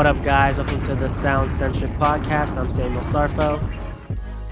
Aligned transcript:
What 0.00 0.06
up, 0.06 0.22
guys? 0.24 0.56
Welcome 0.56 0.80
to 0.84 0.94
the 0.94 1.08
Sound 1.10 1.52
Centric 1.52 1.92
Podcast. 1.92 2.56
I'm 2.56 2.70
Samuel 2.70 3.02
Sarfo. 3.02 3.60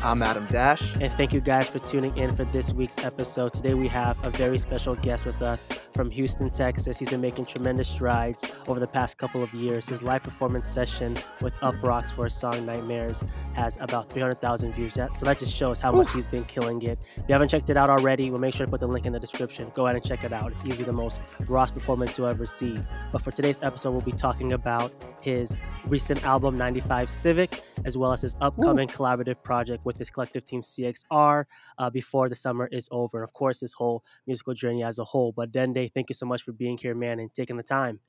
I'm 0.03 0.21
Adam 0.21 0.45
Dash. 0.51 0.95
And 1.01 1.11
thank 1.15 1.33
you 1.33 1.41
guys 1.41 1.71
for 1.71 1.79
tuning 1.79 2.15
in 2.19 2.37
for 2.37 2.45
this 2.45 2.75
week's 2.75 2.99
episode. 2.99 3.55
Today 3.55 3.73
we 3.73 3.89
have 3.89 4.23
a 4.27 4.29
very 4.29 4.59
special 4.59 4.95
guest 4.95 5.25
with 5.25 5.41
us 5.41 5.67
from 5.99 6.13
Houston, 6.13 6.49
Texas. 6.49 6.97
He's 6.97 7.09
been 7.09 7.21
making 7.21 7.47
tremendous 7.47 7.89
strides 7.89 8.45
over 8.69 8.79
the 8.79 8.87
past 8.87 9.17
couple 9.19 9.43
of 9.43 9.53
years. 9.53 9.85
His 9.85 10.01
live 10.01 10.23
performance 10.23 10.69
session 10.69 11.19
with 11.41 11.53
Uproxx 11.55 12.13
for 12.13 12.23
his 12.23 12.35
song 12.35 12.65
Nightmares 12.65 13.21
has 13.55 13.77
about 13.81 14.09
300,000 14.09 14.75
views. 14.75 14.95
Yet. 14.95 15.17
So 15.17 15.27
that 15.27 15.41
just 15.41 15.53
shows 15.53 15.81
how 15.81 15.91
much 15.91 16.13
he's 16.13 16.29
been 16.29 16.45
killing 16.45 16.81
it. 16.83 17.01
If 17.17 17.25
you 17.27 17.33
haven't 17.33 17.49
checked 17.49 17.69
it 17.69 17.77
out 17.77 17.91
already, 17.91 18.31
we'll 18.31 18.39
make 18.39 18.55
sure 18.55 18.65
to 18.65 18.71
put 18.71 18.79
the 18.79 18.87
link 18.87 19.07
in 19.07 19.13
the 19.13 19.19
description. 19.19 19.73
Go 19.75 19.87
ahead 19.87 19.97
and 19.97 20.05
check 20.05 20.23
it 20.23 20.33
out. 20.33 20.53
It's 20.53 20.65
easily 20.65 20.85
the 20.85 20.93
most 20.93 21.19
rawest 21.49 21.75
performance 21.75 22.17
you'll 22.17 22.29
ever 22.29 22.47
see. 22.47 22.79
But 23.11 23.21
for 23.21 23.33
today's 23.33 23.61
episode, 23.63 23.91
we'll 23.91 24.01
be 24.01 24.13
talking 24.13 24.53
about 24.53 24.93
his 25.21 25.53
recent 25.87 26.25
album 26.25 26.57
95 26.57 27.11
Civic, 27.11 27.61
as 27.85 27.97
well 27.97 28.13
as 28.13 28.21
his 28.21 28.37
upcoming 28.41 28.89
Ooh. 28.89 28.93
collaborative 28.93 29.43
project 29.43 29.85
with 29.85 29.99
his 29.99 30.11
collective 30.11 30.45
team 30.45 30.61
CXR 30.61 31.45
uh, 31.79 31.91
before 31.91 32.29
the 32.29 32.37
summer 32.37 32.69
is 32.71 32.89
over. 32.93 33.19
And 33.19 33.25
of 33.25 33.33
course, 33.33 33.59
his 33.59 33.73
whole 33.73 34.05
musical 34.29 34.55
journey 34.55 34.85
as 34.85 35.01
a 35.01 35.05
whole. 35.05 35.33
But 35.33 35.51
Dende, 35.51 35.88
thank 35.89 36.11
you 36.11 36.15
so 36.15 36.27
much 36.27 36.43
for 36.43 36.53
being 36.53 36.79
here, 36.79 36.95
man, 36.95 37.19
and 37.19 37.33
taking 37.33 37.57
the 37.57 37.63
time. 37.63 38.01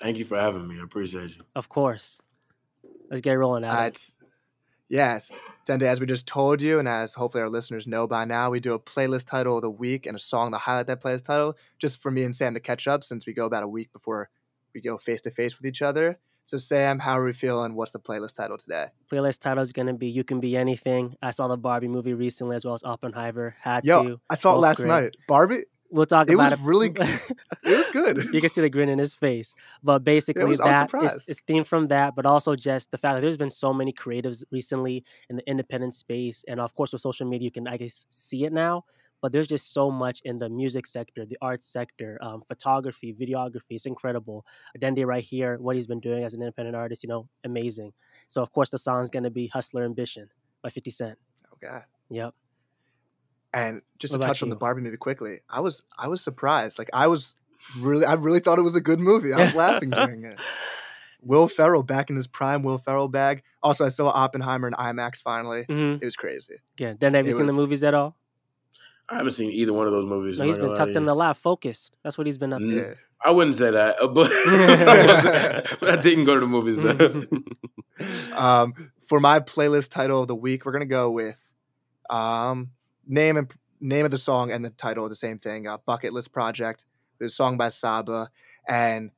Thank 0.00 0.18
you 0.18 0.24
for 0.24 0.38
having 0.38 0.66
me. 0.66 0.78
I 0.80 0.84
appreciate 0.84 1.36
you. 1.36 1.42
Of 1.54 1.68
course. 1.68 2.18
Let's 3.10 3.20
get 3.20 3.32
rolling, 3.32 3.64
Adam. 3.64 3.78
Uh, 3.78 3.86
it's, 3.86 4.16
yes. 4.88 5.32
Dende, 5.68 5.82
as 5.82 6.00
we 6.00 6.06
just 6.06 6.26
told 6.26 6.62
you, 6.62 6.78
and 6.78 6.88
as 6.88 7.12
hopefully 7.12 7.42
our 7.42 7.50
listeners 7.50 7.86
know 7.86 8.06
by 8.06 8.24
now, 8.24 8.50
we 8.50 8.60
do 8.60 8.72
a 8.74 8.78
playlist 8.78 9.26
title 9.26 9.56
of 9.56 9.62
the 9.62 9.70
week 9.70 10.06
and 10.06 10.16
a 10.16 10.20
song 10.20 10.52
to 10.52 10.58
highlight 10.58 10.86
that 10.86 11.02
playlist 11.02 11.24
title, 11.24 11.56
just 11.78 12.00
for 12.00 12.10
me 12.10 12.22
and 12.22 12.34
Sam 12.34 12.54
to 12.54 12.60
catch 12.60 12.86
up 12.86 13.04
since 13.04 13.26
we 13.26 13.32
go 13.32 13.46
about 13.46 13.62
a 13.62 13.68
week 13.68 13.92
before 13.92 14.30
we 14.74 14.80
go 14.80 14.96
face 14.96 15.20
to 15.22 15.30
face 15.30 15.58
with 15.58 15.66
each 15.66 15.82
other. 15.82 16.18
So, 16.44 16.56
Sam, 16.56 16.98
how 16.98 17.12
are 17.12 17.24
we 17.24 17.32
feeling? 17.32 17.74
What's 17.74 17.92
the 17.92 18.00
playlist 18.00 18.34
title 18.34 18.56
today? 18.56 18.86
Playlist 19.12 19.40
title 19.40 19.62
is 19.62 19.72
going 19.72 19.86
to 19.86 19.92
be 19.92 20.08
You 20.08 20.24
Can 20.24 20.40
Be 20.40 20.56
Anything. 20.56 21.16
I 21.22 21.30
saw 21.30 21.46
the 21.46 21.56
Barbie 21.56 21.88
movie 21.88 22.14
recently 22.14 22.56
as 22.56 22.64
well 22.64 22.74
as 22.74 22.82
Oppenheimer. 22.82 23.54
Had 23.60 23.84
Yo, 23.84 24.02
to. 24.02 24.20
I 24.28 24.34
saw 24.34 24.54
it 24.56 24.58
last 24.58 24.78
great. 24.78 24.88
night. 24.88 25.16
Barbie? 25.28 25.64
We'll 25.90 26.06
talk 26.06 26.28
about 26.28 26.32
it 26.32 26.34
about 26.34 26.50
was 26.50 26.60
it. 26.60 26.64
really 26.64 26.88
it 27.64 27.76
was 27.76 27.90
good. 27.90 28.32
you 28.32 28.40
can 28.40 28.50
see 28.50 28.60
the 28.60 28.70
grin 28.70 28.88
in 28.88 28.98
his 28.98 29.14
face. 29.14 29.54
But 29.82 30.04
basically, 30.04 30.44
was, 30.44 30.58
that 30.58 30.90
is, 31.02 31.28
is 31.28 31.42
themed 31.48 31.66
from 31.66 31.88
that, 31.88 32.14
but 32.14 32.26
also 32.26 32.54
just 32.54 32.90
the 32.90 32.98
fact 32.98 33.16
that 33.16 33.20
there's 33.22 33.36
been 33.36 33.50
so 33.50 33.72
many 33.72 33.92
creatives 33.92 34.44
recently 34.50 35.04
in 35.28 35.36
the 35.36 35.50
independent 35.50 35.94
space. 35.94 36.44
And 36.46 36.60
of 36.60 36.74
course, 36.74 36.92
with 36.92 37.02
social 37.02 37.26
media, 37.26 37.46
you 37.46 37.50
can, 37.50 37.66
I 37.66 37.76
guess, 37.76 38.04
see 38.08 38.44
it 38.44 38.52
now 38.52 38.84
but 39.20 39.32
there's 39.32 39.46
just 39.46 39.72
so 39.72 39.90
much 39.90 40.20
in 40.24 40.38
the 40.38 40.48
music 40.48 40.86
sector, 40.86 41.26
the 41.26 41.36
arts 41.42 41.66
sector, 41.66 42.18
um, 42.22 42.40
photography, 42.40 43.14
videography. 43.14 43.70
It's 43.70 43.86
incredible. 43.86 44.46
Dende 44.78 45.04
right 45.06 45.22
here, 45.22 45.58
what 45.58 45.76
he's 45.76 45.86
been 45.86 46.00
doing 46.00 46.24
as 46.24 46.34
an 46.34 46.40
independent 46.40 46.76
artist, 46.76 47.02
you 47.02 47.08
know, 47.08 47.28
amazing. 47.44 47.92
So 48.28 48.42
of 48.42 48.52
course 48.52 48.70
the 48.70 48.78
song's 48.78 49.10
gonna 49.10 49.30
be 49.30 49.48
"Hustler 49.48 49.84
Ambition" 49.84 50.28
by 50.62 50.70
Fifty 50.70 50.90
Cent. 50.90 51.18
Okay. 51.54 51.80
Yep. 52.10 52.34
And 53.52 53.82
just 53.98 54.12
what 54.12 54.22
to 54.22 54.28
touch 54.28 54.40
you? 54.42 54.46
on 54.46 54.48
the 54.50 54.56
Barbie 54.56 54.82
movie 54.82 54.96
quickly, 54.96 55.40
I 55.48 55.60
was 55.60 55.82
I 55.98 56.08
was 56.08 56.20
surprised. 56.20 56.78
Like 56.78 56.90
I 56.92 57.06
was 57.08 57.34
really 57.78 58.04
I 58.04 58.14
really 58.14 58.40
thought 58.40 58.58
it 58.58 58.62
was 58.62 58.74
a 58.74 58.80
good 58.80 59.00
movie. 59.00 59.32
I 59.32 59.40
was 59.40 59.54
laughing 59.54 59.90
during 59.90 60.24
it. 60.24 60.38
Will 61.22 61.48
Ferrell 61.48 61.82
back 61.82 62.10
in 62.10 62.16
his 62.16 62.26
prime 62.26 62.62
Will 62.62 62.78
Ferrell 62.78 63.08
bag. 63.08 63.42
Also, 63.62 63.84
I 63.84 63.88
saw 63.88 64.08
Oppenheimer 64.08 64.68
in 64.68 64.74
IMAX 64.74 65.22
finally. 65.22 65.66
Mm-hmm. 65.68 66.02
It 66.02 66.04
was 66.04 66.16
crazy. 66.16 66.56
Yeah. 66.78 66.94
Then 66.98 67.14
have 67.14 67.26
you 67.26 67.34
it 67.34 67.36
seen 67.36 67.46
was, 67.46 67.54
the 67.54 67.60
movies 67.60 67.82
at 67.82 67.92
all? 67.92 68.16
I 69.08 69.16
haven't 69.16 69.32
seen 69.32 69.50
either 69.50 69.72
one 69.72 69.86
of 69.86 69.92
those 69.92 70.06
movies. 70.06 70.38
No, 70.38 70.46
he's 70.46 70.56
been 70.56 70.76
tucked 70.76 70.96
in 70.96 71.04
the 71.04 71.14
lab, 71.14 71.36
focused. 71.36 71.96
That's 72.04 72.16
what 72.16 72.26
he's 72.26 72.38
been 72.38 72.52
up 72.52 72.60
to. 72.60 72.66
Yeah. 72.66 72.94
I 73.22 73.32
wouldn't 73.32 73.56
say 73.56 73.70
that, 73.70 73.96
but, 74.14 74.30
but 75.80 75.90
I 75.90 76.00
didn't 76.00 76.24
go 76.24 76.34
to 76.34 76.40
the 76.40 76.46
movies 76.46 76.78
though. 76.78 77.24
um, 78.34 78.72
for 79.06 79.20
my 79.20 79.40
playlist 79.40 79.90
title 79.90 80.22
of 80.22 80.28
the 80.28 80.34
week, 80.34 80.64
we're 80.64 80.72
gonna 80.72 80.86
go 80.86 81.10
with 81.10 81.38
um, 82.08 82.70
name 83.10 83.36
and 83.36 83.52
name 83.80 84.04
of 84.04 84.10
the 84.10 84.18
song 84.18 84.50
and 84.50 84.64
the 84.64 84.70
title 84.70 85.04
of 85.04 85.10
the 85.10 85.16
same 85.16 85.38
thing. 85.38 85.66
Uh, 85.66 85.78
Bucket 85.84 86.12
List 86.12 86.32
Project. 86.32 86.86
It's 87.20 87.32
a 87.32 87.36
song 87.36 87.58
by 87.58 87.68
Saba, 87.68 88.30
and 88.66 89.10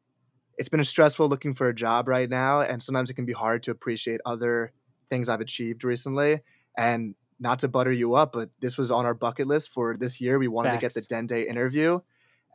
it's 0.58 0.68
been 0.68 0.80
a 0.80 0.84
stressful 0.84 1.28
looking 1.28 1.54
for 1.54 1.68
a 1.68 1.74
job 1.74 2.08
right 2.08 2.28
now, 2.28 2.60
and 2.60 2.82
sometimes 2.82 3.10
it 3.10 3.14
can 3.14 3.26
be 3.26 3.32
hard 3.32 3.62
to 3.64 3.70
appreciate 3.70 4.20
other 4.26 4.72
things 5.08 5.28
I've 5.28 5.40
achieved 5.40 5.84
recently. 5.84 6.40
And 6.76 7.14
not 7.38 7.58
to 7.60 7.68
butter 7.68 7.92
you 7.92 8.14
up, 8.14 8.32
but 8.32 8.50
this 8.60 8.78
was 8.78 8.90
on 8.90 9.04
our 9.04 9.14
bucket 9.14 9.46
list 9.46 9.72
for 9.72 9.96
this 9.96 10.20
year. 10.20 10.38
We 10.38 10.48
wanted 10.48 10.70
Facts. 10.70 10.94
to 10.94 11.00
get 11.00 11.08
the 11.08 11.14
Dende 11.14 11.46
interview, 11.46 12.00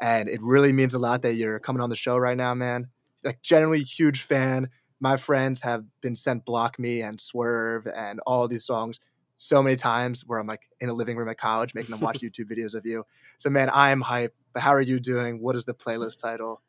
and 0.01 0.27
it 0.27 0.39
really 0.41 0.73
means 0.73 0.93
a 0.93 0.99
lot 0.99 1.21
that 1.21 1.35
you're 1.35 1.59
coming 1.59 1.81
on 1.81 1.89
the 1.89 1.95
show 1.95 2.17
right 2.17 2.37
now, 2.37 2.53
man. 2.55 2.87
Like, 3.23 3.41
generally, 3.41 3.83
huge 3.83 4.21
fan. 4.21 4.69
My 4.99 5.17
friends 5.17 5.61
have 5.61 5.85
been 6.01 6.15
sent 6.15 6.45
"Block 6.45 6.79
Me" 6.79 7.01
and 7.01 7.21
"Swerve" 7.21 7.87
and 7.87 8.19
all 8.25 8.47
these 8.47 8.65
songs 8.65 8.99
so 9.37 9.63
many 9.63 9.75
times 9.75 10.23
where 10.25 10.39
I'm 10.39 10.47
like 10.47 10.69
in 10.81 10.89
a 10.89 10.93
living 10.93 11.15
room 11.15 11.29
at 11.29 11.37
college 11.37 11.73
making 11.73 11.91
them 11.91 12.01
watch 12.01 12.19
YouTube 12.21 12.51
videos 12.51 12.75
of 12.75 12.85
you. 12.85 13.05
So, 13.37 13.49
man, 13.49 13.69
I 13.69 13.91
am 13.91 14.01
hype. 14.01 14.35
But 14.53 14.63
how 14.63 14.71
are 14.71 14.81
you 14.81 14.99
doing? 14.99 15.41
What 15.41 15.55
is 15.55 15.65
the 15.65 15.73
playlist 15.73 16.19
title? 16.19 16.61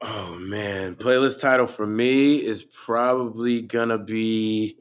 Oh 0.00 0.36
man, 0.38 0.94
playlist 0.94 1.40
title 1.40 1.66
for 1.66 1.86
me 1.86 2.36
is 2.36 2.62
probably 2.62 3.62
gonna 3.62 3.98
be 3.98 4.76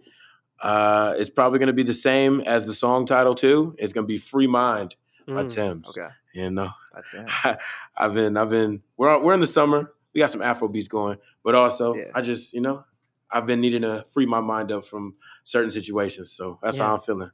uh, 0.62 1.16
it's 1.18 1.30
probably 1.30 1.60
to 1.68 1.74
be 1.74 1.84
the 1.84 1.94
same 1.94 2.42
as 2.42 2.66
the 2.66 2.74
song 2.74 3.06
title 3.06 3.36
too. 3.36 3.76
It's 3.78 3.94
to 4.06 4.08
be 4.08 4.18
"Free 4.18 4.48
Mind" 4.48 4.96
by 5.28 5.44
mm. 5.44 5.50
Okay, 5.90 6.08
you 6.34 6.52
know, 6.52 6.70
that's 6.94 7.14
it. 7.14 7.26
I, 7.44 7.58
have 7.96 8.14
been, 8.14 8.38
I've 8.38 8.50
been. 8.50 8.82
We're 8.96 9.24
we're 9.24 9.34
in 9.34 9.40
the 9.40 9.48
summer. 9.48 9.94
We 10.14 10.20
got 10.20 10.32
some 10.32 10.42
Afro 10.42 10.68
beats 10.68 10.88
going, 10.88 11.18
but 11.44 11.54
also 11.54 11.94
yeah. 11.94 12.06
I 12.16 12.22
just, 12.22 12.54
you 12.54 12.62
know, 12.62 12.86
I've 13.32 13.46
been 13.46 13.62
needing 13.62 13.82
to 13.82 14.06
free 14.12 14.26
my 14.26 14.42
mind 14.42 14.72
up 14.72 14.86
from 14.86 15.16
certain 15.44 15.72
situations. 15.72 16.32
So 16.32 16.60
that's 16.62 16.78
yeah. 16.78 16.86
how 16.86 16.96
I'm 16.96 17.02
feeling. 17.02 17.32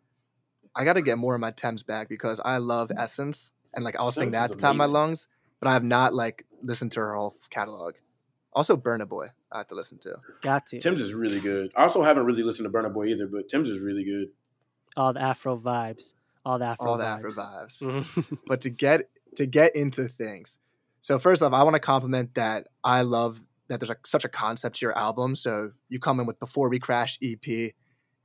I 0.75 0.85
got 0.85 0.93
to 0.93 1.01
get 1.01 1.17
more 1.17 1.35
of 1.35 1.41
my 1.41 1.51
Tems 1.51 1.83
back 1.83 2.09
because 2.09 2.39
I 2.43 2.57
love 2.57 2.91
Essence 2.95 3.51
and 3.73 3.83
like 3.83 3.95
I'll 3.97 4.11
sing 4.11 4.31
that 4.31 4.45
at 4.45 4.49
the 4.51 4.55
top 4.55 4.71
of 4.71 4.77
my 4.77 4.85
lungs, 4.85 5.27
but 5.59 5.69
I 5.69 5.73
have 5.73 5.83
not 5.83 6.13
like 6.13 6.45
listened 6.61 6.91
to 6.93 6.99
her 7.01 7.13
whole 7.15 7.35
catalog. 7.49 7.95
Also, 8.53 8.77
Burna 8.77 9.07
Boy, 9.07 9.27
I 9.51 9.59
have 9.59 9.67
to 9.67 9.75
listen 9.75 9.97
to. 9.99 10.17
Got 10.41 10.67
to. 10.67 10.79
Tems 10.79 11.01
is 11.01 11.13
really 11.13 11.39
good. 11.39 11.71
I 11.75 11.83
also 11.83 12.03
haven't 12.03 12.25
really 12.25 12.43
listened 12.43 12.71
to 12.71 12.77
Burna 12.77 12.93
Boy 12.93 13.07
either, 13.07 13.27
but 13.27 13.49
Tems 13.49 13.67
is 13.67 13.79
really 13.79 14.03
good. 14.03 14.27
All 14.95 15.13
the 15.13 15.21
Afro 15.21 15.57
vibes. 15.57 16.13
All 16.45 16.59
the 16.59 16.65
Afro 16.65 16.91
All 16.91 16.97
vibes. 16.97 17.35
the 17.35 17.43
Afro 17.43 18.01
vibes. 18.01 18.37
but 18.47 18.61
to 18.61 18.69
get 18.69 19.09
to 19.37 19.45
get 19.45 19.75
into 19.75 20.07
things, 20.07 20.59
so 21.01 21.17
first 21.19 21.41
off, 21.41 21.53
I 21.53 21.63
want 21.63 21.75
to 21.75 21.79
compliment 21.79 22.35
that 22.35 22.67
I 22.83 23.01
love 23.01 23.39
that 23.73 23.79
there's 23.79 23.89
like 23.89 24.07
such 24.07 24.25
a 24.25 24.29
concept 24.29 24.77
to 24.77 24.85
your 24.85 24.97
album. 24.97 25.35
So 25.35 25.71
you 25.89 25.99
come 25.99 26.19
in 26.19 26.25
with 26.25 26.39
Before 26.39 26.69
We 26.69 26.79
Crash 26.79 27.17
EP, 27.21 27.73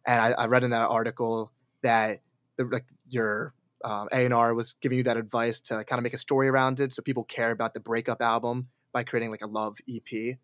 and 0.07 0.21
I, 0.21 0.31
I 0.31 0.47
read 0.47 0.65
in 0.65 0.71
that 0.71 0.83
article 0.83 1.53
that 1.83 2.21
the, 2.57 2.65
like 2.65 2.87
your 3.09 3.55
um, 3.85 4.09
A&R 4.13 4.55
was 4.55 4.75
giving 4.81 4.99
you 4.99 5.05
that 5.05 5.17
advice 5.17 5.61
to 5.61 5.85
kind 5.85 5.99
of 5.99 6.03
make 6.03 6.15
a 6.15 6.19
story 6.19 6.49
around 6.49 6.81
it 6.81 6.93
so 6.93 7.03
people 7.03 7.25
care 7.25 7.51
about 7.51 7.75
the 7.75 7.81
breakup 7.81 8.21
album 8.21 8.69
by 8.93 9.05
creating 9.05 9.31
like 9.31 9.43
a 9.43 9.47
love 9.47 9.77
EP. 9.89 10.37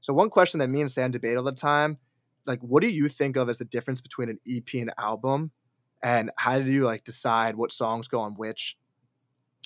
So 0.00 0.12
one 0.12 0.30
question 0.30 0.60
that 0.60 0.68
me 0.68 0.80
and 0.80 0.90
Sam 0.90 1.10
debate 1.10 1.36
all 1.36 1.44
the 1.44 1.52
time, 1.52 1.98
like 2.46 2.60
what 2.60 2.82
do 2.82 2.90
you 2.90 3.08
think 3.08 3.36
of 3.36 3.48
as 3.48 3.58
the 3.58 3.64
difference 3.64 4.00
between 4.00 4.28
an 4.28 4.38
EP 4.46 4.74
and 4.74 4.88
an 4.88 4.94
album? 4.98 5.50
And 6.02 6.30
how 6.36 6.58
do 6.58 6.70
you 6.70 6.84
like 6.84 7.04
decide 7.04 7.56
what 7.56 7.72
songs 7.72 8.08
go 8.08 8.20
on 8.20 8.34
which? 8.34 8.76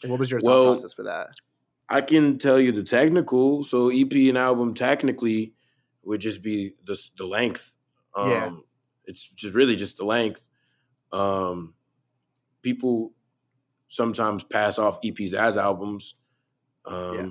And 0.02 0.12
what 0.12 0.20
was 0.20 0.30
your 0.30 0.38
well, 0.42 0.66
thought 0.66 0.80
process 0.80 0.92
for 0.92 1.02
that? 1.04 1.30
I 1.88 2.00
can 2.02 2.38
tell 2.38 2.60
you 2.60 2.72
the 2.72 2.82
technical. 2.82 3.64
So 3.64 3.90
EP 3.90 4.12
and 4.12 4.38
album 4.38 4.74
technically 4.74 5.54
would 6.02 6.20
just 6.20 6.42
be 6.42 6.74
the 6.84 6.98
the 7.16 7.24
length. 7.24 7.76
Um, 8.14 8.30
yeah. 8.30 8.50
It's 9.06 9.28
just 9.28 9.54
really 9.54 9.76
just 9.76 9.96
the 9.96 10.04
length. 10.04 10.48
Um, 11.12 11.74
people 12.62 13.12
sometimes 13.88 14.44
pass 14.44 14.78
off 14.78 15.00
EPs 15.00 15.32
as 15.32 15.56
albums. 15.56 16.14
Um, 16.84 17.14
yeah 17.14 17.28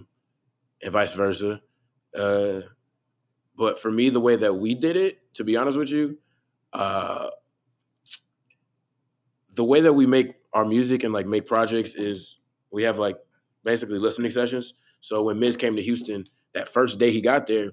and 0.82 0.92
vice 0.92 1.14
versa. 1.14 1.62
Uh, 2.16 2.62
but 3.56 3.80
for 3.80 3.92
me, 3.92 4.10
the 4.10 4.20
way 4.20 4.36
that 4.36 4.56
we 4.56 4.76
did 4.76 4.96
it, 4.96 5.34
to 5.36 5.44
be 5.44 5.58
honest 5.58 5.78
with 5.78 5.90
you, 5.90 6.18
uh, 6.74 7.30
the 9.54 9.64
way 9.64 9.82
that 9.82 9.94
we 9.94 10.06
make 10.06 10.36
our 10.54 10.66
music 10.66 11.04
and 11.04 11.14
like 11.14 11.26
make 11.26 11.48
projects 11.48 11.96
is 11.96 12.38
we 12.72 12.84
have 12.84 13.00
like 13.00 13.18
basically 13.68 14.00
listening 14.00 14.32
sessions. 14.32 14.74
So 15.02 15.24
when 15.24 15.40
Miz 15.40 15.58
came 15.58 15.76
to 15.76 15.82
Houston, 15.82 16.24
that 16.54 16.70
first 16.70 17.00
day 17.00 17.12
he 17.12 17.20
got 17.20 17.48
there, 17.48 17.72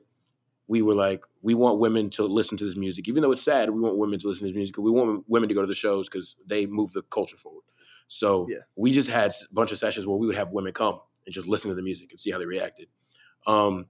we 0.66 0.82
were 0.82 0.94
like, 0.94 1.22
we 1.40 1.54
want 1.54 1.78
women 1.78 2.10
to 2.10 2.24
listen 2.24 2.58
to 2.58 2.64
this 2.64 2.74
music, 2.74 3.06
even 3.06 3.22
though 3.22 3.30
it's 3.30 3.44
sad. 3.44 3.70
We 3.70 3.80
want 3.80 3.96
women 3.96 4.18
to 4.18 4.26
listen 4.26 4.40
to 4.40 4.52
this 4.52 4.56
music. 4.56 4.76
We 4.76 4.90
want 4.90 5.22
women 5.28 5.48
to 5.48 5.54
go 5.54 5.60
to 5.60 5.68
the 5.68 5.74
shows 5.74 6.08
because 6.08 6.34
they 6.44 6.66
move 6.66 6.92
the 6.94 7.02
culture 7.02 7.36
forward. 7.36 7.62
So 8.08 8.48
yeah. 8.50 8.58
we 8.74 8.90
just 8.90 9.08
had 9.08 9.30
a 9.30 9.54
bunch 9.54 9.70
of 9.70 9.78
sessions 9.78 10.04
where 10.04 10.16
we 10.16 10.26
would 10.26 10.34
have 10.34 10.50
women 10.50 10.72
come 10.72 10.98
and 11.26 11.32
just 11.32 11.46
listen 11.46 11.68
to 11.68 11.76
the 11.76 11.82
music 11.82 12.10
and 12.10 12.18
see 12.18 12.32
how 12.32 12.40
they 12.40 12.46
reacted. 12.46 12.88
Um, 13.46 13.86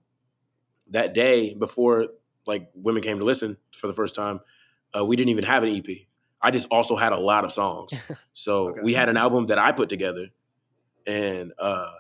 that 0.91 1.15
day 1.15 1.55
before 1.55 2.09
like 2.47 2.69
women 2.75 3.03
came 3.03 3.19
to 3.19 3.25
listen 3.25 3.57
for 3.75 3.87
the 3.87 3.95
first 3.95 4.15
time, 4.15 4.41
uh, 4.95 5.07
we 5.07 5.17
didn't 5.17 5.31
even 5.31 5.45
have 5.45 5.63
an 5.63 5.75
EP. 5.75 5.87
I 6.43 6.51
just 6.51 6.69
also 6.71 6.97
had 6.97 7.15
a 7.15 7.19
lot 7.19 7.47
of 7.47 7.53
songs. 7.53 7.93
So 8.37 8.71
okay. 8.71 8.81
we 8.83 8.93
had 8.93 9.09
an 9.09 9.17
album 9.17 9.47
that 9.47 9.59
I 9.59 9.71
put 9.71 9.89
together, 9.89 10.27
and 11.07 11.53
uh, 11.59 11.93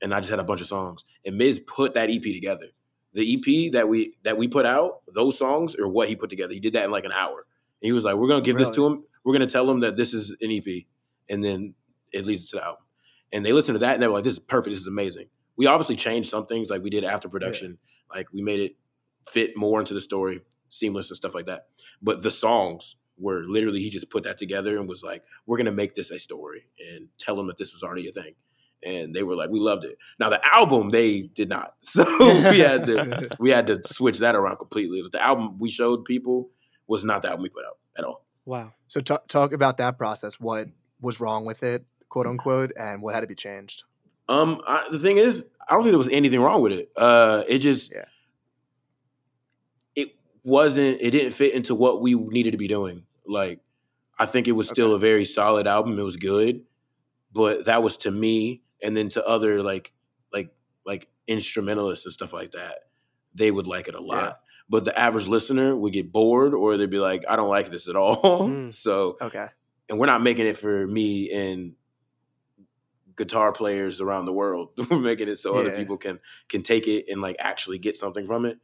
and 0.00 0.14
I 0.14 0.20
just 0.20 0.30
had 0.30 0.38
a 0.38 0.44
bunch 0.44 0.60
of 0.60 0.66
songs. 0.66 1.04
And 1.24 1.36
Miz 1.36 1.58
put 1.58 1.94
that 1.94 2.10
EP 2.10 2.22
together. 2.22 2.66
the 3.14 3.34
EP 3.34 3.72
that 3.72 3.88
we 3.88 4.14
that 4.22 4.36
we 4.36 4.48
put 4.48 4.66
out, 4.66 5.00
those 5.12 5.36
songs 5.38 5.74
are 5.76 5.88
what 5.88 6.08
he 6.08 6.16
put 6.16 6.30
together. 6.30 6.52
He 6.52 6.60
did 6.60 6.74
that 6.74 6.84
in 6.84 6.90
like 6.90 7.04
an 7.04 7.12
hour. 7.12 7.46
And 7.80 7.86
he 7.86 7.92
was 7.92 8.04
like, 8.04 8.16
"We're 8.16 8.28
gonna 8.28 8.42
give 8.42 8.58
this 8.58 8.70
to 8.70 8.86
him. 8.86 9.04
We're 9.24 9.32
gonna 9.32 9.46
tell 9.46 9.68
him 9.70 9.80
that 9.80 9.96
this 9.96 10.14
is 10.14 10.36
an 10.40 10.50
EP, 10.50 10.86
and 11.28 11.42
then 11.44 11.74
it 12.12 12.26
leads 12.26 12.50
to 12.50 12.56
the 12.56 12.64
album." 12.64 12.84
And 13.32 13.44
they 13.44 13.52
listened 13.52 13.76
to 13.76 13.80
that 13.80 13.94
and 13.94 14.02
they 14.02 14.06
were 14.06 14.14
like, 14.14 14.24
"This 14.24 14.34
is 14.34 14.38
perfect. 14.38 14.74
This 14.74 14.82
is 14.82 14.86
amazing." 14.86 15.28
We 15.56 15.66
obviously 15.66 15.96
changed 15.96 16.30
some 16.30 16.46
things, 16.46 16.70
like 16.70 16.82
we 16.82 16.90
did 16.90 17.04
after 17.04 17.28
production. 17.28 17.78
Like 18.14 18.32
we 18.32 18.42
made 18.42 18.60
it 18.60 18.76
fit 19.26 19.56
more 19.56 19.80
into 19.80 19.92
the 19.94 20.00
story, 20.00 20.40
seamless 20.68 21.10
and 21.10 21.16
stuff 21.16 21.34
like 21.34 21.46
that. 21.46 21.66
But 22.00 22.22
the 22.22 22.30
songs 22.30 22.96
were 23.18 23.42
literally 23.46 23.80
he 23.80 23.90
just 23.90 24.10
put 24.10 24.24
that 24.24 24.38
together 24.38 24.78
and 24.78 24.88
was 24.88 25.02
like, 25.02 25.24
"We're 25.46 25.56
gonna 25.58 25.72
make 25.72 25.94
this 25.94 26.10
a 26.10 26.18
story 26.18 26.66
and 26.92 27.08
tell 27.18 27.36
them 27.36 27.46
that 27.48 27.56
this 27.58 27.72
was 27.72 27.82
already 27.82 28.08
a 28.08 28.12
thing." 28.12 28.34
And 28.84 29.14
they 29.14 29.22
were 29.24 29.34
like, 29.34 29.50
"We 29.50 29.58
loved 29.60 29.84
it." 29.84 29.98
Now 30.20 30.28
the 30.30 30.40
album 30.54 30.90
they 30.90 31.22
did 31.22 31.48
not, 31.48 31.74
so 31.82 32.04
we 32.50 32.58
had 32.60 32.86
to 32.86 33.28
we 33.38 33.50
had 33.50 33.66
to 33.68 33.80
switch 33.86 34.18
that 34.18 34.36
around 34.36 34.56
completely. 34.58 35.02
The 35.10 35.22
album 35.22 35.58
we 35.58 35.70
showed 35.70 36.04
people 36.04 36.50
was 36.86 37.04
not 37.04 37.22
the 37.22 37.28
album 37.28 37.42
we 37.42 37.48
put 37.48 37.64
out 37.66 37.78
at 37.96 38.04
all. 38.04 38.24
Wow. 38.44 38.72
So 38.86 39.00
ta- 39.00 39.20
talk 39.28 39.52
about 39.52 39.76
that 39.78 39.98
process. 39.98 40.40
What 40.40 40.68
was 41.00 41.20
wrong 41.20 41.44
with 41.44 41.62
it, 41.62 41.84
quote 42.08 42.26
unquote, 42.26 42.72
and 42.78 43.02
what 43.02 43.14
had 43.14 43.20
to 43.20 43.26
be 43.26 43.34
changed? 43.34 43.84
Um, 44.28 44.60
I, 44.66 44.86
the 44.90 44.98
thing 44.98 45.16
is, 45.18 45.44
I 45.68 45.74
don't 45.74 45.82
think 45.82 45.92
there 45.92 45.98
was 45.98 46.08
anything 46.08 46.40
wrong 46.40 46.60
with 46.62 46.72
it. 46.72 46.90
Uh, 46.96 47.42
it 47.48 47.58
just, 47.58 47.92
Yeah. 47.92 48.04
it 49.94 50.14
wasn't. 50.44 50.98
It 51.00 51.10
didn't 51.10 51.32
fit 51.32 51.54
into 51.54 51.74
what 51.74 52.00
we 52.00 52.14
needed 52.14 52.52
to 52.52 52.58
be 52.58 52.68
doing. 52.68 53.04
Like, 53.28 53.60
I 54.18 54.26
think 54.26 54.48
it 54.48 54.52
was 54.52 54.68
still 54.68 54.88
Okay. 54.88 54.96
a 54.96 54.98
very 55.10 55.24
solid 55.24 55.66
album. 55.66 55.98
It 55.98 56.02
was 56.02 56.16
good, 56.16 56.62
but 57.32 57.66
that 57.66 57.82
was 57.82 57.96
to 57.98 58.10
me, 58.10 58.62
and 58.82 58.96
then 58.96 59.08
to 59.10 59.24
other 59.26 59.62
like, 59.62 59.92
like, 60.32 60.50
like 60.86 61.08
instrumentalists 61.26 62.04
and 62.06 62.12
stuff 62.12 62.32
like 62.32 62.52
that. 62.52 62.78
They 63.34 63.50
would 63.50 63.66
like 63.66 63.86
it 63.88 63.94
a 63.94 64.00
lot. 64.00 64.22
Yeah. 64.24 64.32
But 64.70 64.84
the 64.84 64.98
average 64.98 65.26
listener 65.26 65.76
would 65.76 65.92
get 65.92 66.12
bored, 66.12 66.54
or 66.54 66.76
they'd 66.76 66.90
be 66.90 66.98
like, 66.98 67.24
"I 67.28 67.36
don't 67.36 67.48
like 67.48 67.70
this 67.70 67.88
at 67.88 67.96
all." 67.96 68.48
Mm. 68.48 68.72
so 68.84 69.16
Okay. 69.20 69.46
and 69.88 69.98
we're 69.98 70.06
not 70.06 70.22
making 70.22 70.46
it 70.46 70.58
for 70.58 70.86
me 70.86 71.30
and 71.30 71.74
guitar 73.16 73.52
players 73.52 74.00
around 74.00 74.26
the 74.26 74.32
world. 74.32 74.70
we're 74.90 74.98
making 75.00 75.28
it 75.28 75.36
so 75.36 75.54
other 75.56 75.74
people 75.76 75.96
can 75.96 76.20
can 76.48 76.62
take 76.62 76.86
it 76.86 77.06
and 77.08 77.20
like 77.20 77.36
actually 77.38 77.78
get 77.78 77.96
something 77.96 78.26
from 78.26 78.44
it. 78.44 78.58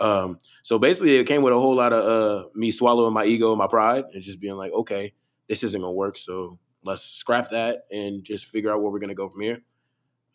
Um, 0.00 0.38
so 0.62 0.78
basically, 0.78 1.16
it 1.16 1.24
came 1.26 1.42
with 1.42 1.52
a 1.52 1.58
whole 1.58 1.74
lot 1.74 1.92
of 1.92 2.04
uh, 2.04 2.48
me 2.54 2.70
swallowing 2.70 3.14
my 3.14 3.24
ego 3.24 3.50
and 3.50 3.58
my 3.58 3.66
pride 3.66 4.04
and 4.12 4.22
just 4.22 4.40
being 4.40 4.56
like, 4.56 4.72
okay, 4.72 5.12
this 5.48 5.62
isn't 5.62 5.80
gonna 5.80 5.92
work. 5.92 6.16
So 6.16 6.58
let's 6.84 7.02
scrap 7.02 7.50
that 7.50 7.82
and 7.90 8.24
just 8.24 8.46
figure 8.46 8.72
out 8.72 8.82
where 8.82 8.90
we're 8.90 8.98
gonna 8.98 9.14
go 9.14 9.28
from 9.28 9.42
here. 9.42 9.62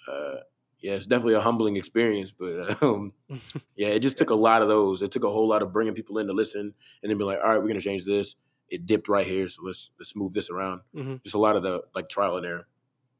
Uh, 0.07 0.35
yeah, 0.79 0.93
it's 0.93 1.07
definitely 1.07 1.33
a 1.33 1.39
humbling 1.39 1.77
experience, 1.77 2.31
but 2.31 2.81
um, 2.83 3.13
yeah, 3.75 3.87
it 3.87 3.99
just 3.99 4.17
took 4.17 4.29
a 4.29 4.35
lot 4.35 4.61
of 4.61 4.67
those. 4.67 5.01
It 5.01 5.11
took 5.11 5.23
a 5.23 5.31
whole 5.31 5.47
lot 5.47 5.63
of 5.63 5.71
bringing 5.71 5.95
people 5.95 6.19
in 6.19 6.27
to 6.27 6.33
listen 6.33 6.73
and 7.01 7.09
then 7.09 7.17
be 7.17 7.23
like, 7.23 7.39
all 7.43 7.49
right, 7.49 7.61
we're 7.61 7.67
gonna 7.67 7.81
change 7.81 8.05
this. 8.05 8.35
It 8.69 8.85
dipped 8.85 9.07
right 9.07 9.25
here, 9.25 9.47
so 9.47 9.61
let's 9.63 9.89
let's 9.99 10.15
move 10.15 10.33
this 10.33 10.49
around. 10.49 10.81
Mhm. 10.95 11.23
Just 11.23 11.35
a 11.35 11.39
lot 11.39 11.55
of 11.55 11.63
the 11.63 11.81
like 11.93 12.09
trial 12.09 12.37
and 12.37 12.45
error. 12.45 12.67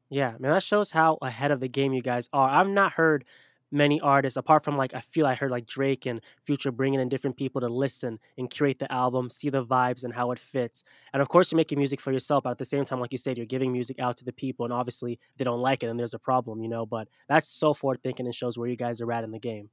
Yeah, 0.08 0.34
man, 0.38 0.52
that 0.52 0.62
shows 0.62 0.92
how 0.92 1.18
ahead 1.20 1.50
of 1.50 1.58
the 1.58 1.68
game 1.68 1.92
you 1.92 2.02
guys 2.02 2.28
are. 2.32 2.48
I've 2.48 2.68
not 2.68 2.92
heard 2.92 3.24
many 3.70 4.00
artists, 4.00 4.36
apart 4.36 4.64
from 4.64 4.76
like 4.76 4.94
I 4.94 5.00
feel 5.00 5.26
I 5.26 5.34
heard 5.34 5.50
like 5.50 5.66
Drake 5.66 6.06
and 6.06 6.20
Future 6.42 6.70
bringing 6.70 7.00
in 7.00 7.08
different 7.08 7.36
people 7.36 7.60
to 7.60 7.68
listen 7.68 8.18
and 8.38 8.50
curate 8.50 8.78
the 8.78 8.92
album, 8.92 9.30
see 9.30 9.50
the 9.50 9.64
vibes 9.64 10.04
and 10.04 10.14
how 10.14 10.30
it 10.30 10.38
fits. 10.38 10.84
And 11.12 11.22
of 11.22 11.28
course, 11.28 11.50
you're 11.50 11.56
making 11.56 11.78
music 11.78 12.00
for 12.00 12.12
yourself, 12.12 12.44
but 12.44 12.50
at 12.50 12.58
the 12.58 12.64
same 12.64 12.84
time, 12.84 13.00
like 13.00 13.12
you 13.12 13.18
said, 13.18 13.36
you're 13.36 13.46
giving 13.46 13.72
music 13.72 13.98
out 13.98 14.16
to 14.18 14.24
the 14.24 14.32
people, 14.32 14.64
and 14.64 14.72
obviously 14.72 15.18
they 15.36 15.44
don't 15.44 15.60
like 15.60 15.82
it, 15.82 15.88
and 15.88 15.98
there's 15.98 16.14
a 16.14 16.18
problem, 16.18 16.62
you 16.62 16.68
know. 16.68 16.86
But 16.86 17.08
that's 17.28 17.48
so 17.48 17.74
forward 17.74 18.00
thinking 18.02 18.26
and 18.26 18.34
shows 18.34 18.56
where 18.58 18.68
you 18.68 18.76
guys 18.76 19.00
are 19.00 19.12
at 19.12 19.24
in 19.24 19.30
the 19.30 19.38
game. 19.38 19.70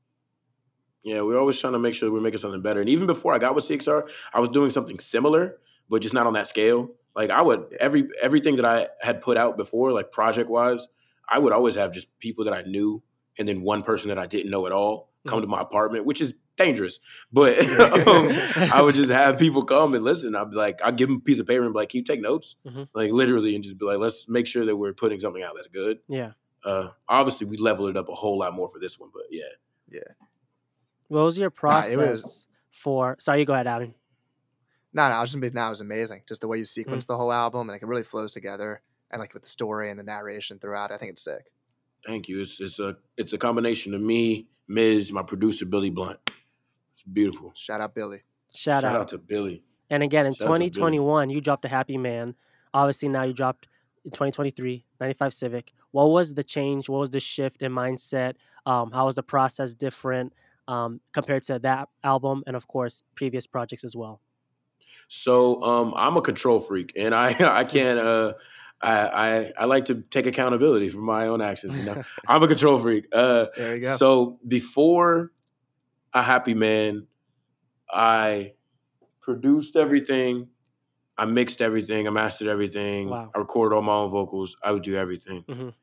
Yeah, 1.03 1.21
we're 1.21 1.37
always 1.37 1.59
trying 1.59 1.73
to 1.73 1.79
make 1.79 1.95
sure 1.95 2.11
we're 2.11 2.21
making 2.21 2.39
something 2.39 2.61
better. 2.61 2.79
And 2.79 2.89
even 2.89 3.07
before 3.07 3.33
I 3.33 3.37
got 3.37 3.55
with 3.55 3.65
CXR, 3.65 4.09
I 4.33 4.39
was 4.39 4.49
doing 4.49 4.69
something 4.69 4.99
similar, 4.99 5.57
but 5.89 6.01
just 6.01 6.13
not 6.13 6.27
on 6.27 6.33
that 6.33 6.47
scale. 6.47 6.91
Like 7.15 7.29
I 7.29 7.41
would 7.41 7.75
every 7.79 8.07
everything 8.21 8.55
that 8.55 8.65
I 8.65 8.87
had 9.01 9.21
put 9.21 9.37
out 9.37 9.57
before, 9.57 9.91
like 9.91 10.11
project 10.11 10.49
wise, 10.49 10.87
I 11.29 11.39
would 11.39 11.53
always 11.53 11.75
have 11.75 11.93
just 11.93 12.07
people 12.19 12.45
that 12.45 12.53
I 12.53 12.63
knew, 12.63 13.03
and 13.37 13.47
then 13.47 13.61
one 13.61 13.83
person 13.83 14.09
that 14.09 14.19
I 14.19 14.25
didn't 14.25 14.51
know 14.51 14.65
at 14.65 14.71
all 14.71 15.11
come 15.27 15.41
to 15.41 15.47
my 15.47 15.61
apartment, 15.61 16.05
which 16.05 16.19
is 16.21 16.35
dangerous. 16.57 16.99
But 17.31 17.57
um, 18.07 18.29
I 18.73 18.81
would 18.81 18.95
just 18.95 19.11
have 19.11 19.37
people 19.39 19.63
come 19.63 19.93
and 19.93 20.03
listen. 20.03 20.35
I'd 20.35 20.51
be 20.51 20.57
like, 20.57 20.81
I'd 20.83 20.97
give 20.97 21.07
them 21.09 21.17
a 21.17 21.21
piece 21.21 21.39
of 21.39 21.47
paper 21.47 21.63
and 21.63 21.73
be 21.73 21.79
like, 21.79 21.89
"Can 21.89 21.99
you 21.99 22.03
take 22.03 22.21
notes?" 22.21 22.55
Mhm. 22.67 22.87
Like 22.93 23.11
literally, 23.11 23.55
and 23.55 23.63
just 23.63 23.77
be 23.77 23.85
like, 23.85 23.99
"Let's 23.99 24.27
make 24.29 24.47
sure 24.47 24.65
that 24.65 24.75
we're 24.75 24.93
putting 24.93 25.19
something 25.19 25.41
out 25.43 25.53
that's 25.55 25.67
good." 25.69 25.99
Yeah. 26.07 26.31
Uh, 26.63 26.89
obviously, 27.09 27.47
we 27.47 27.57
level 27.57 27.87
it 27.87 27.97
up 27.97 28.07
a 28.09 28.13
whole 28.13 28.37
lot 28.39 28.53
more 28.53 28.69
for 28.69 28.79
this 28.79 28.97
one, 28.99 29.09
but 29.13 29.23
yeah. 29.29 29.43
Yeah. 29.89 29.99
What 31.09 31.23
was 31.23 31.37
your 31.37 31.49
process 31.49 31.91
it 31.93 31.97
was- 31.99 32.47
for? 32.71 33.17
Sorry, 33.19 33.39
you 33.39 33.45
go 33.45 33.53
ahead, 33.53 33.67
Adam. 33.67 33.93
No, 34.93 35.09
no, 35.09 35.15
I 35.15 35.21
was 35.21 35.29
just 35.29 35.35
amazed. 35.37 35.55
Now 35.55 35.67
it 35.67 35.71
was 35.71 35.81
amazing. 35.81 36.21
Just 36.27 36.41
the 36.41 36.47
way 36.47 36.57
you 36.59 36.65
sequence 36.65 37.05
the 37.05 37.17
whole 37.17 37.31
album, 37.33 37.61
and 37.61 37.69
like 37.69 37.81
it 37.81 37.87
really 37.87 38.03
flows 38.03 38.31
together, 38.31 38.81
and 39.11 39.19
like 39.19 39.33
with 39.33 39.43
the 39.43 39.49
story 39.49 39.89
and 39.89 39.99
the 39.99 40.03
narration 40.03 40.59
throughout. 40.59 40.91
I 40.91 40.97
think 40.97 41.11
it's 41.13 41.23
sick. 41.23 41.51
Thank 42.05 42.27
you. 42.27 42.41
It's 42.41 42.59
it's 42.59 42.79
a 42.79 42.97
it's 43.17 43.33
a 43.33 43.37
combination 43.37 43.93
of 43.93 44.01
me, 44.01 44.47
Miz, 44.67 45.11
my 45.11 45.23
producer 45.23 45.65
Billy 45.65 45.89
Blunt. 45.89 46.19
It's 46.93 47.03
beautiful. 47.03 47.53
Shout 47.55 47.81
out 47.81 47.95
Billy. 47.95 48.21
Shout, 48.53 48.83
out. 48.83 48.95
out. 48.95 49.07
to 49.09 49.17
Billy. 49.17 49.63
And 49.89 50.03
again, 50.03 50.25
in 50.25 50.33
Shout 50.33 50.47
out 50.47 50.53
to 50.53 50.59
Billy. 50.59 50.69
2021, 50.69 51.29
you 51.29 51.41
dropped 51.41 51.65
a 51.65 51.67
Happy 51.67 51.97
Man. 51.97 52.35
Obviously, 52.73 53.09
now 53.09 53.23
you 53.23 53.33
dropped 53.33 53.67
in 54.05 54.11
2023, 54.11 54.85
95 54.99 55.33
Civic. 55.33 55.73
What 55.91 56.05
was 56.05 56.33
the 56.33 56.43
change? 56.43 56.89
What 56.89 56.99
was 56.99 57.09
the 57.09 57.19
shift 57.19 57.61
in 57.61 57.71
mindset? 57.71 58.35
Um, 58.65 58.91
how 58.91 59.05
was 59.05 59.15
the 59.15 59.23
process 59.23 59.73
different 59.73 60.33
um, 60.67 61.01
compared 61.13 61.43
to 61.43 61.59
that 61.59 61.89
album 62.03 62.43
and, 62.47 62.55
of 62.55 62.67
course, 62.67 63.03
previous 63.15 63.47
projects 63.47 63.83
as 63.83 63.95
well? 63.95 64.21
So 65.07 65.61
um, 65.63 65.93
I'm 65.95 66.17
a 66.17 66.21
control 66.21 66.59
freak, 66.59 66.93
and 66.95 67.13
I 67.13 67.35
I 67.59 67.63
can't. 67.63 67.99
Uh, 67.99 68.33
I, 68.83 69.07
I 69.07 69.51
I 69.59 69.65
like 69.65 69.85
to 69.85 69.95
take 70.01 70.25
accountability 70.25 70.89
for 70.89 70.99
my 70.99 71.27
own 71.27 71.41
actions. 71.41 71.75
You 71.77 71.83
know, 71.83 72.03
I'm 72.27 72.43
a 72.43 72.47
control 72.47 72.77
freak. 72.79 73.05
Uh, 73.11 73.45
There 73.55 73.75
you 73.75 73.81
go. 73.81 73.95
So 73.97 74.39
before 74.47 75.31
a 76.13 76.21
happy 76.21 76.53
man, 76.53 77.07
I 77.89 78.53
produced 79.21 79.75
everything, 79.75 80.49
I 81.17 81.25
mixed 81.25 81.61
everything, 81.61 82.07
I 82.07 82.11
mastered 82.11 82.47
everything, 82.47 83.09
Wow. 83.09 83.31
I 83.33 83.39
recorded 83.39 83.75
all 83.75 83.81
my 83.81 83.93
own 83.93 84.11
vocals, 84.11 84.55
I 84.63 84.71
would 84.71 84.83
do 84.83 84.95
everything. 84.95 85.43
Mhm. 85.47 85.73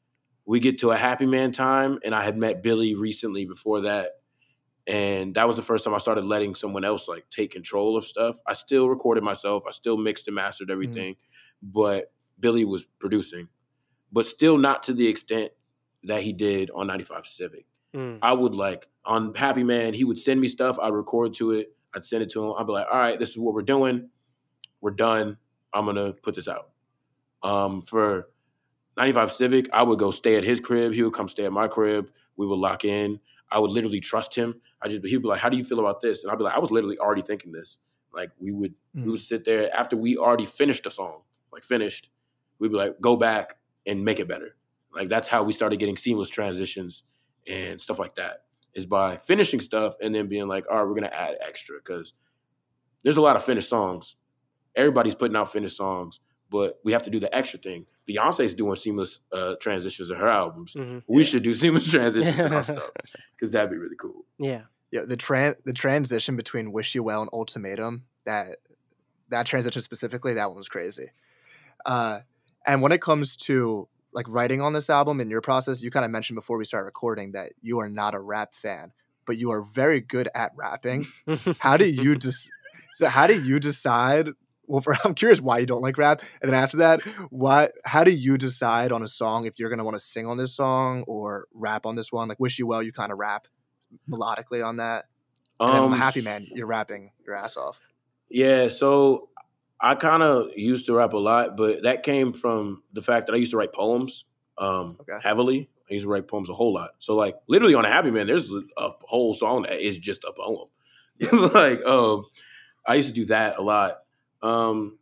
We 0.44 0.60
get 0.60 0.78
to 0.78 0.90
a 0.90 0.96
happy 0.96 1.26
man 1.26 1.52
time, 1.52 1.98
and 2.04 2.14
I 2.14 2.22
had 2.22 2.36
met 2.36 2.62
Billy 2.62 2.94
recently 2.94 3.46
before 3.46 3.82
that. 3.82 4.12
And 4.86 5.34
that 5.36 5.46
was 5.46 5.56
the 5.56 5.62
first 5.62 5.84
time 5.84 5.94
I 5.94 5.98
started 5.98 6.24
letting 6.24 6.54
someone 6.54 6.84
else 6.84 7.06
like 7.06 7.28
take 7.30 7.52
control 7.52 7.96
of 7.96 8.04
stuff. 8.04 8.38
I 8.46 8.54
still 8.54 8.88
recorded 8.88 9.22
myself, 9.22 9.62
I 9.66 9.70
still 9.70 9.96
mixed 9.96 10.26
and 10.26 10.34
mastered 10.34 10.70
everything, 10.70 11.16
but 11.62 12.12
Billy 12.40 12.64
was 12.64 12.84
producing, 12.98 13.48
but 14.12 14.26
still 14.26 14.58
not 14.58 14.82
to 14.84 14.92
the 14.94 15.06
extent 15.08 15.52
that 16.04 16.22
he 16.22 16.32
did 16.32 16.70
on 16.74 16.86
95 16.86 17.26
Civic. 17.26 17.66
Mm. 17.94 18.18
I 18.22 18.32
would 18.32 18.54
like 18.54 18.86
on 19.04 19.34
Happy 19.34 19.62
Man, 19.64 19.94
he 19.94 20.04
would 20.04 20.18
send 20.18 20.40
me 20.40 20.48
stuff. 20.48 20.78
I'd 20.80 20.92
record 20.92 21.34
to 21.34 21.52
it. 21.52 21.74
I'd 21.94 22.04
send 22.04 22.22
it 22.22 22.30
to 22.30 22.44
him. 22.44 22.54
I'd 22.58 22.66
be 22.66 22.72
like, 22.72 22.86
all 22.90 22.98
right, 22.98 23.18
this 23.18 23.30
is 23.30 23.38
what 23.38 23.52
we're 23.54 23.62
doing. 23.62 24.08
We're 24.80 24.92
done. 24.92 25.36
I'm 25.74 25.84
gonna 25.86 26.12
put 26.12 26.34
this 26.34 26.48
out. 26.48 26.70
Um, 27.42 27.82
for 27.82 28.28
95 28.96 29.32
Civic, 29.32 29.68
I 29.72 29.82
would 29.82 29.98
go 29.98 30.10
stay 30.10 30.36
at 30.36 30.44
his 30.44 30.60
crib. 30.60 30.92
He 30.92 31.02
would 31.02 31.12
come 31.14 31.28
stay 31.28 31.44
at 31.44 31.52
my 31.52 31.68
crib. 31.68 32.10
We 32.36 32.46
would 32.46 32.58
lock 32.58 32.84
in. 32.84 33.20
I 33.50 33.58
would 33.58 33.70
literally 33.70 34.00
trust 34.00 34.34
him. 34.34 34.60
I 34.82 34.88
just 34.88 35.04
he'd 35.04 35.22
be 35.22 35.28
like, 35.28 35.40
How 35.40 35.48
do 35.48 35.56
you 35.56 35.64
feel 35.64 35.80
about 35.80 36.00
this? 36.00 36.22
And 36.22 36.30
I'd 36.32 36.38
be 36.38 36.44
like, 36.44 36.54
I 36.54 36.58
was 36.58 36.70
literally 36.70 36.98
already 36.98 37.22
thinking 37.22 37.52
this. 37.52 37.78
Like 38.14 38.30
we 38.38 38.52
would 38.52 38.74
we 38.94 39.02
Mm. 39.02 39.10
would 39.12 39.20
sit 39.20 39.44
there 39.44 39.74
after 39.76 39.96
we 39.96 40.16
already 40.16 40.44
finished 40.44 40.84
the 40.84 40.90
song, 40.90 41.22
like 41.52 41.62
finished, 41.62 42.10
we'd 42.60 42.70
be 42.70 42.76
like, 42.76 43.00
go 43.00 43.16
back 43.16 43.56
and 43.86 44.04
make 44.04 44.20
it 44.20 44.28
better. 44.28 44.54
Like 44.94 45.08
that's 45.08 45.26
how 45.26 45.42
we 45.42 45.52
started 45.52 45.78
getting 45.80 45.96
seamless 45.96 46.30
transitions 46.30 47.02
and 47.48 47.80
stuff 47.80 47.98
like 47.98 48.14
that 48.16 48.44
is 48.74 48.86
by 48.86 49.16
finishing 49.16 49.60
stuff 49.60 49.94
and 50.00 50.14
then 50.14 50.28
being 50.28 50.46
like, 50.46 50.66
all 50.70 50.76
right, 50.78 50.86
we're 50.86 50.94
gonna 50.94 51.08
add 51.08 51.36
extra 51.40 51.76
because 51.78 52.12
there's 53.02 53.16
a 53.16 53.20
lot 53.20 53.34
of 53.36 53.42
finished 53.42 53.68
songs. 53.68 54.16
Everybody's 54.76 55.14
putting 55.16 55.36
out 55.36 55.50
finished 55.50 55.76
songs, 55.76 56.20
but 56.50 56.78
we 56.84 56.92
have 56.92 57.02
to 57.04 57.10
do 57.10 57.18
the 57.18 57.34
extra 57.34 57.58
thing. 57.58 57.86
Beyonce's 58.08 58.54
doing 58.54 58.76
seamless 58.76 59.20
uh, 59.32 59.54
transitions 59.60 60.10
in 60.10 60.16
her 60.18 60.28
albums. 60.28 60.74
Mhm. 60.74 61.02
We 61.08 61.24
should 61.24 61.42
do 61.42 61.54
seamless 61.54 61.90
transitions 61.90 62.38
in 62.38 62.52
our 62.52 62.62
stuff 62.74 62.90
because 63.36 63.50
that'd 63.50 63.70
be 63.70 63.78
really 63.78 63.96
cool. 63.96 64.24
Yeah. 64.38 64.62
Yeah, 64.92 65.02
the 65.06 65.16
tran 65.16 65.54
the 65.64 65.72
transition 65.72 66.36
between 66.36 66.72
Wish 66.72 66.94
You 66.96 67.02
Well 67.04 67.22
and 67.22 67.30
Ultimatum 67.32 68.04
that 68.26 68.56
that 69.30 69.46
transition 69.46 69.80
specifically 69.82 70.34
that 70.34 70.48
one 70.48 70.56
was 70.58 70.68
crazy. 70.68 71.10
Uh, 71.86 72.20
and 72.66 72.82
when 72.82 72.92
it 72.92 73.00
comes 73.00 73.36
to 73.36 73.88
like 74.12 74.26
writing 74.28 74.60
on 74.60 74.72
this 74.72 74.90
album 74.90 75.20
and 75.20 75.30
your 75.30 75.40
process, 75.40 75.82
you 75.82 75.90
kind 75.90 76.04
of 76.04 76.10
mentioned 76.10 76.34
before 76.36 76.58
we 76.58 76.64
start 76.64 76.84
recording 76.84 77.32
that 77.32 77.52
you 77.62 77.78
are 77.78 77.88
not 77.88 78.14
a 78.14 78.18
rap 78.20 78.54
fan, 78.54 78.92
but 79.26 79.36
you 79.38 79.50
are 79.52 79.62
very 79.62 80.00
good 80.00 80.28
at 80.34 80.52
rapping. 80.56 81.06
How 81.58 81.76
do 81.76 81.88
you 81.88 82.16
just 82.26 82.50
so 82.92 83.08
how 83.08 83.26
do 83.26 83.40
you 83.40 83.60
decide? 83.60 84.30
Well, 84.66 84.80
for, 84.80 84.96
I'm 85.04 85.14
curious 85.14 85.40
why 85.40 85.58
you 85.58 85.66
don't 85.66 85.82
like 85.82 85.98
rap, 85.98 86.22
and 86.42 86.50
then 86.50 86.60
after 86.60 86.78
that, 86.78 87.00
why? 87.30 87.70
How 87.84 88.04
do 88.04 88.10
you 88.10 88.36
decide 88.36 88.92
on 88.92 89.02
a 89.02 89.08
song 89.08 89.46
if 89.46 89.58
you're 89.58 89.70
gonna 89.70 89.84
want 89.84 89.96
to 89.96 90.02
sing 90.02 90.26
on 90.26 90.36
this 90.36 90.54
song 90.54 91.04
or 91.06 91.46
rap 91.52 91.86
on 91.86 91.96
this 91.96 92.12
one? 92.12 92.28
Like 92.28 92.40
"Wish 92.40 92.58
You 92.58 92.66
Well," 92.66 92.82
you 92.82 92.92
kind 92.92 93.12
of 93.12 93.18
rap 93.18 93.46
melodically 94.08 94.64
on 94.64 94.76
that? 94.76 95.06
And 95.58 95.92
Um, 95.92 95.92
Happy 95.92 96.22
Man, 96.22 96.46
you're 96.54 96.66
rapping 96.66 97.12
your 97.24 97.36
ass 97.36 97.56
off. 97.56 97.80
Yeah, 98.28 98.68
so 98.68 99.29
I 99.80 99.94
kind 99.94 100.22
of 100.22 100.50
used 100.56 100.86
to 100.86 100.94
rap 100.94 101.12
a 101.12 101.18
lot, 101.18 101.56
but 101.56 101.82
that 101.84 102.02
came 102.02 102.32
from 102.32 102.82
the 102.92 103.02
fact 103.02 103.26
that 103.26 103.34
I 103.34 103.36
used 103.38 103.52
to 103.52 103.56
write 103.56 103.72
poems 103.72 104.24
um, 104.58 104.98
Okay. 105.00 105.18
heavily. 105.22 105.70
I 105.90 105.94
used 105.94 106.04
to 106.04 106.08
write 106.10 106.28
poems 106.28 106.48
a 106.48 106.52
whole 106.52 106.74
lot. 106.74 106.90
So 106.98 107.14
like 107.16 107.36
literally 107.48 107.74
on 107.74 107.84
a 107.84 107.88
Happy 107.88 108.10
Man, 108.10 108.26
there's 108.26 108.50
a 108.76 108.90
whole 109.02 109.34
song 109.34 109.62
that 109.62 109.80
is 109.80 109.98
just 109.98 110.24
a 110.24 110.32
poem. 110.32 110.68
like 111.54 111.84
um, 111.84 112.26
I 112.86 112.94
used 112.96 113.08
to 113.08 113.14
do 113.14 113.26
that 113.26 113.58
a 113.58 113.62
lot. 113.62 113.94
Um, 114.42 114.98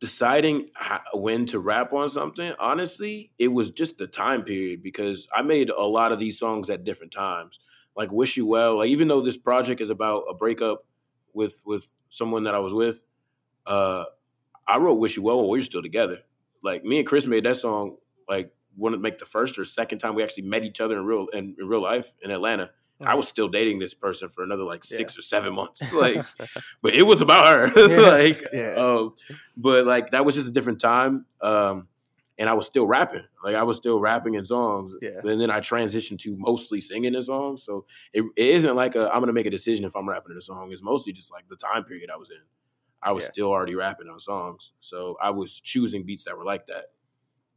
deciding 0.00 0.70
ho- 0.76 1.18
when 1.20 1.46
to 1.46 1.58
rap 1.58 1.92
on 1.92 2.08
something, 2.08 2.54
honestly, 2.58 3.32
it 3.38 3.48
was 3.48 3.70
just 3.70 3.98
the 3.98 4.06
time 4.06 4.42
period 4.42 4.82
because 4.82 5.28
I 5.34 5.42
made 5.42 5.70
a 5.70 5.82
lot 5.82 6.12
of 6.12 6.18
these 6.18 6.38
songs 6.38 6.70
at 6.70 6.84
different 6.84 7.12
times. 7.12 7.60
Like 7.96 8.12
"Wish 8.12 8.36
You 8.36 8.46
Well," 8.46 8.78
like 8.78 8.88
even 8.88 9.08
though 9.08 9.20
this 9.20 9.36
project 9.36 9.80
is 9.80 9.90
about 9.90 10.24
a 10.28 10.34
breakup 10.34 10.84
with 11.34 11.62
with 11.66 11.92
someone 12.08 12.44
that 12.44 12.54
I 12.54 12.58
was 12.60 12.72
with, 12.72 13.04
uh, 13.66 14.04
I 14.66 14.78
wrote 14.78 14.94
"Wish 14.94 15.16
You 15.16 15.22
Well" 15.22 15.40
when 15.42 15.50
we 15.50 15.58
were 15.58 15.64
still 15.64 15.82
together. 15.82 16.18
Like 16.62 16.84
me 16.84 16.98
and 16.98 17.06
Chris 17.06 17.26
made 17.26 17.44
that 17.44 17.56
song 17.56 17.96
like 18.28 18.52
wouldn't 18.76 19.02
make 19.02 19.18
the 19.18 19.24
first 19.24 19.58
or 19.58 19.64
second 19.64 19.98
time 19.98 20.14
we 20.14 20.22
actually 20.22 20.44
met 20.44 20.62
each 20.64 20.80
other 20.80 20.96
in 20.98 21.04
real 21.04 21.26
in, 21.32 21.56
in 21.58 21.66
real 21.66 21.82
life 21.82 22.12
in 22.22 22.30
Atlanta. 22.30 22.70
I 23.02 23.14
was 23.14 23.26
still 23.28 23.48
dating 23.48 23.78
this 23.78 23.94
person 23.94 24.28
for 24.28 24.44
another 24.44 24.62
like 24.64 24.84
six 24.84 25.18
or 25.18 25.22
seven 25.22 25.54
months. 25.54 25.90
Like, 25.94 26.22
but 26.82 26.94
it 26.94 27.02
was 27.04 27.22
about 27.22 27.46
her. 27.74 27.88
Yeah. 27.88 27.96
like, 28.10 28.44
Yeah. 28.52 28.74
um, 28.76 29.14
but 29.56 29.86
like 29.86 30.10
that 30.10 30.26
was 30.26 30.34
just 30.34 30.50
a 30.50 30.52
different 30.52 30.80
time. 30.82 31.24
Um, 31.40 31.88
and 32.38 32.48
I 32.48 32.52
was 32.52 32.66
still 32.66 32.86
rapping. 32.86 33.24
Like 33.42 33.54
I 33.54 33.62
was 33.62 33.78
still 33.78 34.00
rapping 34.00 34.34
in 34.34 34.44
songs. 34.44 34.94
Yeah. 35.00 35.20
And 35.24 35.40
then 35.40 35.50
I 35.50 35.60
transitioned 35.60 36.18
to 36.20 36.36
mostly 36.38 36.82
singing 36.82 37.14
in 37.14 37.22
songs. 37.22 37.62
So 37.62 37.86
it, 38.12 38.22
it 38.36 38.48
isn't 38.48 38.76
like 38.76 38.94
a, 38.96 39.08
I'm 39.10 39.20
gonna 39.20 39.32
make 39.32 39.46
a 39.46 39.50
decision 39.50 39.86
if 39.86 39.96
I'm 39.96 40.06
rapping 40.06 40.32
in 40.32 40.36
a 40.38 40.42
song. 40.42 40.70
It's 40.70 40.82
mostly 40.82 41.14
just 41.14 41.32
like 41.32 41.48
the 41.48 41.56
time 41.56 41.84
period 41.84 42.10
I 42.12 42.16
was 42.18 42.28
in. 42.30 42.36
I 43.02 43.12
was 43.12 43.24
Yeah. 43.24 43.30
still 43.32 43.50
already 43.50 43.74
rapping 43.74 44.08
on 44.08 44.20
songs. 44.20 44.72
So 44.80 45.16
I 45.22 45.30
was 45.30 45.60
choosing 45.60 46.04
beats 46.04 46.24
that 46.24 46.36
were 46.36 46.44
like 46.44 46.66
that. 46.66 46.86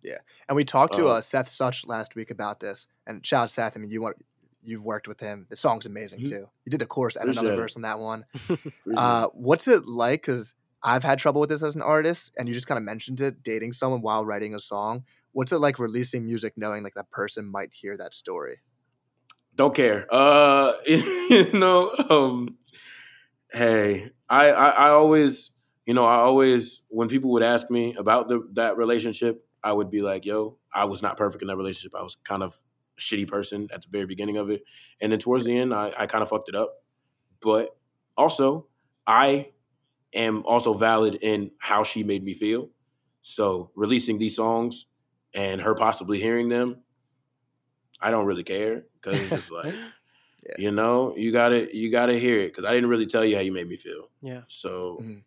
Yeah. 0.02 0.18
And 0.50 0.56
we 0.56 0.66
talked 0.66 0.94
to 0.96 1.08
Uh, 1.08 1.12
uh, 1.18 1.22
Seth 1.22 1.50
Such 1.50 1.86
last 1.88 2.16
week 2.16 2.30
about 2.32 2.60
this. 2.60 2.88
And 3.08 3.26
shout 3.26 3.44
out 3.44 3.50
Seth. 3.50 3.78
I 3.78 3.80
mean, 3.80 3.92
you 3.92 4.02
want 4.02 4.18
you've 4.66 4.82
worked 4.84 5.10
with 5.10 5.20
him. 5.20 5.46
The 5.50 5.58
song's 5.58 5.86
amazing 5.86 6.22
Mhm. 6.22 6.30
too. 6.30 6.50
You 6.64 6.70
did 6.70 6.80
the 6.80 6.86
chorus 6.86 7.18
and 7.18 7.30
another 7.30 7.52
it. 7.54 7.58
verse 7.58 7.76
on 7.76 7.82
that 7.82 8.00
one. 8.00 8.26
Uh, 8.98 9.28
what's 9.34 9.68
it 9.68 9.86
like? 9.86 10.22
Because 10.22 10.56
I've 10.82 11.04
had 11.04 11.20
trouble 11.20 11.42
with 11.42 11.50
this 11.50 11.64
as 11.64 11.76
an 11.76 11.82
artist, 11.82 12.32
and 12.38 12.48
you 12.48 12.54
just 12.54 12.68
kind 12.68 12.78
of 12.78 12.84
mentioned 12.84 13.20
it, 13.22 13.44
dating 13.44 13.74
someone 13.74 14.02
while 14.02 14.24
writing 14.26 14.54
a 14.56 14.60
song. 14.60 15.04
What's 15.34 15.52
it 15.52 15.58
like 15.60 15.80
releasing 15.80 16.24
music 16.26 16.54
knowing 16.56 16.82
like 16.84 16.94
that 16.94 17.10
person 17.12 17.46
might 17.46 17.74
hear 17.74 17.98
that 17.98 18.14
story? 18.14 18.62
don't 19.56 19.76
care. 19.76 20.08
Uh, 20.10 20.74
you 20.88 21.52
know, 21.54 21.92
um, 22.10 22.58
hey, 23.54 24.10
I, 24.28 24.52
I, 24.52 24.70
I 24.70 24.90
always, 24.90 25.52
you 25.86 25.94
know, 25.94 26.06
I 26.06 26.16
always 26.16 26.82
when 26.90 27.08
people 27.08 27.32
would 27.32 27.44
ask 27.44 27.70
me 27.70 27.96
about 27.96 28.28
the 28.28 28.48
that 28.54 28.78
relationship, 28.78 29.46
I 29.64 29.72
would 29.72 29.90
be 29.90 30.02
like, 30.02 30.26
"Yo, 30.26 30.58
I 30.74 30.86
was 30.86 31.02
not 31.02 31.18
perfect 31.18 31.42
in 31.42 31.48
that 31.48 31.58
relationship. 31.58 31.94
I 31.98 32.04
was 32.04 32.18
kind 32.24 32.44
of 32.44 32.60
a 32.98 33.02
shitty 33.02 33.28
person 33.28 33.70
at 33.74 33.84
the 33.84 33.88
very 33.90 34.06
beginning 34.06 34.38
of 34.38 34.50
it, 34.50 34.64
and 35.00 35.12
then 35.12 35.20
towards 35.20 35.46
the 35.46 35.58
end, 35.58 35.74
I, 35.74 35.94
I 35.98 36.06
kind 36.08 36.22
of 36.22 36.30
fucked 36.30 36.50
it 36.50 36.56
up. 36.56 36.74
But 37.42 37.76
also, 38.18 38.68
I 39.06 39.52
am 40.14 40.44
also 40.46 40.74
valid 40.74 41.16
in 41.22 41.52
how 41.60 41.84
she 41.84 42.04
made 42.04 42.24
me 42.24 42.34
feel. 42.34 42.70
So 43.22 43.72
releasing 43.76 44.18
these 44.18 44.36
songs 44.36 44.86
and 45.34 45.62
her 45.62 45.76
possibly 45.76 46.20
hearing 46.20 46.50
them, 46.50 46.78
I 48.02 48.12
don't 48.12 48.26
really 48.26 48.44
care 48.44 48.86
because 49.02 49.20
it's 49.20 49.30
just 49.30 49.52
like 49.52 49.74
Yeah. 50.46 50.56
you 50.58 50.72
know 50.72 51.16
you 51.16 51.32
gotta 51.32 51.76
you 51.76 51.90
gotta 51.92 52.16
hear 52.20 52.40
it 52.40 52.48
because 52.50 52.66
I 52.66 52.72
didn't 52.72 52.90
really 52.90 53.06
tell 53.06 53.24
you 53.24 53.36
how 53.36 53.42
you 53.42 53.52
made 53.54 53.68
me 53.70 53.78
feel. 53.78 54.10
Yeah. 54.22 54.42
So 54.48 55.00
Mhm. 55.02 55.24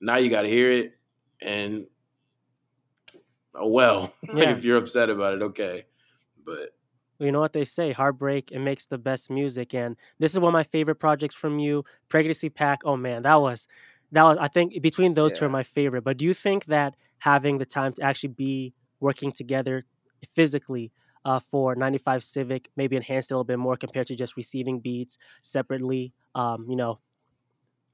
now 0.00 0.16
you 0.16 0.30
gotta 0.30 0.48
hear 0.48 0.70
it 0.70 0.98
and 1.40 1.86
oh 3.54 3.68
well. 3.68 4.12
Yeah. 4.32 4.56
if 4.56 4.64
you're 4.64 4.78
upset 4.78 5.10
about 5.10 5.34
it, 5.34 5.42
okay. 5.42 5.84
But 6.44 6.70
Well, 7.18 7.26
you 7.26 7.32
know 7.32 7.40
what 7.40 7.52
they 7.52 7.64
say, 7.64 7.92
heartbreak 7.92 8.50
it 8.52 8.58
makes 8.60 8.86
the 8.86 8.98
best 8.98 9.30
music, 9.30 9.74
and 9.74 9.96
this 10.18 10.32
is 10.32 10.38
one 10.38 10.48
of 10.48 10.52
my 10.52 10.64
favorite 10.64 10.96
projects 10.96 11.34
from 11.34 11.58
you. 11.58 11.84
Pregnancy 12.08 12.48
Pack. 12.48 12.80
Oh 12.84 12.96
man, 12.96 13.22
that 13.22 13.36
was 13.36 13.66
that 14.12 14.22
was. 14.24 14.38
I 14.40 14.48
think 14.48 14.80
between 14.82 15.14
those 15.14 15.32
two 15.32 15.44
are 15.44 15.48
my 15.48 15.62
favorite. 15.62 16.02
But 16.02 16.16
do 16.18 16.24
you 16.24 16.34
think 16.34 16.66
that 16.66 16.94
having 17.18 17.58
the 17.58 17.66
time 17.66 17.92
to 17.94 18.02
actually 18.02 18.30
be 18.30 18.74
working 19.00 19.32
together 19.32 19.84
physically 20.34 20.92
uh, 21.24 21.40
for 21.40 21.74
95 21.74 22.22
Civic 22.24 22.70
maybe 22.76 22.96
enhanced 22.96 23.30
a 23.30 23.34
little 23.34 23.44
bit 23.44 23.58
more 23.58 23.76
compared 23.76 24.06
to 24.08 24.16
just 24.16 24.36
receiving 24.36 24.80
beats 24.80 25.18
separately? 25.42 26.12
Um, 26.34 26.66
you 26.68 26.76
know, 26.76 26.98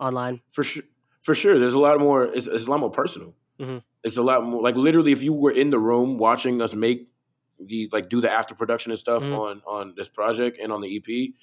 online. 0.00 0.40
for 0.50 0.62
sure 0.62 0.82
for 1.20 1.34
sure 1.34 1.58
there's 1.58 1.74
a 1.74 1.78
lot 1.78 1.98
more 1.98 2.24
it's, 2.24 2.46
it's 2.46 2.66
a 2.66 2.70
lot 2.70 2.80
more 2.80 2.90
personal 2.90 3.34
Mhm. 3.58 3.82
it's 4.04 4.16
a 4.16 4.22
lot 4.22 4.44
more 4.44 4.62
like 4.62 4.76
literally 4.76 5.10
if 5.12 5.22
you 5.22 5.32
were 5.32 5.50
in 5.50 5.70
the 5.70 5.78
room 5.78 6.16
watching 6.18 6.62
us 6.62 6.74
make 6.74 7.08
the 7.58 7.88
like 7.92 8.08
do 8.08 8.20
the 8.20 8.30
after 8.30 8.54
production 8.54 8.92
and 8.92 8.98
stuff 8.98 9.24
Mhm. 9.24 9.36
on 9.36 9.62
on 9.66 9.94
this 9.96 10.08
project 10.08 10.58
and 10.62 10.72
on 10.72 10.80
the 10.80 10.96
ep 10.96 11.34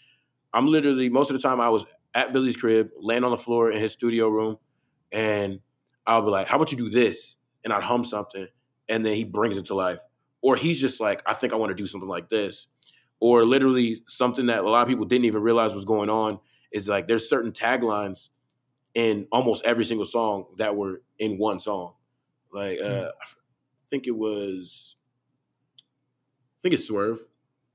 i'm 0.54 0.68
literally 0.68 1.10
most 1.10 1.30
of 1.30 1.36
the 1.36 1.42
time 1.42 1.60
i 1.60 1.68
was 1.70 1.86
at 2.14 2.32
billy's 2.32 2.56
crib 2.56 2.90
laying 2.98 3.26
on 3.26 3.32
the 3.32 3.38
floor 3.38 3.70
in 3.72 3.80
his 3.80 3.92
studio 3.92 4.30
room 4.30 4.58
and 5.12 5.60
i'll 6.08 6.22
be 6.22 6.30
like 6.30 6.48
how 6.48 6.56
about 6.56 6.72
you 6.72 6.78
do 6.78 6.90
this 6.90 7.36
and 7.66 7.74
i'd 7.74 7.84
hum 7.84 8.06
something 8.06 8.48
and 8.88 9.06
then 9.06 9.14
he 9.14 9.26
brings 9.26 9.58
it 9.58 9.66
to 9.66 9.76
life 9.76 10.00
or 10.46 10.56
he's 10.56 10.80
just 10.80 11.00
like 11.00 11.22
i 11.26 11.34
think 11.34 11.52
i 11.54 11.56
want 11.56 11.70
to 11.70 11.82
do 11.84 11.88
something 11.88 12.10
like 12.10 12.30
this 12.30 12.68
or 13.20 13.44
literally 13.46 14.04
something 14.08 14.46
that 14.48 14.60
a 14.60 14.70
lot 14.70 14.84
of 14.84 14.88
people 14.88 15.06
didn't 15.06 15.26
even 15.26 15.42
realize 15.42 15.74
was 15.74 15.86
going 15.96 16.10
on 16.10 16.40
is 16.72 16.88
like 16.88 17.08
there's 17.08 17.28
certain 17.30 17.52
taglines 17.52 18.30
in 18.94 19.28
almost 19.32 19.64
every 19.66 19.86
single 19.86 20.06
song 20.06 20.46
that 20.58 20.76
were 20.76 21.02
in 21.20 21.38
one 21.38 21.60
song. 21.60 21.94
Like 22.52 22.80
uh, 22.82 23.10
I 23.22 23.24
f- 23.24 23.36
think 23.90 24.08
it 24.08 24.16
was, 24.16 24.96
I 25.80 26.62
think 26.62 26.74
it's 26.76 26.86
Swerve. 26.88 27.20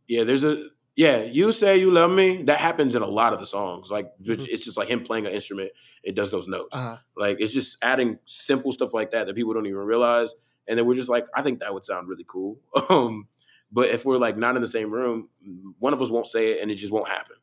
Yeah, 0.09 0.25
there's 0.25 0.45
a 0.45 0.65
yeah. 0.97 1.23
You 1.23 1.53
say 1.53 1.79
you 1.79 1.91
love 1.91 2.11
me. 2.11 2.43
That 2.43 2.59
happens 2.59 2.95
in 2.95 3.03
a 3.03 3.07
lot 3.07 3.33
of 3.33 3.39
the 3.41 3.47
songs. 3.47 3.91
Like 3.91 4.07
Mhm. 4.23 4.47
it's 4.51 4.65
just 4.65 4.77
like 4.77 4.89
him 4.89 5.03
playing 5.03 5.27
an 5.27 5.33
instrument. 5.33 5.71
It 6.03 6.15
does 6.15 6.31
those 6.31 6.49
notes. 6.49 6.75
Uh, 6.77 6.99
Like 7.17 7.41
it's 7.41 7.53
just 7.53 7.77
adding 7.83 8.19
simple 8.25 8.73
stuff 8.73 8.93
like 8.95 9.11
that 9.13 9.27
that 9.27 9.37
people 9.37 9.55
don't 9.55 9.67
even 9.67 9.79
realize. 9.81 10.35
And 10.71 10.79
then 10.79 10.87
we're 10.87 10.95
just 10.95 11.09
like, 11.11 11.27
I 11.35 11.43
think 11.43 11.61
that 11.61 11.75
would 11.75 11.85
sound 11.85 12.09
really 12.09 12.25
cool. 12.27 12.59
Um, 12.89 13.29
but 13.73 13.89
if 13.89 14.05
we're 14.05 14.19
like 14.19 14.37
not 14.37 14.57
in 14.57 14.63
the 14.63 14.69
same 14.69 14.91
room, 14.91 15.29
one 15.79 15.93
of 15.93 16.01
us 16.01 16.11
won't 16.11 16.27
say 16.27 16.53
it, 16.53 16.63
and 16.63 16.71
it 16.71 16.77
just 16.77 16.93
won't 16.93 17.09
happen. 17.09 17.37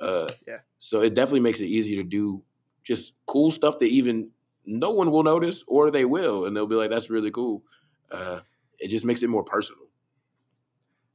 Uh, 0.00 0.28
Yeah. 0.46 0.58
So 0.78 1.00
it 1.00 1.14
definitely 1.14 1.40
makes 1.40 1.60
it 1.60 1.66
easier 1.66 2.02
to 2.02 2.08
do 2.08 2.42
just 2.84 3.14
cool 3.26 3.50
stuff 3.50 3.78
that 3.78 3.86
even 3.88 4.30
no 4.64 4.90
one 4.90 5.10
will 5.10 5.22
notice, 5.22 5.64
or 5.66 5.90
they 5.90 6.04
will, 6.04 6.44
and 6.44 6.56
they'll 6.56 6.66
be 6.66 6.76
like, 6.76 6.90
"That's 6.90 7.10
really 7.10 7.30
cool." 7.30 7.64
Uh, 8.10 8.40
it 8.78 8.88
just 8.88 9.04
makes 9.04 9.22
it 9.22 9.28
more 9.30 9.42
personal. 9.42 9.86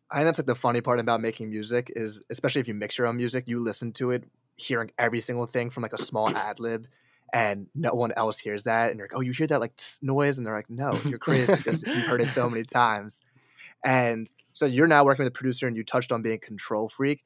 I 0.10 0.17
think 0.17 0.25
that's 0.25 0.39
like 0.39 0.48
the 0.48 0.55
funny 0.55 0.81
part 0.81 1.00
about 1.00 1.22
making 1.22 1.50
music 1.50 1.91
is, 1.96 2.20
especially 2.29 2.60
if 2.62 2.67
you 2.67 2.74
mix 2.74 2.98
your 2.98 3.08
own 3.08 3.15
music, 3.15 3.48
you 3.48 3.60
listen 3.60 3.93
to 3.93 4.12
it, 4.12 4.25
hearing 4.58 4.91
every 4.98 5.22
single 5.22 5.46
thing 5.46 5.70
from 5.70 5.84
like 5.84 5.93
a 5.93 5.98
small 5.98 6.29
ad 6.36 6.60
lib, 6.60 6.88
and 7.34 7.68
no 7.74 7.94
one 7.94 8.12
else 8.14 8.40
hears 8.40 8.64
that, 8.64 8.90
and 8.90 8.98
you're 8.98 9.08
like, 9.08 9.18
oh, 9.18 9.22
you 9.22 9.32
hear 9.32 9.48
that 9.48 9.60
like 9.60 9.76
tss 9.78 10.00
noise, 10.02 10.38
and 10.38 10.46
they're 10.46 10.56
like, 10.56 10.70
no, 10.70 11.00
you're 11.06 11.20
crazy 11.20 11.54
because 11.56 11.84
you've 11.84 12.06
heard 12.06 12.22
it 12.22 12.28
so 12.28 12.50
many 12.50 12.64
times. 12.64 13.22
And 13.84 14.32
so 14.54 14.66
you're 14.66 14.88
now 14.88 15.04
working 15.06 15.24
with 15.24 15.34
a 15.34 15.38
producer, 15.38 15.68
and 15.68 15.76
you 15.76 15.84
touched 15.84 16.12
on 16.12 16.22
being 16.22 16.36
a 16.36 16.40
control 16.40 16.90
freak. 16.90 17.24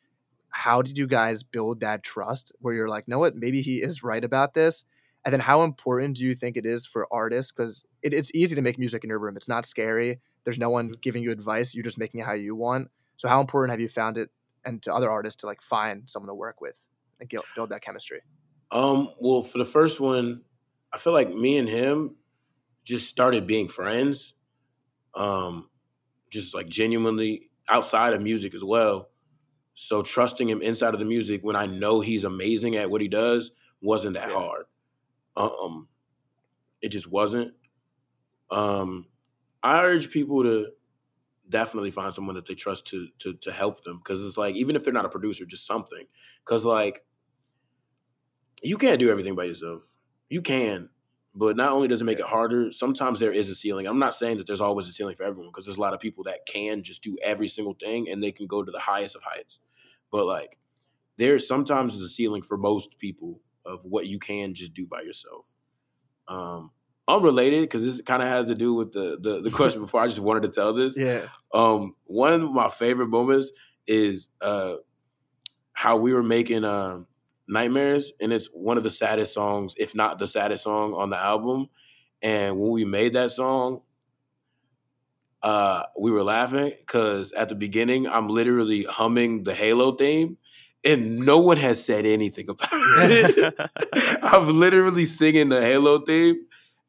How 0.50 0.82
did 0.82 0.98
you 0.98 1.08
guys 1.08 1.44
build 1.44 1.82
that 1.82 2.04
trust 2.04 2.52
where 2.60 2.74
you're 2.74 2.88
like, 2.88 3.08
know 3.08 3.20
what, 3.20 3.36
maybe 3.36 3.62
he 3.62 3.78
is 3.82 4.04
right 4.04 4.24
about 4.24 4.54
this? 4.54 4.86
And 5.26 5.34
then 5.34 5.42
how 5.42 5.64
important 5.64 6.18
do 6.18 6.24
you 6.24 6.36
think 6.36 6.56
it 6.56 6.66
is 6.66 6.86
for 6.86 7.08
artists? 7.12 7.52
Because 7.52 7.84
it, 8.04 8.14
it's 8.14 8.32
easy 8.34 8.56
to 8.56 8.62
make 8.62 8.78
music 8.78 9.04
in 9.04 9.10
your 9.10 9.20
room. 9.20 9.36
It's 9.36 9.48
not 9.48 9.66
scary. 9.66 10.20
There's 10.44 10.60
no 10.60 10.70
one 10.70 10.86
mm-hmm. 10.86 11.00
giving 11.02 11.24
you 11.24 11.32
advice. 11.32 11.74
You're 11.74 11.84
just 11.84 11.98
making 11.98 12.22
it 12.22 12.26
how 12.26 12.34
you 12.34 12.56
want. 12.56 12.90
So 13.18 13.28
how 13.28 13.42
important 13.42 13.72
have 13.72 13.82
you 13.82 13.90
found 13.90 14.18
it 14.18 14.30
and 14.64 14.82
to 14.84 14.94
other 14.94 15.10
artists 15.10 15.42
to 15.42 15.48
like 15.48 15.62
find 15.62 16.08
someone 16.08 16.28
to 16.28 16.36
work 16.36 16.62
with 16.62 16.80
and 17.20 17.30
build 17.56 17.70
that 17.70 17.82
chemistry? 17.82 18.22
Um, 18.72 19.10
well, 19.20 19.42
for 19.42 19.58
the 19.58 19.66
first 19.66 20.00
one, 20.00 20.44
I 20.92 20.98
feel 20.98 21.14
like 21.14 21.30
me 21.30 21.58
and 21.58 21.68
him 21.68 22.16
just 22.86 23.10
started 23.10 23.48
being 23.48 23.70
friends. 23.70 24.36
Um, 25.16 25.70
just 26.32 26.56
like 26.56 26.68
genuinely 26.68 27.48
outside 27.70 28.14
of 28.14 28.22
music 28.22 28.56
as 28.56 28.64
well. 28.64 29.12
So 29.76 30.04
trusting 30.04 30.50
him 30.50 30.62
inside 30.62 30.94
of 30.94 31.00
the 31.00 31.06
music 31.06 31.44
when 31.44 31.56
I 31.56 31.66
know 31.68 32.02
he's 32.02 32.24
amazing 32.26 32.76
at 32.78 32.90
what 32.92 33.02
he 33.02 33.08
does 33.10 33.52
wasn't 33.82 34.16
that 34.16 34.30
Yeah. 34.30 34.34
hard. 34.34 34.66
Um, 35.38 35.90
it 36.82 36.90
just 36.90 37.08
wasn't. 37.08 37.54
Um, 38.50 39.08
I 39.64 39.84
urge 39.84 40.12
people 40.12 40.44
to 40.44 40.74
definitely 41.50 41.92
find 41.92 42.14
someone 42.14 42.36
that 42.36 42.46
they 42.48 42.56
trust 42.56 42.88
to 42.88 43.10
to 43.20 43.36
to 43.36 43.52
help 43.54 43.84
them 43.84 43.98
because 44.00 44.26
it's 44.26 44.38
like 44.38 44.56
even 44.56 44.76
if 44.76 44.84
they're 44.84 44.94
not 44.94 45.06
a 45.06 45.10
producer, 45.10 45.46
just 45.46 45.68
something. 45.68 46.08
Because 46.46 46.66
like 46.66 47.06
you 48.62 48.78
can't 48.78 49.00
do 49.00 49.10
everything 49.10 49.36
by 49.36 49.44
yourself. 49.46 49.84
You 50.30 50.42
can, 50.42 50.90
but 51.34 51.56
not 51.56 51.72
only 51.72 51.88
does 51.88 52.02
it 52.02 52.06
make 52.06 52.20
it 52.20 52.26
harder, 52.26 52.72
sometimes 52.72 53.20
there 53.20 53.32
is 53.32 53.50
a 53.50 53.56
ceiling. 53.56 53.86
I'm 53.88 54.00
not 54.00 54.16
saying 54.16 54.38
that 54.38 54.48
there's 54.48 54.62
always 54.62 54.88
a 54.88 54.92
ceiling 54.92 55.16
for 55.16 55.24
everyone 55.24 55.50
because 55.50 55.66
there's 55.66 55.78
a 55.78 55.82
lot 55.82 55.94
of 55.94 56.00
people 56.00 56.24
that 56.26 56.46
can 56.48 56.82
just 56.84 57.04
do 57.04 57.18
every 57.24 57.48
single 57.48 57.74
thing 57.74 58.10
and 58.10 58.24
they 58.24 58.32
can 58.32 58.48
go 58.48 58.64
to 58.64 58.72
the 58.72 58.80
highest 58.80 59.16
of 59.16 59.24
heights. 59.24 59.60
but 60.12 60.26
like 60.26 60.58
there 61.18 61.40
sometimes 61.40 61.96
is 61.96 62.02
a 62.02 62.10
ceiling 62.10 62.42
for 62.42 62.58
most 62.58 62.98
people 63.00 63.40
of 63.66 63.84
what 63.86 64.08
you 64.08 64.20
can 64.20 64.54
just 64.54 64.74
do 64.74 64.86
by 64.88 65.02
yourself. 65.02 65.46
Um, 66.28 66.72
unrelated 67.08 67.62
because 67.62 67.84
this 67.84 68.02
kind 68.02 68.22
of 68.24 68.28
has 68.28 68.48
to 68.48 68.56
do 68.56 68.74
with 68.74 68.94
the, 68.94 69.18
the 69.22 69.42
the 69.42 69.52
question 69.60 69.82
before. 69.82 70.02
I 70.02 70.08
just 70.08 70.20
wanted 70.20 70.44
to 70.44 70.50
tell 70.50 70.74
this. 70.74 70.98
Yeah. 70.98 71.28
Um, 71.54 71.96
one 72.06 72.34
of 72.34 72.52
my 72.52 72.68
favorite 72.70 73.10
moments 73.10 73.52
is 73.88 74.30
uh 74.42 74.76
how 75.74 75.98
we 75.98 76.14
were 76.14 76.24
making 76.24 76.64
um 76.66 77.08
nightmares, 77.48 78.12
and 78.20 78.34
it's 78.34 78.48
one 78.48 78.78
of 78.78 78.84
the 78.84 78.90
saddest 78.90 79.34
songs, 79.34 79.74
if 79.78 79.96
not 79.96 80.20
the 80.20 80.28
saddest 80.28 80.64
song 80.64 80.94
on 80.94 81.10
the 81.10 81.18
album. 81.18 81.68
And 82.22 82.60
when 82.60 82.72
we 82.72 82.86
made 82.86 83.14
that 83.14 83.32
song, 83.32 83.82
uh, 85.44 85.84
we 86.00 86.12
were 86.12 86.24
laughing 86.24 86.74
because 86.80 87.32
at 87.34 87.50
the 87.50 87.56
beginning, 87.56 88.08
I'm 88.08 88.28
literally 88.28 88.84
humming 88.84 89.44
the 89.44 89.54
Halo 89.54 89.92
theme, 89.92 90.38
and 90.84 91.20
no 91.20 91.40
one 91.40 91.58
has 91.58 91.84
said 91.84 92.06
anything 92.06 92.50
about 92.50 92.70
it. 92.72 93.54
I'm 94.24 94.60
literally 94.60 95.06
singing 95.06 95.50
the 95.50 95.62
Halo 95.62 96.00
theme, 96.00 96.46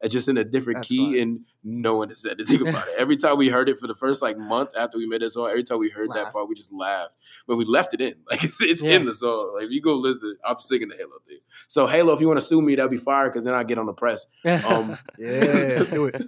just 0.07 0.27
in 0.27 0.37
a 0.37 0.43
different 0.43 0.77
That's 0.77 0.87
key, 0.89 0.97
funny. 1.05 1.19
and 1.21 1.39
no 1.63 1.95
one 1.95 2.09
has 2.09 2.21
said 2.21 2.39
anything 2.39 2.67
about 2.67 2.87
it. 2.87 2.93
Every 2.99 3.15
time 3.17 3.37
we 3.37 3.49
heard 3.49 3.67
it 3.69 3.79
for 3.79 3.87
the 3.87 3.95
first 3.95 4.21
like 4.21 4.37
month 4.37 4.77
after 4.77 4.97
we 4.97 5.07
made 5.07 5.21
that 5.21 5.31
song, 5.31 5.47
every 5.49 5.63
time 5.63 5.79
we 5.79 5.89
heard 5.89 6.11
that 6.13 6.31
part, 6.31 6.47
we 6.47 6.53
just 6.55 6.71
laughed. 6.71 7.13
But 7.47 7.57
we 7.57 7.65
left 7.65 7.93
it 7.95 8.01
in, 8.01 8.15
like 8.29 8.43
it's 8.43 8.61
it's 8.61 8.83
Yeah. 8.83 8.91
in 8.97 9.05
the 9.05 9.13
song. 9.13 9.53
Like 9.55 9.65
if 9.65 9.71
you 9.71 9.81
go 9.81 9.95
listen, 9.95 10.35
I'm 10.45 10.59
singing 10.59 10.89
the 10.89 10.95
Halo 10.95 11.17
thing. 11.27 11.39
So 11.67 11.87
Halo, 11.87 12.13
if 12.13 12.21
you 12.21 12.27
want 12.27 12.39
to 12.39 12.45
sue 12.45 12.61
me, 12.61 12.75
that'd 12.75 12.91
be 12.91 12.97
fire 12.97 13.29
because 13.29 13.45
then 13.45 13.53
I 13.55 13.63
get 13.63 13.77
on 13.79 13.85
the 13.87 13.93
press. 13.93 14.25
Um, 14.45 14.97
Yeah. 15.17 15.29
Let's 15.77 15.89
do 15.89 16.05
it. 16.05 16.23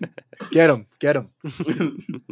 Get 0.51 0.69
him. 0.69 0.87
Get 0.99 1.15
him. 1.15 1.29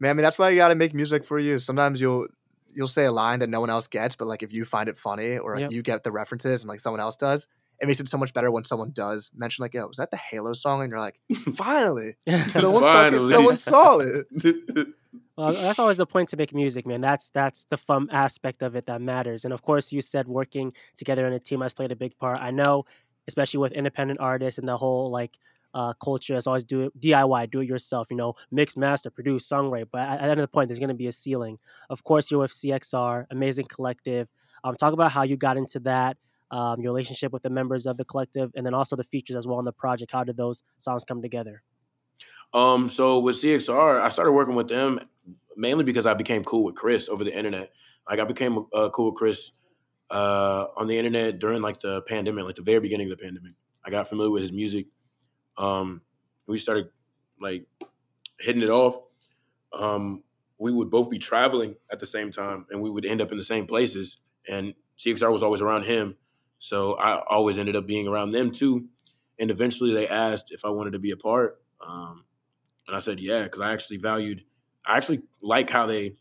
Man, 0.00 0.10
I 0.10 0.12
mean 0.14 0.22
that's 0.22 0.38
why 0.38 0.50
you 0.50 0.56
got 0.56 0.68
to 0.68 0.74
make 0.76 0.94
music 0.94 1.24
for 1.24 1.38
you. 1.38 1.58
Sometimes 1.58 2.00
you'll 2.00 2.28
you'll 2.72 2.86
say 2.86 3.04
a 3.06 3.12
line 3.12 3.40
that 3.40 3.48
no 3.48 3.60
one 3.60 3.70
else 3.70 3.86
gets, 3.88 4.14
but 4.14 4.28
like 4.28 4.42
if 4.42 4.52
you 4.52 4.64
find 4.64 4.88
it 4.88 4.96
funny 4.96 5.38
or 5.38 5.54
like, 5.54 5.62
Yep. 5.62 5.70
you 5.72 5.82
get 5.82 6.02
the 6.04 6.12
references 6.12 6.62
and 6.62 6.68
like 6.68 6.78
someone 6.80 7.00
else 7.00 7.16
does, 7.16 7.46
it 7.80 7.86
makes 7.86 8.00
it 8.00 8.08
so 8.08 8.18
much 8.18 8.32
better 8.32 8.50
when 8.50 8.64
someone 8.64 8.90
does 8.90 9.30
mention 9.36 9.62
like, 9.62 9.74
"Yo, 9.74 9.86
was 9.86 9.98
that 9.98 10.10
the 10.10 10.16
Halo 10.16 10.52
song?" 10.52 10.82
And 10.82 10.90
you're 10.90 11.00
like, 11.00 11.20
"Finally, 11.54 12.16
someone 12.48 12.82
fucking, 12.82 12.82
Finally. 12.82 13.32
someone 13.32 13.56
saw 13.56 13.98
it." 13.98 14.26
Well, 15.36 15.52
that's 15.52 15.78
always 15.78 15.98
the 15.98 16.06
point 16.06 16.28
to 16.30 16.36
make 16.36 16.52
music, 16.52 16.84
man. 16.84 17.00
That's 17.00 17.30
that's 17.30 17.64
the 17.70 17.76
fun 17.76 18.08
aspect 18.10 18.60
of 18.60 18.74
it 18.74 18.86
that 18.86 19.00
matters. 19.00 19.44
And 19.44 19.54
of 19.54 19.62
course, 19.62 19.92
you 19.92 20.00
said 20.00 20.26
working 20.26 20.72
together 20.96 21.28
in 21.28 21.32
a 21.32 21.38
team 21.38 21.60
has 21.60 21.72
played 21.72 21.92
a 21.92 21.96
big 21.96 22.18
part. 22.18 22.40
I 22.40 22.50
know, 22.50 22.86
especially 23.28 23.58
with 23.58 23.70
independent 23.70 24.18
artists 24.18 24.58
and 24.58 24.66
the 24.66 24.76
whole 24.76 25.12
like 25.12 25.38
uh, 25.74 25.92
culture 26.02 26.36
is 26.36 26.48
always 26.48 26.64
do 26.64 26.82
it 26.82 27.00
DIY, 27.00 27.52
do 27.52 27.60
it 27.60 27.68
yourself. 27.68 28.08
You 28.10 28.16
know, 28.16 28.34
mix, 28.50 28.76
master, 28.76 29.10
produce, 29.10 29.48
songwrite. 29.48 29.86
But 29.92 30.00
at, 30.00 30.14
at 30.14 30.22
the 30.22 30.30
end 30.30 30.40
of 30.40 30.44
the 30.44 30.48
point, 30.48 30.68
there's 30.68 30.80
going 30.80 30.88
to 30.88 30.94
be 30.94 31.06
a 31.06 31.12
ceiling. 31.12 31.58
Of 31.88 32.02
course, 32.02 32.32
you're 32.32 32.40
with 32.40 32.52
CXR, 32.52 33.26
amazing 33.30 33.66
collective. 33.66 34.26
Um, 34.64 34.74
talk 34.74 34.92
about 34.92 35.12
how 35.12 35.22
you 35.22 35.36
got 35.36 35.56
into 35.56 35.78
that. 35.80 36.16
Um, 36.50 36.80
your 36.80 36.92
relationship 36.92 37.32
with 37.32 37.42
the 37.42 37.50
members 37.50 37.84
of 37.84 37.98
the 37.98 38.04
collective, 38.04 38.50
and 38.56 38.64
then 38.64 38.72
also 38.72 38.96
the 38.96 39.04
features 39.04 39.36
as 39.36 39.46
well 39.46 39.58
on 39.58 39.66
the 39.66 39.72
project. 39.72 40.12
How 40.12 40.24
did 40.24 40.36
those 40.36 40.62
songs 40.78 41.04
come 41.04 41.20
together? 41.20 41.62
Um, 42.54 42.88
so 42.88 43.20
with 43.20 43.36
CXR, 43.36 44.00
I 44.00 44.08
started 44.08 44.32
working 44.32 44.54
with 44.54 44.68
them 44.68 44.98
mainly 45.58 45.84
because 45.84 46.06
I 46.06 46.14
became 46.14 46.44
cool 46.44 46.64
with 46.64 46.76
Chris 46.76 47.08
over 47.08 47.24
the 47.24 47.36
internet. 47.36 47.72
Like 48.08 48.20
I 48.20 48.24
became 48.24 48.66
uh, 48.72 48.88
cool 48.90 49.06
with 49.06 49.16
Chris 49.16 49.50
uh, 50.10 50.66
on 50.76 50.86
the 50.86 50.96
internet 50.96 51.38
during 51.38 51.60
like 51.60 51.80
the 51.80 52.00
pandemic, 52.02 52.44
like 52.44 52.54
the 52.54 52.62
very 52.62 52.80
beginning 52.80 53.10
of 53.10 53.18
the 53.18 53.22
pandemic. 53.22 53.52
I 53.84 53.90
got 53.90 54.08
familiar 54.08 54.30
with 54.30 54.42
his 54.42 54.52
music. 54.52 54.86
Um, 55.58 56.02
we 56.46 56.56
started 56.58 56.88
like 57.40 57.66
hitting 58.38 58.62
it 58.62 58.70
off. 58.70 58.98
Um, 59.72 60.22
we 60.58 60.72
would 60.72 60.90
both 60.90 61.10
be 61.10 61.18
traveling 61.18 61.76
at 61.90 61.98
the 61.98 62.06
same 62.06 62.30
time, 62.30 62.66
and 62.70 62.80
we 62.80 62.90
would 62.90 63.04
end 63.04 63.20
up 63.20 63.30
in 63.30 63.38
the 63.38 63.44
same 63.44 63.66
places. 63.66 64.16
And 64.48 64.74
CXR 64.96 65.30
was 65.30 65.42
always 65.42 65.60
around 65.60 65.84
him, 65.84 66.16
so 66.58 66.94
I 66.94 67.22
always 67.28 67.58
ended 67.58 67.76
up 67.76 67.86
being 67.86 68.08
around 68.08 68.32
them 68.32 68.50
too. 68.50 68.88
And 69.38 69.50
eventually, 69.50 69.94
they 69.94 70.08
asked 70.08 70.50
if 70.50 70.64
I 70.64 70.70
wanted 70.70 70.92
to 70.92 70.98
be 70.98 71.12
a 71.12 71.16
part. 71.16 71.60
Um, 71.86 72.24
and 72.86 72.96
I 72.96 72.98
said, 72.98 73.20
yeah, 73.20 73.44
because 73.44 73.60
I 73.60 73.72
actually 73.72 73.98
valued, 73.98 74.42
I 74.84 74.96
actually 74.96 75.22
like 75.40 75.70
how 75.70 75.86
they 75.86 76.16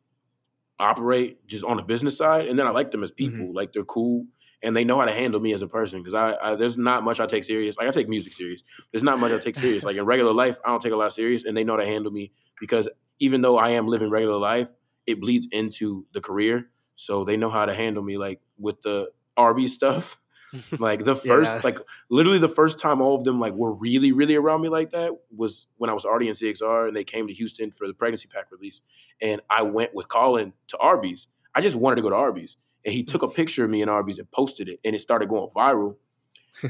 operate 0.80 1.48
just 1.48 1.64
on 1.64 1.78
the 1.78 1.84
business 1.84 2.18
side. 2.18 2.48
And 2.48 2.60
then 2.60 2.68
I 2.68 2.72
like 2.72 2.92
them 2.92 3.04
as 3.04 3.12
people. 3.12 3.54
Like 3.54 3.74
they're 3.74 3.84
cool 3.84 4.26
and 4.62 4.76
they 4.76 4.84
know 4.84 5.00
how 5.00 5.06
to 5.06 5.12
handle 5.12 5.40
me 5.40 5.54
as 5.54 5.62
a 5.62 5.68
person. 5.68 6.02
Because 6.02 6.14
I, 6.14 6.36
I, 6.42 6.56
there's 6.56 6.78
not 6.78 7.04
much 7.04 7.20
I 7.20 7.26
take 7.26 7.44
serious. 7.44 7.78
Like 7.78 7.88
I 7.88 7.92
take 7.92 8.10
music 8.10 8.34
serious. 8.34 8.64
There's 8.92 9.04
not 9.04 9.20
much 9.20 9.32
I 9.32 9.40
take 9.40 9.56
serious. 9.56 9.84
Like 9.84 9.98
in 9.98 10.06
regular 10.14 10.34
life, 10.34 10.58
I 10.66 10.70
don't 10.70 10.82
take 10.82 10.94
a 10.94 10.98
lot 10.98 11.12
serious. 11.14 11.46
And 11.46 11.56
they 11.56 11.64
know 11.64 11.74
how 11.74 11.80
to 11.80 11.86
handle 11.86 12.12
me 12.12 12.32
because 12.60 12.88
even 13.20 13.42
though 13.42 13.58
I 13.58 13.70
am 13.70 13.88
living 13.88 14.10
regular 14.10 14.38
life, 14.38 14.72
it 15.08 15.20
bleeds 15.20 15.48
into 15.52 16.06
the 16.14 16.22
career. 16.22 16.70
So 16.96 17.24
they 17.24 17.38
know 17.38 17.50
how 17.50 17.66
to 17.66 17.74
handle 17.74 18.04
me 18.04 18.18
like 18.18 18.42
with 18.58 18.82
the 18.82 19.10
RB 19.38 19.68
stuff. 19.68 20.20
like 20.80 21.04
the 21.04 21.16
first, 21.16 21.56
Yeah. 21.56 21.62
like 21.64 21.78
literally 22.10 22.40
the 22.40 22.48
first 22.48 22.80
time 22.80 23.02
all 23.02 23.16
of 23.16 23.24
them 23.24 23.40
like 23.40 23.54
were 23.54 23.74
really, 23.74 24.12
really 24.12 24.36
around 24.36 24.62
me 24.62 24.70
like 24.70 24.90
that 24.92 25.12
was 25.36 25.68
when 25.78 25.90
I 25.90 25.94
was 25.94 26.06
already 26.06 26.28
in 26.28 26.34
CXR 26.34 26.88
and 26.88 26.96
they 26.96 27.04
came 27.04 27.28
to 27.28 27.34
Houston 27.34 27.72
for 27.72 27.88
the 27.88 27.94
pregnancy 27.94 28.28
pack 28.28 28.52
release. 28.52 28.82
And 29.22 29.42
I 29.50 29.64
went 29.64 29.94
with 29.94 30.08
Colin 30.08 30.54
to 30.68 30.78
Arby's. 30.78 31.28
I 31.56 31.62
just 31.62 31.76
wanted 31.76 31.98
to 31.98 32.02
go 32.02 32.10
to 32.10 32.16
Arby's. 32.16 32.58
And 32.86 32.94
he 32.94 33.04
took 33.04 33.22
a 33.22 33.28
picture 33.28 33.64
of 33.66 33.70
me 33.70 33.82
in 33.82 33.90
Arby's 33.90 34.18
and 34.20 34.32
posted 34.32 34.70
it, 34.70 34.80
and 34.86 34.96
it 34.96 35.00
started 35.00 35.28
going 35.28 35.50
viral. 35.50 35.98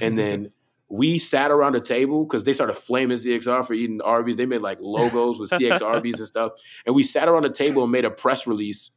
And 0.01 0.17
then 0.17 0.51
we 0.89 1.19
sat 1.19 1.51
around 1.51 1.75
a 1.75 1.79
table 1.79 2.25
because 2.25 2.43
they 2.43 2.53
started 2.53 2.73
flaming 2.73 3.17
CXR 3.17 3.65
for 3.67 3.73
eating 3.73 4.01
Arby's. 4.01 4.37
They 4.37 4.45
made 4.45 4.61
like 4.61 4.79
logos 4.81 5.37
with 5.37 5.49
CX 5.51 5.81
Arby's 5.81 6.19
and 6.19 6.27
stuff. 6.27 6.53
And 6.85 6.95
we 6.95 7.03
sat 7.03 7.27
around 7.27 7.45
a 7.45 7.49
table 7.49 7.83
and 7.83 7.91
made 7.91 8.05
a 8.05 8.09
press 8.09 8.47
release. 8.47 8.91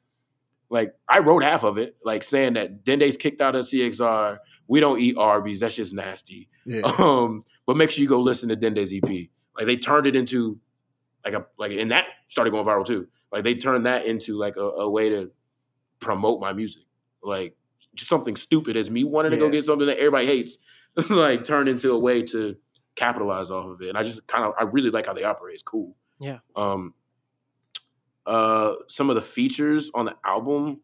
Like 0.71 0.95
I 1.09 1.19
wrote 1.19 1.43
half 1.43 1.65
of 1.65 1.79
it, 1.79 1.97
like 2.05 2.23
saying 2.23 2.55
that 2.55 2.85
Dende's 2.85 3.17
kicked 3.17 3.41
out 3.41 3.57
of 3.57 3.65
CXR. 3.67 4.39
We 4.69 4.79
don't 4.79 5.01
eat 5.01 5.19
Arby's. 5.19 5.59
That's 5.61 5.75
just 5.75 5.93
nasty. 5.93 6.49
Yeah. 6.65 6.83
Um, 6.99 7.41
but 7.67 7.77
make 7.77 7.91
sure 7.91 8.03
you 8.03 8.09
go 8.09 8.21
listen 8.21 8.49
to 8.51 8.57
Dende's 8.57 8.95
EP. 8.95 9.29
Like 9.57 9.67
they 9.67 9.77
turned 9.77 10.07
it 10.07 10.15
into 10.15 10.61
like 11.25 11.35
a 11.35 11.45
like 11.59 11.73
and 11.73 11.91
that 11.91 12.09
started 12.29 12.53
going 12.53 12.65
viral 12.65 12.87
too. 12.87 13.09
Like 13.33 13.43
they 13.43 13.55
turned 13.55 13.87
that 13.87 14.07
into 14.07 14.39
like 14.39 14.57
a, 14.57 14.63
a 14.63 14.89
way 14.89 15.09
to 15.11 15.33
promote 15.99 16.41
my 16.41 16.53
music. 16.53 16.85
Like 17.23 17.57
just 17.95 18.09
something 18.09 18.37
stupid 18.37 18.77
as 18.77 18.91
me 18.91 19.03
wanting 19.03 19.33
to 19.33 19.37
go 19.37 19.51
get 19.51 19.65
something 19.65 19.89
that 19.89 19.99
everybody 19.99 20.27
hates, 20.27 20.59
like 21.11 21.43
turned 21.43 21.69
into 21.69 21.91
a 21.91 21.99
way 21.99 22.23
to 22.23 22.57
capitalize 22.95 23.51
off 23.51 23.67
of 23.67 23.83
it. 23.83 23.89
And 23.89 23.99
I 23.99 24.05
just 24.05 24.25
kind 24.29 24.45
of 24.45 24.55
I 24.59 24.65
really 24.65 24.91
like 24.91 25.07
how 25.07 25.15
they 25.15 25.25
operate. 25.25 25.55
It's 25.55 25.63
cool. 25.65 25.97
Yeah. 26.21 26.39
Um 26.55 26.95
uh 28.31 28.75
some 28.87 29.11
of 29.11 29.17
the 29.17 29.23
features 29.23 29.91
on 29.93 30.05
the 30.07 30.17
album 30.25 30.81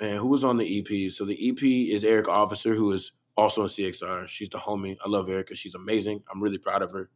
man, 0.00 0.18
who 0.18 0.28
was 0.28 0.44
on 0.44 0.58
the 0.58 0.78
EP? 0.78 1.10
So 1.10 1.24
the 1.24 1.48
EP 1.48 1.62
is 1.62 2.04
Erica 2.04 2.30
Officer, 2.30 2.74
who 2.74 2.92
is 2.92 3.12
also 3.36 3.62
in 3.62 3.68
CXR. 3.68 4.26
She's 4.28 4.48
the 4.48 4.58
homie. 4.58 4.96
I 5.04 5.08
love 5.08 5.28
Erica. 5.28 5.54
She's 5.54 5.74
amazing. 5.74 6.22
I'm 6.30 6.42
really 6.42 6.58
proud 6.58 6.82
of 6.82 6.90
her. 6.92 7.08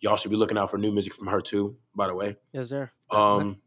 Y'all 0.00 0.16
should 0.16 0.30
be 0.30 0.36
looking 0.36 0.58
out 0.58 0.70
for 0.70 0.78
new 0.78 0.92
music 0.92 1.14
from 1.14 1.26
her 1.26 1.40
too, 1.40 1.76
by 1.94 2.06
the 2.06 2.14
way. 2.14 2.36
Yes, 2.52 2.68
sir. 2.70 2.90
Um 3.10 3.58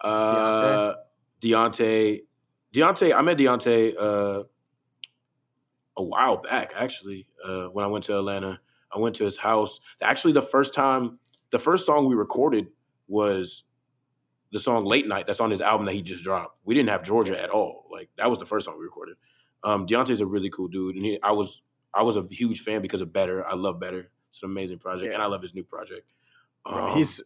uh 0.00 0.94
Deante. 1.40 2.20
Deante, 2.74 3.14
I 3.14 3.22
met 3.22 3.38
Deante 3.38 3.94
uh 3.98 4.44
a 5.96 6.02
while 6.02 6.36
back, 6.36 6.72
actually, 6.76 7.26
uh, 7.44 7.66
when 7.66 7.84
I 7.84 7.88
went 7.88 8.04
to 8.04 8.16
Atlanta. 8.16 8.60
I 8.94 8.98
went 9.00 9.16
to 9.16 9.24
his 9.24 9.36
house. 9.36 9.80
Actually, 10.00 10.32
the 10.32 10.42
first 10.42 10.72
time, 10.72 11.18
the 11.50 11.58
first 11.58 11.84
song 11.84 12.08
we 12.08 12.14
recorded 12.14 12.68
was 13.08 13.64
the 14.52 14.60
song 14.60 14.84
Late 14.84 15.06
Night 15.08 15.26
that's 15.26 15.40
on 15.40 15.50
his 15.50 15.60
album 15.60 15.86
that 15.86 15.94
he 15.94 16.02
just 16.02 16.22
dropped. 16.24 16.56
We 16.64 16.74
didn't 16.74 16.90
have 16.90 17.02
Georgia 17.02 17.40
at 17.42 17.50
all. 17.50 17.86
Like 17.90 18.08
that 18.16 18.30
was 18.30 18.38
the 18.38 18.46
first 18.46 18.66
song 18.66 18.78
we 18.78 18.84
recorded. 18.84 19.16
Um, 19.64 19.86
Deante's 19.86 20.20
a 20.20 20.26
really 20.26 20.50
cool 20.50 20.68
dude, 20.68 20.94
and 20.96 21.04
he, 21.04 21.18
I 21.22 21.32
was 21.32 21.62
I 21.92 22.02
was 22.02 22.16
a 22.16 22.22
huge 22.30 22.60
fan 22.60 22.80
because 22.80 23.00
of 23.00 23.12
Better. 23.12 23.44
I 23.46 23.54
love 23.54 23.80
Better. 23.80 24.10
It's 24.28 24.42
an 24.42 24.50
amazing 24.50 24.78
project, 24.78 25.12
and 25.12 25.22
I 25.22 25.26
love 25.26 25.42
his 25.42 25.54
new 25.54 25.64
project. 25.64 26.06
Um, 26.64 26.94
he's 26.96 27.20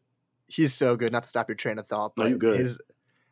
he's 0.49 0.73
so 0.73 0.97
good. 0.97 1.13
Not 1.13 1.25
to 1.25 1.29
stop 1.29 1.49
your 1.49 1.57
train 1.57 1.79
of 1.79 1.87
thought, 1.87 2.13
No, 2.17 2.25
but 2.25 2.31
you 2.31 2.39
good. 2.39 2.59
his 2.59 2.79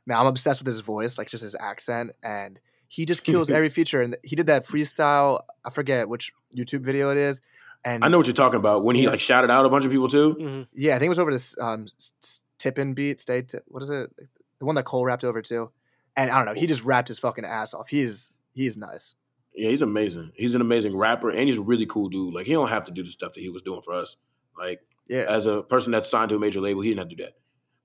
man, 0.06 0.18
I'm 0.18 0.26
obsessed 0.26 0.60
with 0.60 0.66
his 0.66 0.80
voice, 0.80 1.18
like 1.18 1.28
just 1.28 1.42
his 1.42 1.56
accent, 1.58 2.10
and 2.22 2.58
he 2.88 3.04
just 3.06 3.24
kills 3.24 3.48
every 3.50 3.68
feature. 3.68 4.02
And 4.02 4.16
he 4.22 4.36
did 4.36 4.46
that 4.46 4.66
freestyle. 4.66 5.40
I 5.64 5.70
forget 5.70 6.08
which 6.08 6.32
YouTube 6.56 6.80
video 6.80 7.10
it 7.10 7.16
is, 7.16 7.40
and 7.84 8.04
I 8.04 8.08
know 8.08 8.18
what 8.18 8.26
you're 8.26 8.34
talking 8.34 8.58
about 8.58 8.84
when 8.84 8.96
he 8.96 9.04
Yeah. 9.04 9.10
like 9.10 9.20
shouted 9.20 9.50
out 9.50 9.64
a 9.64 9.70
bunch 9.70 9.84
of 9.84 9.90
people 9.90 10.08
too. 10.08 10.32
hmm 10.32 10.62
yeah, 10.74 10.96
I 10.96 10.98
think 10.98 11.06
it 11.06 11.10
was 11.10 11.18
over 11.18 11.32
this 11.32 11.56
um 11.58 11.86
s- 11.98 12.12
s- 12.22 12.40
tippin 12.58 12.94
beat. 12.94 13.20
Stay, 13.20 13.42
Ti- 13.42 13.58
what 13.68 13.82
is 13.82 13.90
it? 13.90 14.10
The 14.58 14.64
one 14.66 14.74
that 14.74 14.84
Cole 14.84 15.04
rapped 15.04 15.24
over 15.24 15.40
too. 15.42 15.70
And 16.16 16.30
I 16.30 16.36
don't 16.36 16.46
know, 16.54 16.60
he 16.60 16.66
just 16.66 16.82
rapped 16.84 17.08
his 17.08 17.18
fucking 17.18 17.44
ass 17.44 17.72
off. 17.74 17.88
He's 17.88 18.30
he's 18.54 18.76
nice. 18.76 19.14
Yeah, 19.54 19.70
he's 19.70 19.82
amazing. 19.82 20.32
He's 20.34 20.54
an 20.54 20.60
amazing 20.60 20.96
rapper, 20.96 21.30
and 21.30 21.48
he's 21.48 21.58
a 21.58 21.62
really 21.62 21.86
cool 21.86 22.08
dude. 22.08 22.34
Like 22.34 22.46
he 22.46 22.52
don't 22.52 22.68
have 22.68 22.84
to 22.84 22.92
do 22.92 23.02
the 23.02 23.10
stuff 23.10 23.32
that 23.34 23.40
he 23.40 23.48
was 23.50 23.62
doing 23.62 23.80
for 23.82 23.92
us. 23.94 24.16
Like 24.58 24.80
Yeah, 25.08 25.24
as 25.28 25.46
a 25.46 25.62
person 25.62 25.92
that's 25.92 26.08
signed 26.10 26.28
to 26.30 26.36
a 26.36 26.38
major 26.38 26.60
label, 26.60 26.82
he 26.82 26.90
didn't 26.90 27.00
have 27.00 27.08
to 27.08 27.16
do 27.16 27.24
that. 27.24 27.34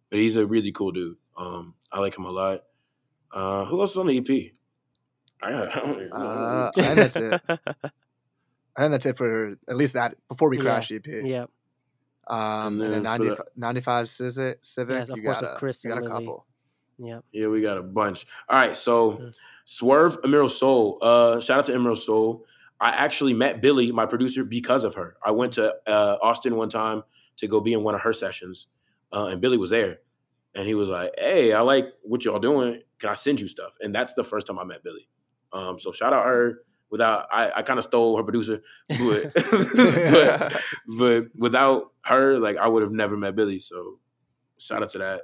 But 0.10 0.20
he's 0.20 0.36
a 0.36 0.46
really 0.46 0.72
cool 0.72 0.92
dude. 0.92 1.18
Um, 1.38 1.74
I 1.92 2.00
like 2.00 2.18
him 2.18 2.26
a 2.26 2.32
lot. 2.32 2.62
Uh, 3.32 3.66
who 3.66 3.82
else 3.82 3.92
is 3.92 3.98
on 3.98 4.08
the 4.08 4.18
EP? 4.18 4.52
I, 5.42 5.48
I 5.50 5.76
don't 5.80 5.90
even 5.96 6.10
know. 6.10 6.16
Uh, 6.16 6.72
and 6.78 6.98
that's 7.00 7.16
it. 7.16 7.42
and 8.78 8.94
that's 8.94 9.06
it 9.06 9.18
for 9.18 9.58
at 9.68 9.76
least 9.78 9.94
that 9.94 10.16
before 10.28 10.50
we 10.50 10.58
Yeah. 10.58 10.64
crash 10.64 10.92
EP. 10.92 11.06
yeah. 11.24 11.46
Um, 12.28 12.38
And 12.38 12.82
and 12.82 12.82
then 12.82 12.92
then 12.92 13.04
90, 13.04 13.30
the- 13.30 13.46
95 13.56 14.08
Civic, 14.10 14.58
Civic 14.62 14.96
Yes, 15.00 15.10
of 15.10 15.18
you 15.18 15.24
course, 15.24 15.42
got 15.42 15.54
a, 15.56 15.58
Chris 15.58 15.84
you 15.84 15.92
got 15.92 16.04
a 16.04 16.08
couple. 16.08 16.46
Yeah. 16.98 17.20
Yeah, 17.32 17.48
we 17.48 17.62
got 17.62 17.78
a 17.78 17.84
bunch. 17.84 18.26
All 18.50 18.58
right, 18.58 18.76
so 18.76 19.12
Mhm. 19.14 19.38
Swerve 19.66 20.18
Emerald 20.24 20.52
Soul. 20.52 20.98
Uh, 21.02 21.40
shout 21.40 21.60
out 21.60 21.66
to 21.68 21.74
Emerald 21.74 22.00
Soul. 22.00 22.46
I 22.80 22.90
actually 22.90 23.34
met 23.34 23.62
Billy, 23.62 23.92
my 23.92 24.06
producer, 24.06 24.44
because 24.44 24.84
of 24.84 24.96
her. 24.96 25.18
I 25.24 25.32
went 25.32 25.54
to 25.54 25.76
uh, 25.88 26.18
Austin 26.22 26.56
one 26.56 26.70
time 26.70 27.04
to 27.38 27.48
go 27.48 27.62
be 27.62 27.74
in 27.74 27.84
one 27.84 27.96
of 27.96 28.02
her 28.02 28.14
sessions, 28.14 28.68
uh, 29.14 29.28
and 29.28 29.40
Billy 29.42 29.58
was 29.58 29.70
there, 29.70 30.00
and 30.56 30.68
he 30.68 30.74
was 30.74 30.90
like, 30.90 31.12
"Hey, 31.18 31.54
I 31.54 31.62
like 31.62 31.94
what 32.04 32.26
y'all 32.26 32.40
doing. 32.40 32.82
Can 33.00 33.10
I 33.10 33.14
send 33.14 33.40
you 33.40 33.48
stuff?" 33.48 33.78
And 33.82 33.94
that's 33.94 34.14
the 34.14 34.24
first 34.24 34.48
time 34.48 34.58
I 34.60 34.64
met 34.66 34.84
Billy. 34.84 35.08
Um, 35.54 35.78
so 35.80 35.92
shout 35.92 36.12
out 36.14 36.26
her. 36.26 36.64
Without 36.96 37.28
I, 37.30 37.52
I 37.58 37.62
kind 37.62 37.78
of 37.78 37.84
stole 37.84 38.16
her 38.16 38.24
producer, 38.24 38.62
but, 38.88 39.34
but 39.34 40.62
but 40.98 41.26
without 41.36 41.92
her, 42.06 42.40
like 42.40 42.56
I 42.56 42.70
would 42.70 42.84
have 42.84 42.94
never 42.94 43.18
met 43.18 43.36
Billy. 43.36 43.60
So 43.60 44.00
shout 44.58 44.82
out 44.82 44.90
to 44.92 45.00
that. 45.00 45.22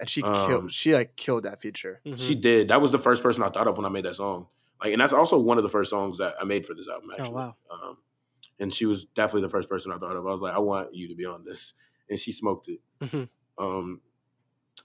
and 0.00 0.08
she 0.10 0.22
Um, 0.24 0.48
killed. 0.48 0.72
She 0.72 0.94
like 0.94 1.14
killed 1.14 1.44
that 1.44 1.60
feature. 1.60 2.00
Mhm. 2.04 2.18
She 2.18 2.34
did. 2.34 2.66
That 2.68 2.80
was 2.80 2.90
the 2.90 2.98
first 2.98 3.22
person 3.22 3.44
I 3.44 3.48
thought 3.48 3.68
of 3.68 3.76
when 3.76 3.86
I 3.86 3.90
made 3.90 4.06
that 4.06 4.16
song. 4.16 4.48
Like, 4.82 4.92
and 4.92 5.00
that's 5.00 5.12
also 5.12 5.38
one 5.38 5.56
of 5.56 5.62
the 5.62 5.68
first 5.70 5.90
songs 5.90 6.18
that 6.18 6.34
I 6.40 6.44
made 6.44 6.66
for 6.66 6.74
this 6.74 6.88
album. 6.88 7.10
Actually, 7.12 7.28
Oh, 7.28 7.32
wow. 7.32 7.56
Um, 7.70 7.98
and 8.58 8.74
she 8.74 8.84
was 8.86 9.04
definitely 9.04 9.42
the 9.42 9.48
first 9.50 9.68
person 9.68 9.92
I 9.92 9.98
thought 9.98 10.16
of. 10.16 10.26
I 10.26 10.30
was 10.30 10.42
like, 10.42 10.54
I 10.54 10.58
want 10.58 10.94
you 10.94 11.06
to 11.08 11.14
be 11.14 11.24
on 11.26 11.44
this, 11.44 11.74
and 12.10 12.18
she 12.18 12.32
smoked 12.32 12.68
it. 12.68 12.80
Mhm. 13.00 13.28
Um, 13.56 14.00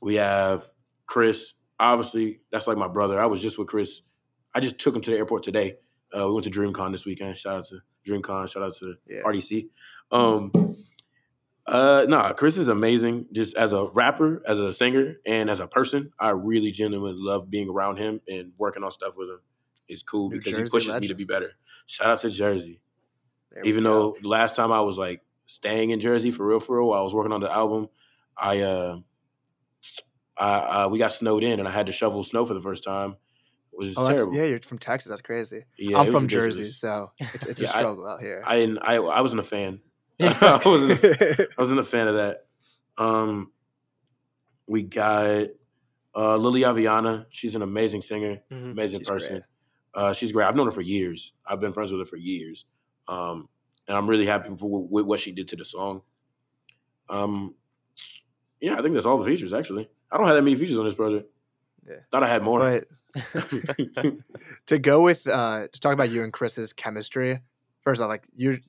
we 0.02 0.16
have 0.16 0.66
Chris. 1.08 1.54
Obviously, 1.80 2.42
that's 2.52 2.68
like 2.68 2.78
my 2.78 2.88
brother. 2.88 3.20
I 3.20 3.26
was 3.26 3.42
just 3.42 3.58
with 3.58 3.68
Chris. 3.68 4.02
I 4.54 4.60
just 4.60 4.78
took 4.78 4.96
him 4.96 5.02
to 5.02 5.10
the 5.12 5.18
airport 5.18 5.42
today. 5.42 5.78
Uh, 6.16 6.28
we 6.28 6.34
went 6.34 6.44
to 6.46 6.52
DreamCon 6.52 6.92
this 6.92 7.06
weekend. 7.06 7.38
Shout 7.38 7.58
out 7.60 7.66
to 7.66 7.80
DreamCon. 8.06 8.50
Shout 8.50 8.64
out 8.64 8.76
to 8.76 8.96
Yeah. 9.08 9.22
RDC. 9.26 9.70
Um, 10.12 10.52
uh, 11.66 12.06
nah, 12.08 12.34
Chris 12.34 12.58
is 12.58 12.68
amazing. 12.68 13.28
Just 13.32 13.56
as 13.56 13.72
a 13.72 13.86
rapper, 13.86 14.44
as 14.48 14.60
a 14.60 14.74
singer, 14.74 15.16
and 15.26 15.50
as 15.50 15.60
a 15.60 15.68
person, 15.68 16.12
I 16.20 16.32
really 16.32 16.72
genuinely 16.72 17.18
love 17.18 17.50
being 17.50 17.70
around 17.70 17.98
him 17.98 18.22
and 18.28 18.52
working 18.58 18.84
on 18.84 18.92
stuff 18.92 19.16
with 19.18 19.30
him. 19.30 19.40
It's 19.88 20.04
cool 20.04 20.30
New 20.30 20.38
because 20.38 20.54
Jersey 20.54 20.64
he 20.64 20.70
pushes 20.70 21.00
me 21.00 21.08
to 21.08 21.16
be 21.16 21.24
better. 21.24 21.54
Shout 21.86 22.08
out 22.08 22.20
to 22.20 22.30
Jersey. 22.30 22.82
There 23.52 23.64
Even 23.66 23.84
though 23.84 24.18
last 24.24 24.56
time 24.56 24.72
I 24.72 24.82
was 24.82 24.98
like 24.98 25.22
staying 25.46 25.92
in 25.92 26.00
Jersey 26.00 26.32
for 26.32 26.46
real, 26.48 26.60
for 26.60 26.78
real, 26.78 26.90
while 26.90 27.00
I 27.00 27.04
was 27.04 27.14
working 27.14 27.32
on 27.32 27.42
the 27.42 27.52
album, 27.52 27.90
I 28.38 28.62
uh, 28.62 29.00
I, 30.38 30.54
uh, 30.54 30.90
we 30.90 30.98
got 30.98 31.12
snowed 31.12 31.44
in 31.44 31.60
and 31.60 31.68
I 31.68 31.72
had 31.72 31.86
to 31.86 31.92
shovel 31.92 32.24
snow 32.24 32.46
for 32.46 32.54
the 32.54 32.62
first 32.62 32.84
time. 32.84 33.16
It 33.74 33.78
was 33.86 33.98
Oh, 33.98 34.08
terrible. 34.10 34.36
yeah, 34.36 34.46
you're 34.46 34.60
from 34.60 34.78
Texas. 34.78 35.10
That's 35.10 35.22
crazy. 35.22 35.64
Yeah, 35.78 35.98
I'm 36.00 36.12
from 36.12 36.24
ridiculous. 36.24 36.58
Jersey, 36.58 36.72
so 36.72 37.12
it's, 37.20 37.46
it's 37.48 37.62
Yeah, 37.62 37.68
a 37.70 37.72
I- 37.76 37.80
struggle 37.80 38.08
out 38.08 38.22
here. 38.22 38.44
I 38.46 38.58
didn't. 38.58 38.78
I 38.80 38.96
I 38.96 39.22
wasn't 39.22 39.40
a 39.42 39.44
fan. 39.44 39.80
I 40.20 40.62
wasn't. 40.64 41.04
A, 41.04 41.48
I 41.58 41.62
wasn't 41.62 41.80
a 41.80 41.84
fan 41.84 42.08
of 42.08 42.16
that. 42.16 42.46
Um, 42.98 43.52
we 44.68 44.84
got 44.84 45.48
uh, 46.16 46.38
Lily 46.38 46.62
Aviana. 46.62 47.26
She's 47.30 47.56
an 47.56 47.62
amazing 47.64 48.02
singer, 48.04 48.42
Mhm. 48.52 48.72
amazing 48.72 49.00
She's 49.02 49.08
person. 49.10 49.32
great. 49.34 49.44
Uh, 49.96 50.14
she's 50.14 50.32
great. 50.32 50.46
I've 50.46 50.56
known 50.56 50.68
her 50.68 50.72
for 50.72 50.82
years. 50.82 51.34
I've 51.46 51.60
been 51.60 51.74
friends 51.74 51.92
with 51.92 52.00
her 52.02 52.06
for 52.06 52.18
years, 52.18 52.66
um, 53.08 53.50
and 53.88 53.98
I'm 53.98 54.08
really 54.08 54.26
happy 54.28 54.56
for 54.56 54.88
with 54.88 55.06
what 55.06 55.20
she 55.20 55.32
did 55.32 55.48
to 55.50 55.56
the 55.56 55.66
song. 55.66 56.02
Um, 57.10 57.56
yeah, 58.62 58.74
I 58.78 58.82
think 58.82 58.94
that's 58.94 59.06
all 59.06 59.18
the 59.18 59.26
features. 59.26 59.52
Actually, 59.54 59.90
I 60.12 60.18
don't 60.18 60.28
have 60.28 60.36
that 60.36 60.44
many 60.44 60.56
features 60.56 60.78
on 60.78 60.86
this 60.86 60.94
project. 60.94 61.28
Yeah. 61.88 61.98
thought 62.12 62.24
I 62.24 62.28
had 62.28 62.44
more. 62.44 62.60
But 62.60 62.86
to 64.66 64.80
go 64.80 65.02
with 65.02 65.28
uh 65.28 65.68
to 65.72 65.80
talk 65.80 65.94
about 65.94 66.10
you 66.10 66.24
and 66.24 66.34
Chris's 66.34 66.74
chemistry, 66.74 67.42
first 67.82 68.02
off, 68.02 68.10
like 68.10 68.26
you 68.34 68.60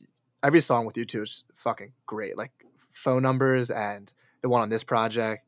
every 0.42 0.60
song 0.60 0.86
with 0.86 0.96
you 0.96 1.04
two 1.04 1.22
is 1.22 1.44
fucking 1.54 1.92
great. 2.06 2.36
Like 2.36 2.52
phone 2.92 3.22
numbers 3.22 3.70
and 3.70 4.12
the 4.42 4.48
one 4.48 4.62
on 4.62 4.68
this 4.70 4.84
project, 4.84 5.44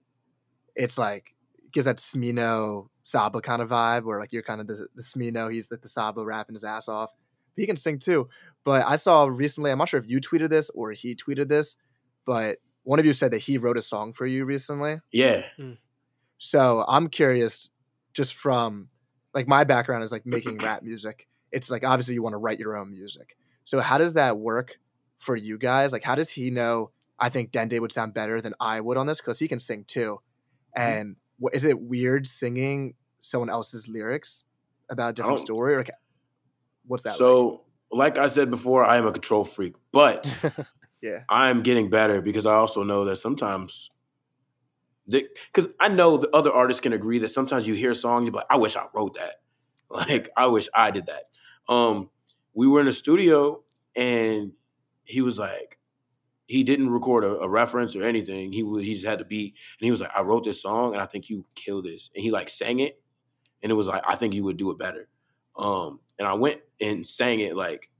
it's 0.75 0.99
like 0.99 1.35
gives 1.73 1.85
that 1.85 1.99
Smino 1.99 2.89
Saba 3.03 3.41
kind 3.41 3.61
of 3.61 3.69
vibe 3.69 4.05
where 4.05 4.19
like 4.19 4.33
you're 4.33 4.43
kind 4.43 4.61
of 4.61 4.67
the, 4.67 4.89
the 4.95 5.03
Smino, 5.03 5.53
he's 5.53 5.71
like 5.71 5.83
the 5.83 5.89
Saba 5.89 6.25
rapping 6.25 6.55
his 6.55 6.65
ass 6.65 6.89
off. 6.89 7.11
He 7.55 7.67
can 7.67 7.77
sing 7.77 7.99
too. 7.99 8.29
But 8.65 8.85
I 8.87 8.97
saw 8.97 9.27
recently, 9.27 9.71
I'm 9.71 9.79
not 9.79 9.89
sure 9.89 10.01
if 10.01 10.09
you 10.09 10.21
tweeted 10.21 10.49
this 10.49 10.71
or 10.71 10.93
he 10.93 11.15
tweeted 11.15 11.49
this, 11.49 11.77
but 12.27 12.59
one 12.83 12.99
of 12.99 13.07
you 13.07 13.13
said 13.13 13.31
that 13.33 13.39
he 13.39 13.59
wrote 13.59 13.77
a 13.77 13.83
song 13.83 14.13
for 14.13 14.27
you 14.27 14.45
recently. 14.45 15.01
yeah, 15.13 15.45
So 16.39 16.85
I'm 16.87 17.09
curious, 17.09 17.71
just 18.17 18.35
from 18.35 18.89
like 19.35 19.47
my 19.47 19.63
background 19.63 20.03
is 20.03 20.11
like 20.11 20.25
making 20.27 20.59
rap 20.59 20.83
music. 20.83 21.29
It's 21.53 21.71
like 21.71 21.85
obviously 21.85 22.15
you 22.15 22.23
want 22.23 22.33
to 22.33 22.39
write 22.39 22.59
your 22.59 22.77
own 22.77 22.91
music. 22.91 23.37
So 23.65 23.81
how 23.81 23.99
does 23.99 24.15
that 24.15 24.39
work 24.39 24.79
for 25.19 25.37
you 25.37 25.59
guys? 25.59 25.93
Like 25.93 26.03
how 26.03 26.15
does 26.15 26.31
he 26.31 26.51
know? 26.51 26.91
I 27.19 27.29
think 27.29 27.51
Dende 27.51 27.79
would 27.81 27.93
sound 27.93 28.15
better 28.15 28.41
than 28.41 28.55
I 28.61 28.81
would 28.81 28.97
on 28.97 29.07
this 29.07 29.21
because 29.21 29.39
he 29.39 29.49
can 29.49 29.59
sing 29.59 29.85
too. 29.85 30.21
Mm-hmm. 30.77 30.93
And 30.93 31.17
what 31.39 31.55
is 31.55 31.65
it 31.65 31.81
weird 31.81 32.27
singing 32.27 32.95
someone 33.21 33.51
else's 33.51 33.87
lyrics 33.87 34.45
about 34.91 35.11
a 35.11 35.13
different 35.13 35.39
story? 35.39 35.75
Or 35.75 35.79
like, 35.79 35.91
what's 36.87 37.03
that? 37.05 37.11
like? 37.11 37.19
so 37.19 37.63
like 37.91 38.19
I 38.19 38.27
said 38.29 38.51
before, 38.51 38.85
I 38.85 38.97
am 38.97 39.07
a 39.07 39.13
control 39.13 39.45
freak, 39.45 39.75
but. 39.93 40.31
yeah, 41.03 41.21
I'm 41.29 41.63
getting 41.63 41.91
better 41.91 42.21
because 42.21 42.47
I 42.47 42.55
also 42.55 42.83
know 42.83 43.05
that 43.07 43.17
sometimes, 43.17 43.91
because 45.09 45.73
I 45.81 45.89
know 45.89 46.17
the 46.17 46.31
other 46.35 46.53
artists 46.53 46.81
can 46.81 46.93
agree 46.93 47.19
that 47.21 47.31
sometimes 47.31 47.67
you 47.67 47.75
hear 47.75 47.93
a 47.93 47.95
song, 47.97 48.25
you're 48.25 48.33
like, 48.33 48.47
I 48.51 48.57
wish 48.57 48.77
I 48.77 48.87
wrote 48.95 49.15
that. 49.15 49.37
Like, 49.89 50.31
I 50.37 50.49
wish 50.49 50.69
I 50.75 50.91
did 50.91 51.07
that. 51.07 51.27
Um, 51.73 52.11
we 52.55 52.67
were 52.67 52.81
in 52.81 52.87
the 52.87 52.93
studio 52.93 53.63
and 53.95 54.51
he 55.05 55.21
was 55.21 55.39
like, 55.39 55.79
he 56.47 56.63
didn't 56.65 56.91
record 56.91 57.25
a, 57.25 57.39
a 57.39 57.49
reference 57.49 57.95
or 57.95 58.03
anything. 58.03 58.53
He 58.53 58.63
was, 58.63 58.85
he 58.85 58.95
just 58.95 59.07
had 59.07 59.19
to 59.19 59.25
beat, 59.25 59.55
and 59.79 59.85
he 59.85 59.91
was 59.91 60.01
like, 60.01 60.11
I 60.15 60.23
wrote 60.23 60.45
this 60.45 60.63
song 60.63 60.93
and 60.93 61.03
I 61.03 61.07
think 61.07 61.29
you 61.29 61.47
kill 61.55 61.83
this. 61.83 62.11
And 62.15 62.23
he 62.23 62.31
like 62.31 62.49
sang 62.49 62.79
it, 62.81 63.01
and 63.63 63.71
it 63.71 63.75
was 63.75 63.87
like, 63.87 64.03
I 64.07 64.15
think 64.15 64.35
you 64.35 64.45
would 64.45 64.57
do 64.57 64.71
it 64.71 64.79
better. 64.79 65.09
Um, 65.57 66.01
and 66.19 66.29
I 66.29 66.35
went 66.35 66.61
and 66.81 67.07
sang 67.07 67.41
it 67.41 67.57
like 67.57 67.91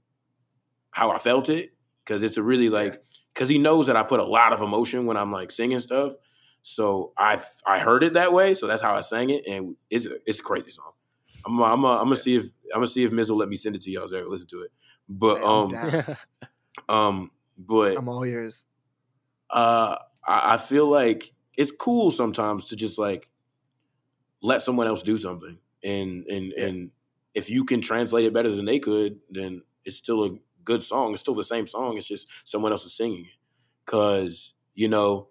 how 0.91 1.11
I 1.11 1.19
felt 1.19 1.49
it 1.49 1.71
because 2.05 2.23
it's 2.23 2.37
a 2.37 2.43
really 2.43 2.69
like 2.69 3.01
because 3.33 3.49
he 3.49 3.57
knows 3.57 3.87
that 3.87 3.95
I 3.95 4.03
put 4.03 4.19
a 4.19 4.25
lot 4.25 4.53
of 4.53 4.61
emotion 4.61 5.05
when 5.05 5.17
I'm 5.17 5.31
like 5.31 5.51
singing 5.51 5.79
stuff. 5.79 6.13
So 6.69 7.13
I 7.17 7.41
I 7.65 7.79
heard 7.79 8.03
it 8.03 8.11
that 8.15 8.33
way, 8.33 8.53
so 8.53 8.67
that's 8.67 8.81
how 8.81 8.93
I 8.93 8.99
sang 8.99 9.29
it, 9.29 9.47
and 9.47 9.77
it's 9.89 10.05
a, 10.05 10.17
it's 10.25 10.39
a 10.39 10.43
crazy 10.43 10.69
song. 10.69 10.91
I'm 11.45 11.57
I'm 11.63 11.85
I'm 11.85 12.03
gonna 12.03 12.17
see 12.17 12.35
if 12.35 12.43
I'm 12.73 12.79
gonna 12.79 12.87
see 12.87 13.05
if 13.05 13.11
Miz 13.13 13.29
will 13.31 13.37
let 13.37 13.47
me 13.47 13.55
send 13.55 13.77
it 13.77 13.81
to 13.83 13.89
y'all 13.89 14.05
so 14.05 14.17
I 14.17 14.19
can 14.21 14.29
listen 14.29 14.47
to 14.47 14.63
it. 14.63 14.71
But 15.07 15.37
Hey, 15.37 15.43
um 15.45 16.17
um 16.89 17.31
but 17.57 17.97
I'm 17.97 18.09
all 18.09 18.25
ears. 18.25 18.65
uh 19.49 19.95
I, 20.27 20.55
I 20.55 20.57
feel 20.57 20.91
like 20.91 21.33
it's 21.57 21.71
cool 21.71 22.11
sometimes 22.11 22.65
to 22.65 22.75
just 22.75 22.99
like 22.99 23.29
let 24.41 24.61
someone 24.61 24.87
else 24.87 25.01
do 25.03 25.17
something 25.17 25.59
and 25.85 26.25
and 26.27 26.53
Yeah. 26.57 26.65
and 26.65 26.91
if 27.33 27.49
you 27.49 27.63
can 27.63 27.79
translate 27.79 28.25
it 28.25 28.33
better 28.33 28.53
than 28.53 28.65
they 28.65 28.79
could 28.79 29.19
then 29.29 29.61
it's 29.85 29.95
still 29.95 30.25
a 30.25 30.31
good 30.65 30.83
song 30.83 31.11
it's 31.11 31.21
still 31.21 31.33
the 31.33 31.45
same 31.45 31.65
song 31.65 31.95
it's 31.97 32.07
just 32.07 32.27
someone 32.43 32.73
else 32.73 32.83
is 32.83 32.93
singing 32.93 33.23
it 33.23 33.37
because 33.85 34.53
you 34.75 34.89
know 34.89 35.29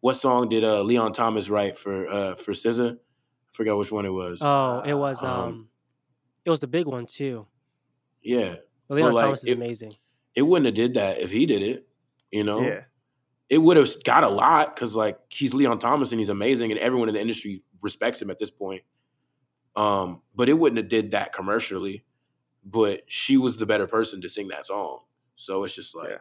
what 0.00 0.14
song 0.14 0.48
did 0.48 0.62
uh 0.64 0.82
leon 0.82 1.12
thomas 1.12 1.48
write 1.48 1.78
for 1.78 2.06
uh 2.08 2.34
for 2.36 2.52
SZA? 2.52 2.94
i 2.96 2.98
forgot 3.52 3.76
which 3.78 3.90
one 3.92 4.06
it 4.06 4.12
was 4.12 4.38
oh, 4.42 4.80
it 4.84 4.94
was 4.94 5.22
Um, 5.22 5.30
um, 5.40 5.68
it 6.44 6.50
was 6.50 6.60
the 6.60 6.66
big 6.66 6.86
one 6.86 7.06
too. 7.06 7.46
yeah 8.22 8.56
But 8.88 8.96
Leon 8.96 9.12
like, 9.14 9.24
Thomas 9.24 9.40
is 9.44 9.48
it- 9.50 9.56
amazing. 9.56 9.96
it 10.34 10.42
wouldn't 10.42 10.66
have 10.66 10.74
did 10.74 10.94
that 10.94 11.18
if 11.20 11.30
he 11.30 11.46
did 11.46 11.62
it 11.62 11.88
you 12.30 12.44
know 12.44 12.60
Yeah. 12.60 12.82
it 13.48 13.58
would 13.58 13.76
have 13.76 13.88
got 14.04 14.24
a 14.24 14.28
lot 14.28 14.74
because 14.74 14.94
like 14.94 15.18
he's 15.30 15.54
Leon 15.54 15.78
Thomas 15.78 16.12
and 16.12 16.18
he's 16.20 16.28
amazing 16.28 16.70
and 16.72 16.80
everyone 16.80 17.08
in 17.08 17.14
the 17.14 17.20
industry 17.20 17.62
respects 17.82 18.20
him 18.20 18.30
at 18.30 18.38
this 18.38 18.50
point. 18.50 18.82
Um, 19.76 20.22
but 20.34 20.48
it 20.48 20.54
wouldn't 20.54 20.78
have 20.78 20.88
did 20.88 21.10
that 21.12 21.32
commercially. 21.32 22.04
But 22.64 23.02
she 23.06 23.36
was 23.36 23.58
the 23.58 23.66
better 23.66 23.86
person 23.86 24.20
to 24.22 24.28
sing 24.28 24.48
that 24.48 24.66
song. 24.66 25.00
So 25.36 25.62
it's 25.64 25.74
just 25.74 25.94
like 25.94 26.08
Yeah. 26.10 26.18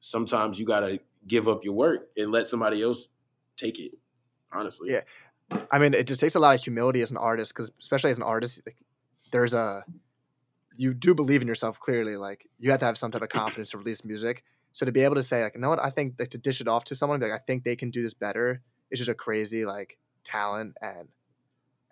sometimes 0.00 0.58
you 0.58 0.66
gotta 0.66 1.00
give 1.26 1.48
up 1.48 1.64
your 1.64 1.74
work 1.74 2.08
and 2.16 2.30
let 2.30 2.46
somebody 2.46 2.82
else 2.82 3.08
take 3.56 3.78
it. 3.78 3.92
Honestly. 4.52 4.90
Yeah. 4.92 5.02
I 5.70 5.78
mean, 5.78 5.94
it 5.94 6.06
just 6.06 6.20
takes 6.20 6.34
a 6.34 6.40
lot 6.40 6.54
of 6.54 6.62
humility 6.62 7.02
as 7.02 7.10
an 7.10 7.16
artist, 7.16 7.52
because 7.52 7.70
especially 7.80 8.10
as 8.10 8.18
an 8.18 8.22
artist, 8.22 8.62
like, 8.66 8.76
there's 9.32 9.54
a 9.54 9.84
you 10.76 10.94
do 10.94 11.14
believe 11.14 11.42
in 11.42 11.48
yourself 11.48 11.78
clearly. 11.78 12.16
Like 12.16 12.48
you 12.58 12.70
have 12.70 12.80
to 12.80 12.86
have 12.86 12.96
some 12.96 13.10
type 13.10 13.22
of 13.22 13.28
confidence 13.40 13.70
to 13.70 13.78
release 13.78 14.04
music. 14.04 14.42
So 14.72 14.86
to 14.86 14.92
be 14.92 15.02
able 15.02 15.16
to 15.16 15.22
say, 15.22 15.42
like, 15.42 15.54
you 15.54 15.60
know 15.60 15.68
what, 15.68 15.84
I 15.84 15.90
think 15.90 16.14
like 16.18 16.30
to 16.30 16.38
dish 16.38 16.60
it 16.60 16.68
off 16.68 16.84
to 16.84 16.94
someone, 16.94 17.20
like, 17.20 17.32
I 17.32 17.38
think 17.38 17.64
they 17.64 17.76
can 17.76 17.90
do 17.90 18.02
this 18.02 18.14
better. 18.14 18.62
It's 18.90 18.98
just 18.98 19.10
a 19.10 19.14
crazy 19.14 19.64
like 19.64 19.98
talent, 20.24 20.76
and 20.80 21.08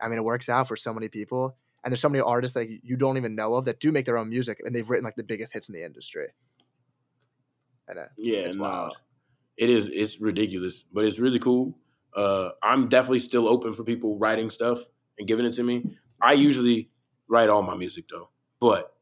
I 0.00 0.08
mean, 0.08 0.18
it 0.18 0.24
works 0.24 0.48
out 0.48 0.68
for 0.68 0.76
so 0.76 0.92
many 0.92 1.08
people. 1.08 1.56
And 1.84 1.92
there's 1.92 2.00
so 2.00 2.08
many 2.08 2.20
artists 2.20 2.54
that 2.54 2.68
you 2.68 2.96
don't 2.96 3.16
even 3.16 3.36
know 3.36 3.54
of 3.54 3.64
that 3.66 3.78
do 3.78 3.92
make 3.92 4.04
their 4.04 4.18
own 4.18 4.28
music, 4.28 4.60
and 4.64 4.74
they've 4.74 4.88
written 4.88 5.04
like 5.04 5.16
the 5.16 5.22
biggest 5.22 5.52
hits 5.52 5.68
in 5.68 5.74
the 5.74 5.84
industry. 5.84 6.28
And 7.86 7.98
uh, 8.00 8.06
Yeah, 8.16 8.40
It's 8.40 8.56
no, 8.56 8.62
wild. 8.62 8.96
It 9.58 9.68
is. 9.70 9.88
It's 9.92 10.20
ridiculous, 10.20 10.84
but 10.92 11.04
it's 11.04 11.18
really 11.18 11.38
cool. 11.38 11.76
Uh, 12.14 12.50
I'm 12.62 12.88
definitely 12.88 13.18
still 13.18 13.46
open 13.48 13.72
for 13.74 13.84
people 13.84 14.18
writing 14.18 14.50
stuff 14.50 14.80
and 15.18 15.28
giving 15.28 15.44
it 15.46 15.52
to 15.54 15.62
me. 15.62 15.98
I 16.20 16.32
usually 16.32 16.90
write 17.28 17.50
all 17.50 17.62
my 17.62 17.76
music 17.76 18.06
though, 18.08 18.30
but 18.60 18.94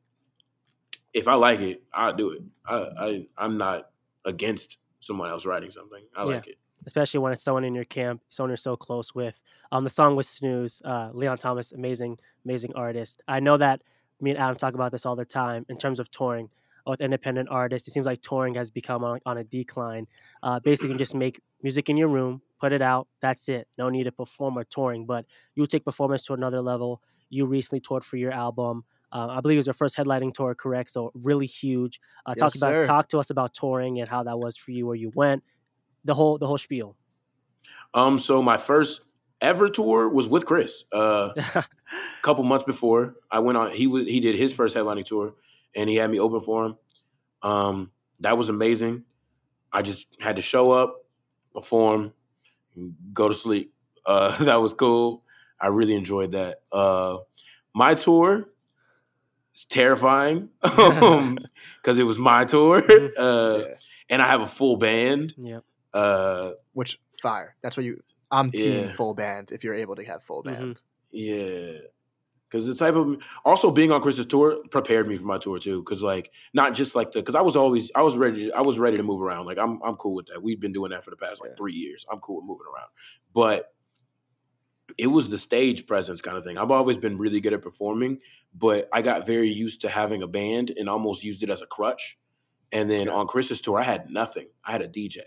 if 1.14 1.28
I 1.28 1.34
like 1.34 1.60
it, 1.60 1.82
I'll 1.92 2.12
do 2.12 2.30
it. 2.32 2.42
I, 2.66 2.86
I 2.98 3.26
I'm 3.38 3.56
not 3.58 3.90
against 4.24 4.78
someone 5.00 5.30
else 5.30 5.46
writing 5.46 5.70
something. 5.70 6.02
I 6.14 6.22
Yeah. 6.22 6.26
like 6.34 6.46
it. 6.48 6.56
especially 6.84 7.18
when 7.18 7.32
it's 7.32 7.42
someone 7.42 7.64
in 7.64 7.74
your 7.74 7.84
camp, 7.84 8.20
someone 8.28 8.50
you're 8.50 8.56
so 8.56 8.76
close 8.76 9.12
with. 9.14 9.34
Um, 9.72 9.82
the 9.84 9.90
song 9.90 10.14
was 10.14 10.28
Snooze. 10.28 10.80
Uh, 10.84 11.10
Leon 11.12 11.38
Thomas, 11.38 11.72
amazing, 11.72 12.18
amazing 12.44 12.72
artist. 12.74 13.20
I 13.26 13.40
know 13.40 13.56
that 13.56 13.82
me 14.20 14.30
and 14.30 14.38
Adam 14.38 14.54
talk 14.56 14.74
about 14.74 14.92
this 14.92 15.04
all 15.04 15.16
the 15.16 15.24
time 15.24 15.66
in 15.68 15.78
terms 15.78 15.98
of 15.98 16.10
touring 16.12 16.48
with 16.86 17.00
independent 17.00 17.48
artists. 17.50 17.88
It 17.88 17.92
seems 17.92 18.06
like 18.06 18.22
touring 18.22 18.54
has 18.54 18.70
become 18.70 19.04
on, 19.04 19.20
on 19.26 19.38
a 19.38 19.44
decline. 19.44 20.06
Uh, 20.42 20.60
basically, 20.64 20.88
you 20.88 20.94
can 20.94 20.98
just 20.98 21.14
make 21.14 21.40
music 21.62 21.88
in 21.88 21.96
your 21.96 22.08
room, 22.08 22.42
put 22.60 22.72
it 22.72 22.82
out. 22.82 23.08
That's 23.20 23.48
it. 23.48 23.68
No 23.78 23.88
need 23.88 24.04
to 24.04 24.12
perform 24.12 24.58
or 24.58 24.64
touring. 24.64 25.06
But 25.06 25.26
you 25.54 25.66
take 25.66 25.84
performance 25.84 26.24
to 26.26 26.34
another 26.34 26.60
level. 26.62 27.02
You 27.30 27.46
recently 27.46 27.80
toured 27.80 28.04
for 28.04 28.16
your 28.16 28.32
album. 28.32 28.84
Uh, 29.12 29.28
I 29.30 29.40
believe 29.40 29.56
it 29.56 29.60
was 29.60 29.66
your 29.66 29.74
first 29.74 29.96
headlining 29.96 30.34
tour, 30.34 30.54
correct? 30.54 30.90
So 30.90 31.12
really 31.14 31.46
huge. 31.46 32.00
Uh, 32.26 32.34
Yes, 32.36 32.52
talk 32.52 32.56
about 32.56 32.74
sir. 32.74 32.84
talk 32.84 33.08
to 33.08 33.18
us 33.18 33.30
about 33.30 33.54
touring 33.54 33.98
and 34.00 34.08
how 34.08 34.22
that 34.24 34.38
was 34.38 34.56
for 34.56 34.72
you, 34.72 34.86
where 34.86 34.96
you 34.96 35.10
went, 35.14 35.44
the 36.04 36.14
whole 36.14 36.38
the 36.38 36.46
whole 36.46 36.58
spiel. 36.58 36.96
Um, 37.94 38.18
so 38.18 38.42
my 38.42 38.56
first 38.56 39.02
ever 39.40 39.68
tour 39.68 40.08
was 40.12 40.26
with 40.28 40.44
Chris. 40.44 40.84
Uh, 40.92 41.32
a 41.54 41.64
couple 42.22 42.44
months 42.44 42.64
before 42.64 43.16
I 43.30 43.38
went 43.40 43.58
on, 43.58 43.70
he 43.70 43.86
was 43.86 44.06
he 44.06 44.20
did 44.20 44.36
his 44.36 44.52
first 44.52 44.74
headlining 44.74 45.04
tour, 45.04 45.34
and 45.74 45.88
he 45.90 45.96
had 45.96 46.10
me 46.10 46.18
open 46.20 46.40
for 46.40 46.66
him. 46.66 46.76
Um, 47.42 47.90
that 48.20 48.36
was 48.38 48.48
amazing. 48.48 49.04
I 49.72 49.82
just 49.82 50.08
had 50.20 50.36
to 50.36 50.42
show 50.42 50.70
up, 50.70 51.04
perform, 51.54 52.12
go 53.12 53.28
to 53.28 53.34
sleep. 53.34 53.72
Uh, 54.06 54.30
that 54.44 54.60
was 54.62 54.72
cool. 54.72 55.24
I 55.60 55.66
really 55.66 55.96
enjoyed 55.96 56.30
that. 56.30 56.60
Uh, 56.70 57.16
my 57.74 57.94
tour 57.94 58.48
is 59.52 59.64
terrifying 59.64 60.48
because 60.62 61.98
it 61.98 62.04
was 62.04 62.16
my 62.16 62.44
tour, 62.44 62.84
uh, 63.18 63.58
Yeah. 63.66 63.74
and 64.08 64.22
I 64.22 64.28
have 64.28 64.42
a 64.42 64.46
full 64.46 64.76
band. 64.76 65.34
yep. 65.36 65.64
Uh, 65.92 66.52
Which 66.72 67.00
fire. 67.20 67.56
That's 67.62 67.76
what 67.76 67.82
you. 67.84 68.00
I'm 68.30 68.52
team 68.52 68.84
Yeah. 68.84 68.92
full 68.92 69.14
band. 69.14 69.50
If 69.50 69.64
you're 69.64 69.74
able 69.74 69.96
to 69.96 70.04
have 70.04 70.22
full 70.22 70.44
Mhm. 70.44 70.54
band. 70.54 70.82
Yeah. 71.10 71.78
Cause 72.50 72.64
the 72.64 72.74
type 72.76 72.94
of 72.94 73.20
also 73.44 73.72
being 73.72 73.90
on 73.90 74.00
Chris's 74.00 74.24
tour 74.26 74.58
prepared 74.70 75.08
me 75.08 75.16
for 75.16 75.24
my 75.24 75.36
tour 75.36 75.58
too. 75.58 75.82
Cause 75.82 76.00
like 76.02 76.30
not 76.54 76.74
just 76.74 76.94
like 76.94 77.10
the 77.10 77.22
cause 77.22 77.34
I 77.34 77.40
was 77.40 77.56
always 77.56 77.90
I 77.94 78.02
was 78.02 78.16
ready 78.16 78.52
I 78.52 78.60
was 78.60 78.78
ready 78.78 78.96
to 78.96 79.02
move 79.02 79.20
around. 79.20 79.46
Like 79.46 79.58
I'm 79.58 79.80
I'm 79.82 79.96
cool 79.96 80.14
with 80.14 80.26
that. 80.26 80.42
We've 80.42 80.60
been 80.60 80.72
doing 80.72 80.92
that 80.92 81.04
for 81.04 81.10
the 81.10 81.16
past 81.16 81.40
like 81.40 81.50
Yeah. 81.50 81.56
three 81.56 81.72
years. 81.72 82.06
I'm 82.10 82.20
cool 82.20 82.36
with 82.36 82.44
moving 82.44 82.66
around. 82.72 82.88
But 83.34 83.72
it 84.96 85.08
was 85.08 85.28
the 85.28 85.38
stage 85.38 85.86
presence 85.86 86.20
kind 86.20 86.36
of 86.36 86.44
thing. 86.44 86.56
I've 86.56 86.70
always 86.70 86.96
been 86.96 87.18
really 87.18 87.40
good 87.40 87.52
at 87.52 87.62
performing, 87.62 88.20
but 88.54 88.88
I 88.92 89.02
got 89.02 89.26
very 89.26 89.48
used 89.48 89.80
to 89.80 89.88
having 89.88 90.22
a 90.22 90.28
band 90.28 90.70
and 90.78 90.88
almost 90.88 91.24
used 91.24 91.42
it 91.42 91.50
as 91.50 91.60
a 91.60 91.66
crutch. 91.66 92.18
And 92.72 92.88
then 92.88 93.06
Yeah. 93.08 93.14
on 93.14 93.26
Chris's 93.26 93.60
tour, 93.60 93.78
I 93.80 93.82
had 93.82 94.08
nothing. 94.08 94.46
I 94.64 94.72
had 94.72 94.82
a 94.82 94.88
DJ. 94.88 95.20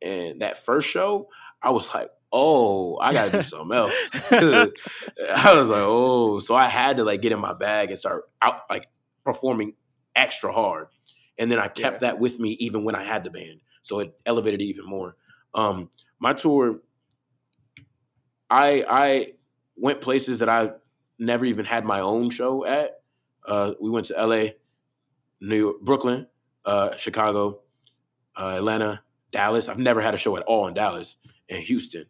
And 0.00 0.40
that 0.42 0.58
first 0.58 0.88
show, 0.88 1.28
I 1.62 1.70
was 1.70 1.92
like, 1.94 2.10
oh, 2.34 2.98
I 2.98 3.12
gotta 3.14 3.30
do 3.32 3.42
something 3.44 3.76
else. 3.76 3.94
I 4.32 5.54
was 5.54 5.68
like, 5.70 5.82
oh, 5.84 6.40
so 6.40 6.54
I 6.54 6.66
had 6.68 6.96
to 6.98 7.04
like 7.04 7.22
get 7.22 7.32
in 7.32 7.40
my 7.40 7.54
bag 7.54 7.90
and 7.90 7.98
start 7.98 8.24
out 8.42 8.62
like 8.68 8.88
performing 9.24 9.74
extra 10.16 10.52
hard. 10.52 10.88
And 11.38 11.50
then 11.50 11.58
I 11.58 11.68
kept 11.68 11.94
Yeah. 11.96 12.10
that 12.10 12.18
with 12.18 12.38
me 12.38 12.50
even 12.60 12.84
when 12.84 12.94
I 12.94 13.02
had 13.02 13.24
the 13.24 13.30
band. 13.30 13.60
So 13.82 14.00
it 14.00 14.14
elevated 14.26 14.60
it 14.60 14.64
even 14.64 14.84
more. 14.86 15.16
Um, 15.54 15.90
my 16.18 16.32
tour, 16.32 16.80
I 18.50 18.84
I 18.88 19.26
went 19.76 20.00
places 20.00 20.38
that 20.40 20.48
I 20.48 20.72
never 21.18 21.44
even 21.44 21.64
had 21.64 21.84
my 21.84 22.00
own 22.00 22.30
show 22.30 22.64
at. 22.64 23.00
Uh, 23.46 23.74
we 23.80 23.90
went 23.90 24.06
to 24.06 24.14
LA, 24.26 24.50
New 25.40 25.56
York, 25.56 25.76
Brooklyn, 25.82 26.26
uh, 26.64 26.96
Chicago, 26.96 27.60
uh, 28.36 28.54
Atlanta, 28.56 29.02
Dallas. 29.30 29.68
I've 29.68 29.78
never 29.78 30.00
had 30.00 30.14
a 30.14 30.16
show 30.18 30.36
at 30.36 30.42
all 30.44 30.66
in 30.66 30.74
Dallas 30.74 31.16
and 31.48 31.62
Houston. 31.62 32.06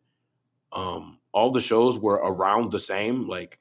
Um, 0.74 1.18
all 1.32 1.50
the 1.50 1.60
shows 1.60 1.98
were 1.98 2.14
around 2.14 2.70
the 2.70 2.78
same, 2.78 3.28
like 3.28 3.60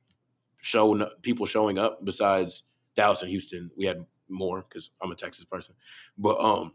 show 0.58 1.06
people 1.22 1.46
showing 1.46 1.78
up. 1.78 2.04
Besides 2.04 2.64
Dallas 2.96 3.22
and 3.22 3.30
Houston, 3.30 3.72
we 3.78 3.86
had 3.86 4.06
more 4.30 4.66
because 4.68 4.90
I'm 5.02 5.12
a 5.12 5.16
Texas 5.16 5.46
person. 5.46 5.76
But 6.18 6.40
um, 6.40 6.74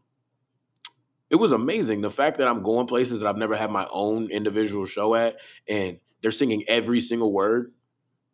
it 1.31 1.37
was 1.37 1.53
amazing 1.53 2.01
the 2.01 2.11
fact 2.11 2.39
that 2.39 2.49
I'm 2.49 2.63
going 2.63 2.87
places 2.87 3.21
that 3.21 3.27
I've 3.27 3.37
never 3.37 3.57
had 3.57 3.71
my 3.71 3.87
own 3.91 4.31
individual 4.31 4.85
show 4.85 5.15
at, 5.15 5.37
and 5.69 5.99
they're 6.23 6.31
singing 6.31 6.65
every 6.69 7.01
single 7.01 7.33
word 7.33 7.73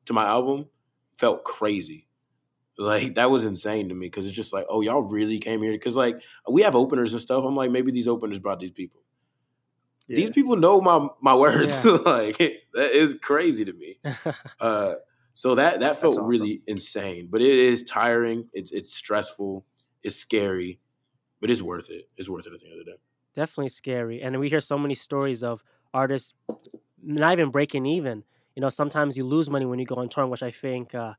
to 0.06 0.12
my 0.12 0.24
album. 0.24 0.66
Felt 1.16 1.44
crazy. 1.44 2.06
Like 2.76 3.14
that 3.14 3.30
was 3.30 3.44
insane 3.44 3.88
to 3.88 3.94
me 3.94 4.06
because 4.06 4.26
it's 4.26 4.34
just 4.34 4.52
like, 4.52 4.66
oh, 4.68 4.80
y'all 4.80 5.08
really 5.08 5.38
came 5.38 5.62
here 5.62 5.72
because 5.72 5.94
like 5.94 6.20
we 6.50 6.62
have 6.62 6.74
openers 6.74 7.12
and 7.12 7.22
stuff. 7.22 7.44
I'm 7.44 7.54
like, 7.54 7.70
maybe 7.70 7.92
these 7.92 8.08
openers 8.08 8.40
brought 8.40 8.58
these 8.58 8.72
people. 8.72 9.03
Yeah. 10.06 10.16
These 10.16 10.30
people 10.30 10.56
know 10.56 10.80
my 10.80 11.08
my 11.20 11.34
words. 11.34 11.84
Yeah. 11.84 11.92
like 12.04 12.36
that 12.38 12.90
is 12.92 13.14
crazy 13.14 13.64
to 13.64 13.72
me. 13.72 13.98
Uh, 14.60 14.94
so 15.32 15.56
that 15.56 15.80
that 15.80 15.96
felt 15.96 16.14
awesome. 16.16 16.28
really 16.28 16.60
insane. 16.66 17.28
But 17.30 17.42
it 17.42 17.48
is 17.48 17.82
tiring. 17.82 18.48
It's 18.52 18.70
it's 18.70 18.94
stressful. 18.94 19.66
It's 20.02 20.16
scary, 20.16 20.78
but 21.40 21.50
it's 21.50 21.62
worth 21.62 21.90
it. 21.90 22.08
It's 22.16 22.28
worth 22.28 22.46
it 22.46 22.52
at 22.52 22.60
the 22.60 22.66
end 22.66 22.78
of 22.78 22.84
the 22.84 22.92
day. 22.92 22.98
definitely 23.34 23.68
scary. 23.70 24.22
And 24.22 24.38
we 24.38 24.48
hear 24.48 24.60
so 24.60 24.78
many 24.78 24.94
stories 24.94 25.42
of 25.42 25.64
artists 25.92 26.34
not 27.02 27.32
even 27.32 27.50
breaking 27.50 27.86
even. 27.86 28.22
You 28.54 28.60
know, 28.60 28.68
sometimes 28.68 29.16
you 29.16 29.24
lose 29.24 29.50
money 29.50 29.66
when 29.66 29.78
you 29.78 29.86
go 29.86 29.96
on 29.96 30.08
tour, 30.08 30.26
which 30.26 30.42
I 30.42 30.50
think, 30.52 30.94
uh, 30.94 31.14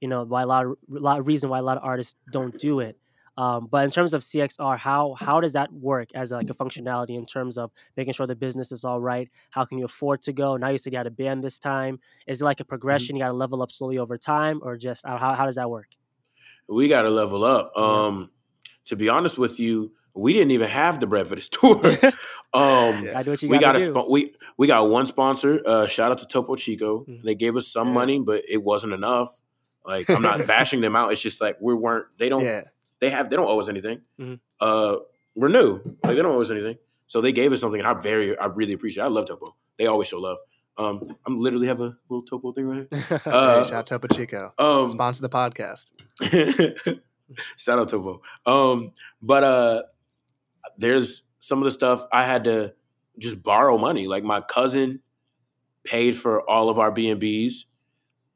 you 0.00 0.08
know, 0.08 0.24
why 0.24 0.42
a 0.42 0.46
lot 0.46 0.66
of 0.66 0.72
a 0.94 1.00
lot 1.00 1.18
of 1.18 1.26
reason 1.26 1.50
why 1.50 1.58
a 1.58 1.62
lot 1.62 1.76
of 1.76 1.84
artists 1.84 2.14
don't 2.30 2.56
do 2.58 2.80
it. 2.80 2.96
Um, 3.38 3.66
but 3.70 3.84
in 3.84 3.90
terms 3.90 4.14
of 4.14 4.22
CXR, 4.22 4.78
how 4.78 5.14
how 5.18 5.40
does 5.40 5.52
that 5.52 5.72
work 5.72 6.08
as 6.14 6.30
like 6.30 6.48
a 6.48 6.54
functionality 6.54 7.16
in 7.16 7.26
terms 7.26 7.58
of 7.58 7.70
making 7.96 8.14
sure 8.14 8.26
the 8.26 8.34
business 8.36 8.72
is 8.72 8.84
all 8.84 9.00
right? 9.00 9.28
How 9.50 9.64
can 9.64 9.78
you 9.78 9.84
afford 9.84 10.22
to 10.22 10.32
go? 10.32 10.56
Now 10.56 10.68
you 10.68 10.78
said 10.78 10.92
you 10.92 10.98
had 10.98 11.06
a 11.06 11.10
band 11.10 11.44
this 11.44 11.58
time. 11.58 12.00
Is 12.26 12.40
it 12.40 12.44
like 12.44 12.60
a 12.60 12.64
progression? 12.64 13.14
You 13.16 13.22
got 13.22 13.28
to 13.28 13.34
level 13.34 13.62
up 13.62 13.70
slowly 13.70 13.98
over 13.98 14.16
time, 14.16 14.60
or 14.62 14.76
just 14.76 15.04
uh, 15.04 15.18
how 15.18 15.34
how 15.34 15.44
does 15.44 15.56
that 15.56 15.68
work? 15.68 15.88
We 16.68 16.88
got 16.88 17.02
to 17.02 17.10
level 17.10 17.44
up. 17.44 17.72
Yeah. 17.76 17.82
Um, 17.82 18.30
to 18.86 18.96
be 18.96 19.08
honest 19.08 19.36
with 19.38 19.60
you, 19.60 19.92
we 20.14 20.32
didn't 20.32 20.52
even 20.52 20.68
have 20.68 20.98
the 21.00 21.06
bread 21.06 21.26
for 21.26 21.34
this 21.36 21.48
tour. 21.56 21.74
um, 22.54 23.04
Yeah. 23.04 23.12
I 23.18 23.22
do 23.22 23.30
what 23.32 23.42
you 23.42 23.48
we 23.48 23.58
got 23.58 23.76
a 23.80 24.04
we 24.08 24.34
we 24.56 24.66
got 24.66 24.88
one 24.88 25.06
sponsor. 25.06 25.60
Uh, 25.66 25.86
shout 25.86 26.10
out 26.10 26.18
to 26.18 26.26
Topo 26.26 26.56
Chico. 26.56 27.04
Mhm. 27.04 27.22
They 27.22 27.34
gave 27.34 27.56
us 27.56 27.68
some 27.68 27.88
Yeah. 27.88 27.94
money, 27.94 28.20
but 28.20 28.42
it 28.48 28.62
wasn't 28.62 28.94
enough. 28.94 29.28
Like 29.84 30.08
I'm 30.10 30.22
not 30.22 30.46
bashing 30.46 30.80
them 30.80 30.96
out. 30.96 31.12
It's 31.12 31.20
just 31.20 31.40
like 31.40 31.58
we 31.60 31.74
weren't. 31.74 32.06
They 32.18 32.28
don't. 32.30 32.42
Yeah. 32.42 32.62
They 33.00 33.10
have. 33.10 33.28
They 33.30 33.36
don't 33.36 33.46
owe 33.48 33.60
us 33.60 33.68
anything. 33.68 34.00
Mhm. 34.20 34.40
Uh, 34.60 34.96
we're 35.34 35.48
new. 35.48 35.74
Like 36.04 36.16
they 36.16 36.22
don't 36.22 36.26
owe 36.32 36.40
us 36.40 36.50
anything. 36.50 36.76
So 37.08 37.20
they 37.20 37.32
gave 37.32 37.52
us 37.52 37.60
something, 37.60 37.78
and 37.80 37.86
I 37.88 37.94
very, 37.94 38.36
I 38.38 38.46
really 38.46 38.72
appreciate. 38.72 39.02
it. 39.04 39.06
I 39.06 39.10
love 39.10 39.26
Topo. 39.26 39.54
They 39.78 39.86
always 39.86 40.08
show 40.08 40.18
love. 40.18 40.38
Um, 40.78 41.00
I'm 41.26 41.38
literally 41.38 41.66
have 41.68 41.80
a 41.80 41.96
little 42.08 42.22
Topo 42.22 42.52
thing 42.52 42.66
right 42.66 42.86
here. 42.90 43.20
Uh, 43.26 43.62
hey, 43.62 43.68
shout 43.70 43.72
out 43.74 43.86
Topo 43.86 44.08
Chico. 44.08 44.52
Um, 44.58 44.88
Sponsor 44.88 45.22
the 45.22 45.28
podcast. 45.28 45.92
Shout 47.56 47.78
out 47.78 47.88
Topo. 47.88 48.22
Um, 48.44 48.92
but 49.20 49.42
uh 49.44 49.82
there's 50.78 51.22
some 51.40 51.58
of 51.58 51.64
the 51.64 51.70
stuff 51.70 52.04
I 52.12 52.24
had 52.24 52.44
to 52.44 52.74
just 53.18 53.42
borrow 53.42 53.78
money. 53.78 54.06
Like 54.06 54.22
my 54.24 54.40
cousin 54.40 55.00
paid 55.84 56.16
for 56.16 56.48
all 56.48 56.68
of 56.70 56.78
our 56.78 56.90
B 56.92 57.08
and 57.10 57.18
B's. 57.20 57.66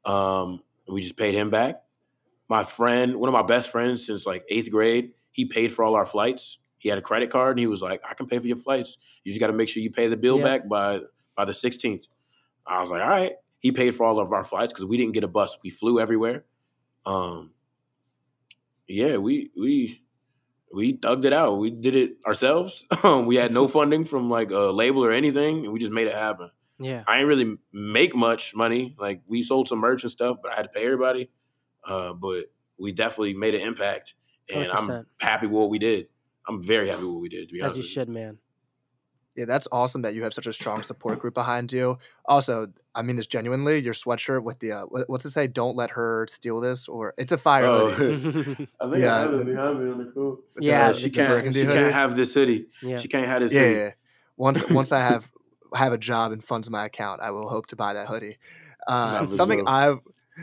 Um, 0.05 0.61
we 0.87 1.01
just 1.01 1.15
paid 1.17 1.35
him 1.35 1.49
back. 1.49 1.83
My 2.51 2.65
friend, 2.65 3.15
one 3.15 3.29
of 3.29 3.33
my 3.33 3.43
best 3.43 3.71
friends 3.71 4.05
since 4.05 4.25
like 4.25 4.43
eighth 4.49 4.69
grade, 4.69 5.11
he 5.31 5.45
paid 5.45 5.71
for 5.71 5.85
all 5.85 5.95
our 5.95 6.05
flights. 6.05 6.57
He 6.79 6.89
had 6.89 6.97
a 6.97 7.01
credit 7.01 7.29
card 7.29 7.51
and 7.51 7.59
he 7.59 7.67
was 7.67 7.81
like, 7.81 8.01
I 8.07 8.13
can 8.13 8.25
pay 8.27 8.39
for 8.39 8.47
your 8.47 8.57
flights. 8.57 8.97
You 9.23 9.31
just 9.31 9.39
got 9.39 9.47
to 9.47 9.53
make 9.53 9.69
sure 9.69 9.81
you 9.81 9.89
pay 9.91 10.07
the 10.07 10.17
bill 10.17 10.37
Yeah. 10.37 10.43
back 10.43 10.67
by 10.67 10.99
by 11.37 11.45
the 11.45 11.53
16th. 11.53 12.03
I 12.67 12.79
was 12.81 12.91
like, 12.91 13.01
all 13.01 13.07
right. 13.09 13.33
He 13.59 13.71
paid 13.71 13.95
for 13.95 14.05
all 14.05 14.19
of 14.19 14.33
our 14.33 14.43
flights 14.43 14.73
because 14.73 14.83
we 14.85 14.97
didn't 14.97 15.13
get 15.13 15.23
a 15.23 15.29
bus. 15.29 15.57
We 15.63 15.69
flew 15.69 15.99
everywhere. 16.01 16.43
Um, 17.05 17.51
yeah, 18.87 19.15
we 19.17 19.51
we 19.57 20.01
we 20.73 20.97
thugged 20.97 21.25
it 21.25 21.33
out. 21.33 21.57
We 21.59 21.69
did 21.71 21.95
it 21.95 22.17
ourselves. 22.25 22.85
Um, 23.03 23.25
we 23.27 23.35
had 23.37 23.53
no 23.53 23.67
funding 23.77 24.03
from 24.05 24.29
like 24.29 24.51
a 24.51 24.71
label 24.81 25.05
or 25.05 25.11
anything, 25.11 25.63
and 25.63 25.71
we 25.73 25.79
just 25.79 25.91
made 25.93 26.07
it 26.07 26.13
happen. 26.15 26.51
yeah. 26.79 27.03
I 27.07 27.13
didn't 27.19 27.29
really 27.29 27.57
make 27.71 28.13
much 28.15 28.53
money. 28.55 28.93
Like 28.99 29.21
we 29.27 29.41
sold 29.41 29.67
some 29.69 29.79
merch 29.79 30.03
and 30.03 30.11
stuff, 30.11 30.37
but 30.43 30.51
I 30.51 30.55
had 30.55 30.63
to 30.63 30.69
pay 30.69 30.83
everybody. 30.85 31.29
Uh, 31.87 32.13
but 32.13 32.45
we 32.77 32.91
definitely 32.91 33.33
made 33.33 33.55
an 33.55 33.61
impact, 33.61 34.15
and 34.53 34.71
i 34.71 34.77
am 34.79 35.05
happy 35.19 35.47
with 35.47 35.55
what 35.55 35.69
we 35.69 35.79
did. 35.79 36.07
I'm 36.47 36.61
very 36.61 36.87
happy 36.89 37.03
with 37.03 37.11
what 37.13 37.21
we 37.21 37.29
did. 37.29 37.49
To 37.49 37.53
be 37.53 37.59
As 37.61 37.73
honest, 37.73 37.75
you 37.77 37.81
with 37.81 37.85
you. 37.87 37.91
should, 37.93 38.09
man. 38.09 38.37
Yeah, 39.35 39.45
that's 39.45 39.67
awesome 39.71 40.01
that 40.01 40.13
you 40.13 40.23
have 40.23 40.33
such 40.33 40.45
a 40.45 40.51
strong 40.51 40.81
support 40.83 41.19
group 41.19 41.33
behind 41.33 41.71
you. 41.71 41.99
Also, 42.25 42.67
I 42.93 43.01
mean 43.01 43.15
this 43.15 43.27
genuinely. 43.27 43.79
Your 43.79 43.93
sweatshirt 43.93 44.43
with 44.43 44.59
the 44.59 44.73
uh, 44.73 44.85
what's 45.07 45.25
it 45.25 45.31
say? 45.31 45.47
Don't 45.47 45.77
let 45.77 45.91
her 45.91 46.27
steal 46.29 46.59
this, 46.59 46.89
or 46.89 47.13
it's 47.17 47.31
a 47.31 47.37
fire 47.37 47.63
Oh. 47.65 47.87
I 47.93 47.95
think 47.95 48.57
Yeah, 48.67 48.67
I 48.81 49.19
have 49.21 49.31
the- 49.31 49.39
it 49.39 49.45
behind 49.45 49.83
me 49.85 49.91
on 49.91 49.97
the 49.99 50.11
coat. 50.11 50.43
Yeah, 50.59 50.87
Uh, 50.87 50.91
the- 50.91 50.97
she 50.99 51.03
the 51.05 51.09
can't. 51.11 51.53
She 51.53 51.61
hoodie. 51.61 51.73
can't 51.73 51.93
have 51.93 52.15
this 52.17 52.33
hoodie. 52.33 52.67
yeah. 52.81 52.97
She 52.97 53.07
can't 53.07 53.25
have 53.27 53.39
this 53.41 53.53
yeah, 53.53 53.61
hoodie. 53.61 53.73
yeah. 53.75 53.91
Once 54.35 54.69
once 54.69 54.91
I 54.91 54.99
have 54.99 55.31
have 55.73 55.93
a 55.93 55.97
job 55.97 56.33
and 56.33 56.43
funds 56.43 56.67
in 56.67 56.71
my 56.73 56.85
account, 56.85 57.21
I 57.21 57.31
will 57.31 57.47
hope 57.47 57.67
to 57.67 57.77
buy 57.77 57.93
that 57.93 58.07
hoodie. 58.07 58.37
Uh, 58.85 59.29
something. 59.29 59.63
I've 59.65 59.99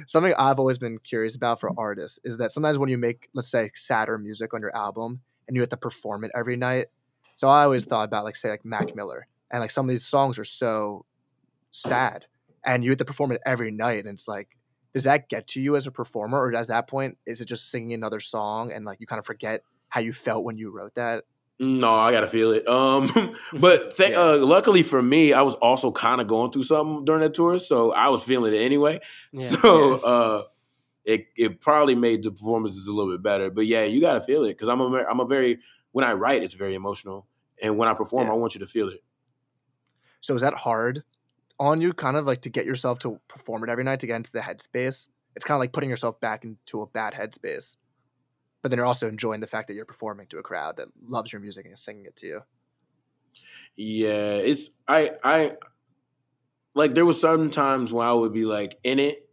something 0.07 0.35
I've 0.39 0.59
always 0.59 0.79
been 0.79 0.99
curious 0.99 1.35
about 1.35 1.61
for 1.61 1.73
artists 1.79 2.19
is 2.25 2.39
that 2.39 2.51
sometimes 2.51 2.79
when 2.79 2.89
you 2.89 2.99
make 2.99 3.29
let's 3.35 3.51
say 3.51 3.71
sadder 3.75 4.19
music 4.19 4.55
on 4.55 4.61
your 4.61 4.75
album 4.77 5.21
and 5.47 5.57
you 5.57 5.63
have 5.63 5.71
to 5.71 5.77
perform 5.77 6.25
it 6.25 6.31
every 6.35 6.57
night. 6.57 6.87
So 7.35 7.49
I 7.49 7.65
always 7.65 7.85
thought 7.85 8.05
about 8.05 8.25
like 8.25 8.37
say 8.37 8.51
like 8.51 8.65
Mac 8.65 8.95
Miller. 8.95 9.27
and 9.51 9.61
like 9.61 9.71
some 9.71 9.87
of 9.87 9.91
these 9.91 10.05
songs 10.05 10.39
are 10.39 10.45
so 10.45 11.05
sad, 11.71 12.27
and 12.65 12.85
you 12.85 12.91
have 12.91 12.99
to 12.99 13.05
perform 13.05 13.33
it 13.33 13.41
every 13.47 13.71
night, 13.71 14.01
and 14.01 14.09
it's 14.09 14.29
like, 14.29 14.57
does 14.95 15.05
that 15.05 15.29
get 15.29 15.47
to 15.49 15.61
you 15.61 15.77
as 15.77 15.87
a 15.87 15.91
performer, 15.93 16.39
or 16.39 16.55
at 16.55 16.69
that 16.69 16.89
point 16.89 17.19
is 17.27 17.41
it 17.41 17.47
just 17.47 17.71
singing 17.71 17.95
another 17.95 18.21
song 18.21 18.73
and 18.73 18.85
like 18.85 19.01
you 19.01 19.07
kind 19.07 19.19
of 19.19 19.27
forget 19.27 19.63
how 19.89 20.01
you 20.01 20.13
felt 20.13 20.45
when 20.45 20.59
you 20.59 20.71
wrote 20.71 20.95
that? 20.97 21.25
No, 21.61 21.93
I 21.93 22.13
gotta 22.13 22.29
feel 22.29 22.53
it. 22.53 22.67
Um, 22.69 23.11
but 23.53 23.97
th- 23.97 24.11
Yeah. 24.11 24.21
uh, 24.21 24.39
luckily 24.39 24.83
for 24.83 25.03
me, 25.03 25.33
I 25.33 25.43
was 25.43 25.55
also 25.55 25.91
kind 25.91 26.21
of 26.21 26.27
going 26.27 26.53
through 26.53 26.63
something 26.65 27.05
during 27.05 27.23
that 27.23 27.35
tour, 27.35 27.59
so 27.59 27.93
I 27.93 28.09
was 28.09 28.23
feeling 28.23 28.55
it 28.55 28.59
anyway. 28.59 29.01
Yeah. 29.33 29.49
So 29.49 29.95
uh, 29.95 30.43
it 31.05 31.27
it 31.37 31.61
probably 31.61 31.95
made 31.97 32.23
the 32.23 32.31
performances 32.31 32.87
a 32.87 32.93
little 32.93 33.11
bit 33.13 33.23
better. 33.23 33.51
But 33.51 33.67
yeah, 33.67 33.85
you 33.85 34.01
gotta 34.01 34.21
feel 34.21 34.45
it 34.45 34.51
because 34.51 34.69
I'm 34.69 34.81
a 34.81 35.05
I'm 35.11 35.21
a 35.21 35.25
very 35.27 35.59
when 35.93 36.05
I 36.05 36.13
write, 36.13 36.43
it's 36.45 36.55
very 36.55 36.75
emotional, 36.75 37.27
and 37.63 37.77
when 37.77 37.89
I 37.89 37.95
perform, 37.95 38.27
Yeah. 38.29 38.35
I 38.35 38.37
want 38.37 38.55
you 38.55 38.61
to 38.61 38.67
feel 38.67 38.89
it. 38.89 39.01
So 40.21 40.35
is 40.35 40.41
that 40.43 40.55
hard 40.55 41.03
on 41.59 41.81
you, 41.81 41.93
kind 41.93 42.17
of 42.17 42.25
like 42.27 42.43
to 42.43 42.51
get 42.51 42.67
yourself 42.67 42.99
to 43.01 43.19
perform 43.29 43.65
it 43.65 43.71
every 43.71 43.85
night 43.85 44.01
to 44.01 44.07
get 44.07 44.17
into 44.17 44.31
the 44.33 44.41
headspace? 44.41 45.09
It's 45.35 45.45
kind 45.45 45.57
of 45.57 45.61
like 45.61 45.73
putting 45.73 45.91
yourself 45.91 46.21
back 46.21 46.45
into 46.45 46.83
a 46.83 46.87
bad 46.87 47.15
headspace, 47.15 47.77
but 48.63 48.71
then 48.71 48.79
you're 48.79 48.87
also 48.87 49.09
enjoying 49.09 49.41
the 49.41 49.47
fact 49.47 49.69
that 49.69 49.75
you're 49.75 49.85
performing 49.85 50.27
to 50.29 50.39
a 50.39 50.43
crowd 50.43 50.77
that 50.77 50.89
loves 51.07 51.33
your 51.33 51.41
music 51.41 51.65
and 51.65 51.75
is 51.75 51.81
singing 51.81 52.07
it 52.07 52.17
to 52.17 52.27
you. 52.27 52.41
Yeah, 53.77 54.35
it's 54.35 54.71
I 54.87 55.11
I 55.23 55.53
like 56.75 56.95
there 56.95 57.07
was 57.07 57.21
some 57.21 57.51
times 57.51 57.93
when 57.93 58.07
I 58.07 58.13
would 58.13 58.33
be 58.33 58.45
like 58.45 58.79
in 58.83 58.99
it 58.99 59.29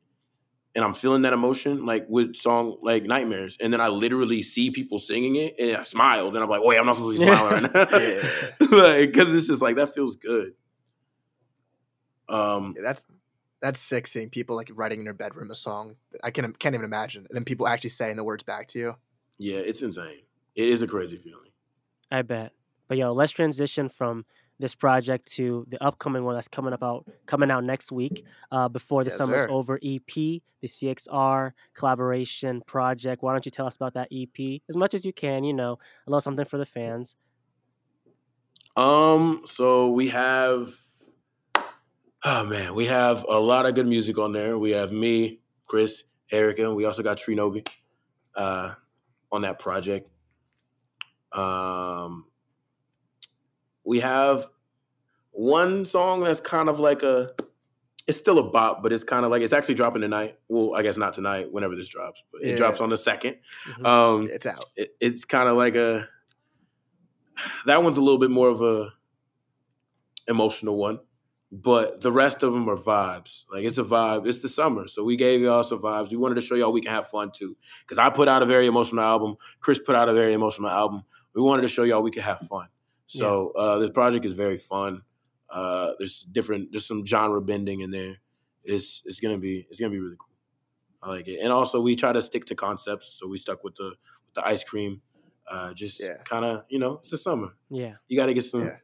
and 0.75 0.83
I'm 0.83 0.93
feeling 0.93 1.21
that 1.21 1.33
emotion, 1.33 1.85
like 1.85 2.05
with 2.09 2.35
song 2.35 2.77
like 2.81 3.05
Nightmares, 3.05 3.57
and 3.61 3.71
then 3.71 3.79
I 3.79 3.87
literally 3.87 4.43
see 4.43 4.71
people 4.71 4.97
singing 4.97 5.35
it 5.37 5.55
and 5.57 5.77
I 5.77 5.83
smiled 5.83 6.35
and 6.35 6.43
I'm 6.43 6.49
like, 6.49 6.63
wait, 6.63 6.77
I'm 6.77 6.85
not 6.85 6.97
supposed 6.97 7.19
to 7.19 7.25
be 7.25 7.31
smiling 7.31 7.63
right 7.63 7.73
now. 7.73 7.99
Yeah. 7.99 8.77
like, 8.77 9.13
cause 9.13 9.33
it's 9.33 9.47
just 9.47 9.61
like 9.61 9.77
that 9.77 9.93
feels 9.95 10.15
good. 10.15 10.53
Um 12.27 12.73
Yeah, 12.75 12.83
that's 12.83 13.07
that's 13.61 13.79
sick 13.79 14.05
seeing 14.05 14.29
people 14.29 14.55
like 14.55 14.69
writing 14.73 14.99
in 14.99 15.05
their 15.05 15.13
bedroom 15.13 15.49
a 15.49 15.55
song. 15.55 15.95
I 16.23 16.31
can 16.31 16.51
can't 16.53 16.75
even 16.75 16.85
imagine. 16.85 17.25
And 17.29 17.35
then 17.35 17.45
people 17.45 17.67
actually 17.67 17.91
saying 17.91 18.17
the 18.17 18.23
words 18.23 18.43
back 18.43 18.67
to 18.69 18.79
you. 18.79 18.95
Yeah, 19.37 19.57
it's 19.57 19.81
insane. 19.81 20.21
It 20.55 20.69
is 20.69 20.81
a 20.81 20.87
crazy 20.87 21.17
feeling. 21.17 21.51
I 22.11 22.21
bet. 22.21 22.53
But 22.87 22.97
yo, 22.97 23.13
let's 23.13 23.31
transition 23.31 23.89
from 23.89 24.25
this 24.59 24.73
project 24.73 25.29
to 25.33 25.65
the 25.69 25.83
upcoming 25.83 26.23
one 26.23 26.35
that's 26.35 26.47
coming 26.47 26.73
about 26.73 27.05
coming 27.25 27.51
out 27.51 27.63
next 27.63 27.91
week. 27.91 28.23
Uh, 28.51 28.69
before 28.69 29.03
the 29.03 29.09
Yes, 29.09 29.17
summer's 29.17 29.41
sir. 29.41 29.49
over, 29.49 29.75
EP, 29.83 30.05
the 30.13 30.41
CXR 30.67 31.51
collaboration 31.73 32.61
project. 32.65 33.21
Why 33.21 33.33
don't 33.33 33.45
you 33.45 33.51
tell 33.51 33.65
us 33.67 33.75
about 33.75 33.93
that 33.95 34.07
EP 34.11 34.61
as 34.69 34.77
much 34.77 34.93
as 34.93 35.03
you 35.03 35.11
can? 35.11 35.43
You 35.43 35.53
know, 35.53 35.73
a 36.07 36.09
little 36.09 36.21
something 36.21 36.45
for 36.45 36.57
the 36.57 36.65
fans. 36.65 37.15
Um, 38.77 39.41
so 39.45 39.91
we 39.91 40.09
have 40.09 40.69
oh 42.23 42.45
man, 42.45 42.75
we 42.75 42.85
have 42.85 43.25
a 43.27 43.37
lot 43.39 43.65
of 43.65 43.75
good 43.75 43.87
music 43.87 44.17
on 44.17 44.31
there. 44.31 44.57
We 44.57 44.71
have 44.71 44.91
me, 44.91 45.39
Chris, 45.65 46.03
Erica. 46.31 46.73
We 46.73 46.85
also 46.85 47.03
got 47.03 47.17
Trinobi 47.17 47.67
uh 48.35 48.73
on 49.31 49.41
that 49.41 49.59
project. 49.59 50.09
Um 51.31 52.25
we 53.83 53.99
have 53.99 54.47
one 55.31 55.85
song 55.85 56.23
that's 56.23 56.39
kind 56.39 56.69
of 56.69 56.79
like 56.79 57.03
a 57.03 57.31
it's 58.07 58.17
still 58.19 58.37
a 58.39 58.43
bop, 58.43 58.83
but 58.83 58.93
it's 58.93 59.03
kind 59.03 59.25
of 59.25 59.31
like 59.31 59.41
it's 59.41 59.51
actually 59.53 59.73
dropping 59.75 60.01
tonight. 60.01 60.37
Well, 60.47 60.75
I 60.75 60.83
guess 60.83 60.95
not 60.95 61.13
tonight, 61.13 61.51
whenever 61.51 61.75
this 61.75 61.87
drops, 61.87 62.23
but 62.31 62.43
it 62.43 62.57
drops 62.57 62.79
on 62.79 62.89
the 62.89 62.97
second. 62.97 63.37
Mhm. 63.79 63.85
Um 63.85 64.27
It's 64.31 64.45
out. 64.45 64.63
it, 64.75 64.95
it's 64.99 65.25
kind 65.25 65.49
of 65.49 65.57
like 65.57 65.75
a 65.75 66.05
that 67.65 67.83
one's 67.83 67.97
a 67.97 68.01
little 68.01 68.19
bit 68.19 68.31
more 68.31 68.47
of 68.49 68.61
a 68.61 68.93
emotional 70.27 70.77
one 70.77 70.99
but 71.51 72.01
the 72.01 72.11
rest 72.11 72.43
of 72.43 72.53
them 72.53 72.67
are 72.69 72.75
vibes. 72.77 73.43
Like 73.51 73.63
it's 73.63 73.77
a 73.77 73.83
vibe. 73.83 74.27
It's 74.27 74.39
the 74.39 74.49
summer 74.49 74.87
so 74.87 75.03
we 75.03 75.15
gave 75.15 75.41
y'all 75.41 75.63
some 75.63 75.79
vibes. 75.79 76.11
We 76.11 76.17
wanted 76.17 76.35
to 76.35 76.41
show 76.41 76.55
y'all 76.55 76.71
we 76.73 76.81
can 76.81 76.91
have 76.91 77.07
fun 77.07 77.31
too 77.33 77.55
because 77.81 77.97
i 77.97 78.09
put 78.09 78.27
out 78.27 78.41
a 78.43 78.45
very 78.45 78.65
emotional 78.67 79.03
album. 79.03 79.35
Chris 79.59 79.79
put 79.79 79.95
out 79.95 80.09
a 80.09 80.13
very 80.13 80.33
emotional 80.33 80.69
album. 80.69 81.03
We 81.33 81.41
wanted 81.41 81.61
to 81.63 81.67
show 81.67 81.83
y'all 81.83 82.01
we 82.03 82.11
can 82.11 82.23
have 82.23 82.39
fun. 82.39 82.67
So 83.07 83.51
uh 83.51 83.77
this 83.77 83.91
project 83.91 84.25
is 84.25 84.33
very 84.33 84.57
fun. 84.57 85.03
Uh 85.49 85.91
there's 85.99 86.23
different 86.23 86.71
there's 86.71 86.85
some 86.87 87.05
genre 87.05 87.41
bending 87.41 87.81
in 87.81 87.91
there. 87.91 88.15
It's 88.63 89.03
it's 89.05 89.19
gonna 89.19 89.37
be 89.37 89.65
it's 89.69 89.79
gonna 89.79 89.91
be 89.91 89.99
really 89.99 90.17
cool. 90.17 90.33
I 91.03 91.09
like 91.09 91.27
it. 91.27 91.39
And 91.41 91.51
also 91.53 91.79
we 91.79 91.95
try 91.95 92.11
to 92.11 92.21
stick 92.21 92.45
to 92.47 92.55
concepts 92.55 93.07
so 93.19 93.27
we 93.27 93.37
stuck 93.37 93.63
with 93.63 93.75
the 93.75 93.83
with 94.25 94.33
the 94.33 94.45
ice 94.45 94.63
cream. 94.63 95.01
Uh 95.47 95.73
just 95.73 96.01
Yeah. 96.01 96.15
kind 96.23 96.43
of 96.43 96.63
you 96.69 96.79
know 96.79 96.93
it's 96.97 97.11
the 97.11 97.17
summer. 97.19 97.55
Yeah. 97.69 97.93
you 98.07 98.17
got 98.17 98.25
to 98.25 98.33
get 98.33 98.43
some 98.43 98.63
Yeah. 98.65 98.77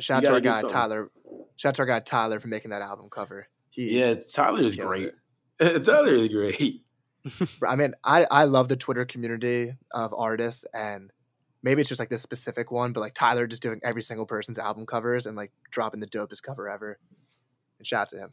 Shout 0.00 0.24
out 0.24 0.28
to 0.28 0.34
our 0.34 0.40
guy. 0.40 0.62
Tyler. 0.62 1.10
Shout 1.56 1.70
out 1.70 1.74
to 1.76 1.82
our 1.82 1.86
guy 1.86 2.00
Tyler 2.00 2.40
for 2.40 2.48
making 2.48 2.70
that 2.70 2.82
album 2.82 3.08
cover. 3.10 3.46
He, 3.72 4.00
yeah 4.00 4.14
tyler 4.34 4.62
is 4.62 4.74
great 4.74 5.12
tyler 5.60 6.08
is 6.08 6.26
great 6.26 6.82
I 7.66 7.76
mean, 7.76 7.94
I 8.02 8.26
I 8.30 8.44
love 8.44 8.68
the 8.68 8.76
Twitter 8.76 9.04
community 9.04 9.74
of 9.92 10.14
artists, 10.14 10.64
and 10.72 11.12
maybe 11.62 11.80
it's 11.80 11.88
just 11.88 11.98
like 11.98 12.08
this 12.08 12.22
specific 12.22 12.70
one, 12.70 12.92
but 12.92 13.00
like 13.00 13.14
Tyler 13.14 13.46
just 13.46 13.62
doing 13.62 13.80
every 13.82 14.02
single 14.02 14.26
person's 14.26 14.58
album 14.58 14.86
covers 14.86 15.26
and 15.26 15.36
like 15.36 15.52
dropping 15.70 16.00
the 16.00 16.06
dopest 16.06 16.42
cover 16.42 16.68
ever. 16.68 16.98
And 17.78 17.86
shout 17.86 18.02
out 18.02 18.08
to 18.10 18.18
him. 18.18 18.32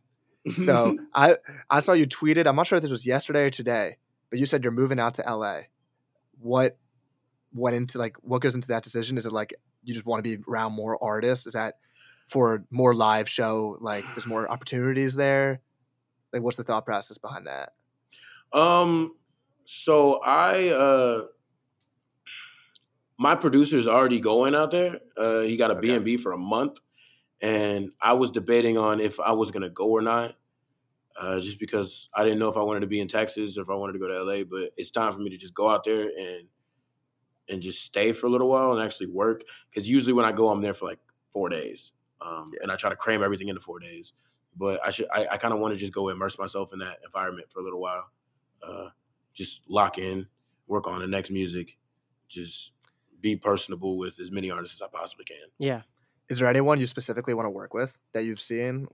So 0.53 0.97
I 1.13 1.37
I 1.69 1.79
saw 1.79 1.93
you 1.93 2.07
tweeted. 2.07 2.47
I'm 2.47 2.55
not 2.55 2.67
sure 2.67 2.77
if 2.77 2.81
this 2.81 2.91
was 2.91 3.05
yesterday 3.05 3.45
or 3.45 3.49
today, 3.49 3.97
but 4.29 4.39
you 4.39 4.45
said 4.45 4.63
you're 4.63 4.71
moving 4.71 4.99
out 4.99 5.15
to 5.15 5.23
LA. 5.23 5.61
What 6.39 6.77
went 7.53 7.75
into 7.75 7.97
like 7.97 8.15
what 8.21 8.41
goes 8.41 8.55
into 8.55 8.69
that 8.69 8.83
decision? 8.83 9.17
Is 9.17 9.25
it 9.25 9.33
like 9.33 9.53
you 9.87 9.95
just 9.95 10.05
want 10.05 10.23
to 10.23 10.37
be 10.37 10.43
around 10.49 10.73
more 10.73 11.03
artists? 11.03 11.47
Is 11.47 11.53
that 11.53 11.79
for 12.27 12.65
more 12.71 12.93
live 12.93 13.29
show? 13.29 13.77
Like 13.81 14.09
there's 14.15 14.27
more 14.27 14.49
opportunities 14.51 15.15
there. 15.15 15.61
Like 16.33 16.43
what's 16.43 16.57
the 16.57 16.63
thought 16.63 16.85
process 16.85 17.17
behind 17.17 17.47
that? 17.47 17.73
Um, 18.53 19.15
so 19.65 20.19
I 20.23 20.69
uh 20.69 21.25
my 23.17 23.35
producer's 23.35 23.87
already 23.87 24.19
going 24.19 24.55
out 24.55 24.71
there. 24.71 24.99
Uh 25.17 25.41
he 25.41 25.57
got 25.57 25.71
a 25.71 25.77
Okay. 25.77 25.97
B&B 25.97 26.17
for 26.17 26.31
a 26.31 26.37
month 26.37 26.79
and 27.41 27.91
I 28.01 28.13
was 28.13 28.31
debating 28.31 28.77
on 28.77 28.99
if 28.99 29.19
I 29.19 29.33
was 29.33 29.51
going 29.51 29.63
to 29.63 29.69
go 29.69 29.89
or 29.91 30.01
not. 30.01 30.35
Uh 31.19 31.39
just 31.39 31.59
because 31.59 32.09
I 32.13 32.23
didn't 32.23 32.39
know 32.39 32.49
if 32.49 32.57
I 32.57 32.63
wanted 32.63 32.81
to 32.81 32.87
be 32.87 32.99
in 33.01 33.07
Texas 33.07 33.57
or 33.57 33.61
if 33.61 33.69
I 33.69 33.75
wanted 33.75 33.93
to 33.93 33.99
go 33.99 34.07
to 34.07 34.23
LA, 34.23 34.43
but 34.43 34.71
it's 34.77 34.91
time 34.91 35.13
for 35.13 35.19
me 35.19 35.29
to 35.31 35.37
just 35.37 35.53
go 35.53 35.69
out 35.69 35.83
there 35.83 36.03
and 36.17 36.47
and 37.49 37.61
just 37.61 37.83
stay 37.83 38.11
for 38.11 38.27
a 38.27 38.29
little 38.29 38.49
while 38.49 38.71
and 38.73 38.81
actually 38.81 39.07
work 39.07 39.43
cuz 39.73 39.87
usually 39.87 40.13
when 40.13 40.25
I 40.25 40.31
go 40.31 40.49
I'm 40.49 40.61
there 40.61 40.73
for 40.73 40.85
like 40.85 40.99
4 41.31 41.49
days. 41.49 41.91
Um 42.21 42.51
Yeah. 42.53 42.63
and 42.63 42.71
I 42.71 42.75
try 42.75 42.89
to 42.89 42.95
cram 42.95 43.23
everything 43.23 43.47
into 43.49 43.61
4 43.61 43.79
days. 43.79 44.13
But 44.55 44.83
I 44.83 44.91
should 44.91 45.07
I, 45.11 45.27
I 45.33 45.37
kind 45.37 45.53
of 45.53 45.59
want 45.59 45.73
to 45.73 45.79
just 45.79 45.93
go 45.93 46.09
immerse 46.09 46.37
myself 46.39 46.73
in 46.73 46.79
that 46.79 46.99
environment 47.05 47.51
for 47.51 47.59
a 47.59 47.63
little 47.63 47.79
while 47.79 48.11
uh, 48.63 48.89
just 49.33 49.61
lock 49.69 49.99
in, 49.99 50.27
work 50.65 50.87
on 50.87 50.99
the 50.99 51.05
next 51.07 51.29
music, 51.29 51.77
just 52.27 52.73
be 53.21 53.35
personable 53.35 53.97
with 53.99 54.19
as 54.19 54.31
many 54.31 54.49
artists 54.49 54.81
as 54.81 54.81
I 54.81 54.87
possibly 54.91 55.25
can. 55.25 55.37
Yeah. 55.59 55.83
Is 56.27 56.39
there 56.39 56.47
anyone 56.47 56.79
you 56.79 56.87
specifically 56.87 57.35
want 57.35 57.45
to 57.45 57.51
work 57.51 57.73
with 57.75 57.99
that 58.13 58.25
you've 58.25 58.41
seen? 58.41 58.87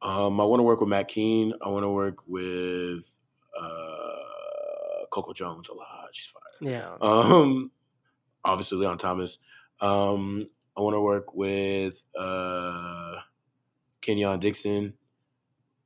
Um, 0.00 0.40
I 0.40 0.44
want 0.44 0.58
to 0.60 0.62
work 0.64 0.80
with 0.80 0.88
Matt 0.88 1.08
Keen. 1.08 1.52
I 1.62 1.68
want 1.68 1.84
to 1.84 1.90
work 1.90 2.26
with 2.26 3.20
uh, 3.58 5.06
Coco 5.10 5.32
Jones 5.34 5.68
a 5.68 5.74
lot. 5.74 6.08
She's 6.12 6.28
fire. 6.32 6.42
Yeah. 6.70 6.96
Um, 7.00 7.70
obviously 8.44 8.78
Leon 8.78 8.98
Thomas. 8.98 9.38
Um, 9.80 10.48
I 10.76 10.80
want 10.80 10.94
to 10.94 11.00
work 11.00 11.34
with 11.34 12.02
uh, 12.18 13.16
Kenyon 14.00 14.40
Dixon. 14.40 14.94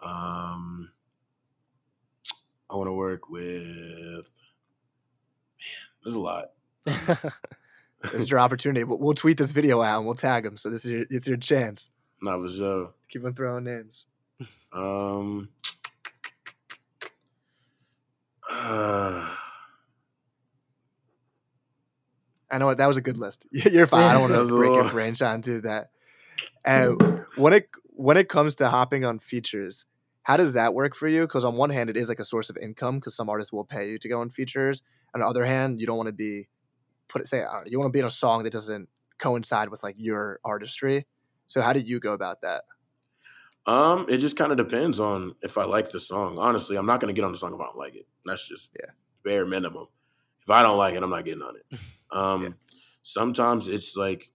Um, 0.00 0.90
I 2.70 2.76
want 2.76 2.88
to 2.88 2.94
work 2.94 3.28
with 3.28 3.44
man. 3.44 4.26
There's 6.04 6.14
a 6.14 6.18
lot. 6.18 6.50
This 8.02 8.14
is 8.14 8.30
your 8.30 8.38
opportunity. 8.38 8.84
We'll, 8.84 8.98
we'll 8.98 9.14
tweet 9.14 9.38
this 9.38 9.50
video 9.50 9.82
out 9.82 9.98
and 9.98 10.06
we'll 10.06 10.14
tag 10.14 10.44
them. 10.44 10.56
So 10.56 10.70
this 10.70 10.84
is 10.84 10.92
your, 10.92 11.04
it's 11.10 11.26
your 11.26 11.36
chance. 11.36 11.90
Not 12.22 12.40
for 12.40 12.48
sure. 12.48 12.94
Keep 13.08 13.24
on 13.24 13.34
throwing 13.34 13.64
names. 13.64 14.06
Um, 14.72 15.48
uh, 18.50 19.34
I 22.50 22.58
know 22.58 22.66
what 22.66 22.78
that 22.78 22.86
was 22.86 22.96
a 22.96 23.02
good 23.02 23.18
list. 23.18 23.46
You're 23.52 23.86
fine. 23.86 24.04
I 24.04 24.12
don't 24.12 24.30
want 24.30 24.48
to 24.48 24.54
break 24.54 24.74
your 24.74 24.90
brain 24.90 25.14
trying 25.14 25.42
to 25.42 25.60
that. 25.62 25.90
And 26.64 27.00
when 27.36 27.52
it 27.52 27.68
when 27.84 28.16
it 28.16 28.28
comes 28.28 28.56
to 28.56 28.68
hopping 28.68 29.04
on 29.04 29.20
features, 29.20 29.86
how 30.24 30.36
does 30.36 30.52
that 30.52 30.74
work 30.74 30.94
for 30.94 31.08
you? 31.08 31.22
Because 31.22 31.44
on 31.44 31.56
one 31.56 31.70
hand, 31.70 31.88
it 31.88 31.96
is 31.96 32.08
like 32.08 32.18
a 32.18 32.24
source 32.24 32.50
of 32.50 32.58
income 32.58 32.96
because 32.96 33.14
some 33.14 33.30
artists 33.30 33.52
will 33.52 33.64
pay 33.64 33.88
you 33.88 33.98
to 33.98 34.08
go 34.08 34.20
on 34.20 34.28
features. 34.28 34.82
On 35.14 35.20
the 35.20 35.26
other 35.26 35.46
hand, 35.46 35.80
you 35.80 35.86
don't 35.86 35.96
want 35.96 36.08
to 36.08 36.12
be 36.12 36.48
put 37.08 37.22
it 37.22 37.26
say 37.26 37.38
I 37.42 37.52
don't 37.52 37.64
know, 37.64 37.70
you 37.70 37.78
want 37.78 37.88
to 37.88 37.96
be 37.96 38.00
in 38.00 38.04
a 38.04 38.10
song 38.10 38.42
that 38.42 38.52
doesn't 38.52 38.88
coincide 39.18 39.70
with 39.70 39.82
like 39.82 39.94
your 39.98 40.40
artistry. 40.44 41.06
So 41.46 41.62
how 41.62 41.72
do 41.72 41.80
you 41.80 42.00
go 42.00 42.12
about 42.12 42.42
that? 42.42 42.64
um, 43.66 44.06
it 44.08 44.18
just 44.18 44.36
kind 44.36 44.50
of 44.50 44.58
depends 44.58 44.98
on 44.98 45.34
if 45.42 45.58
I 45.58 45.64
like 45.64 45.90
the 45.90 46.00
song. 46.00 46.38
Honestly, 46.38 46.76
I'm 46.76 46.86
not 46.86 47.00
gonna 47.00 47.12
get 47.12 47.24
on 47.24 47.32
the 47.32 47.38
song 47.38 47.54
if 47.54 47.60
I 47.60 47.64
don't 47.64 47.78
like 47.78 47.94
it. 47.94 48.06
That's 48.24 48.46
just 48.46 48.70
Yeah. 48.78 48.90
bare 49.24 49.46
minimum. 49.46 49.88
If 50.48 50.52
I 50.52 50.62
don't 50.62 50.78
like 50.78 50.94
it, 50.94 51.02
I'm 51.02 51.10
not 51.10 51.26
getting 51.26 51.42
on 51.42 51.56
it. 51.56 51.66
Um, 52.10 52.42
Yeah. 52.42 52.48
sometimes 53.02 53.68
it's 53.68 53.94
like 53.94 54.32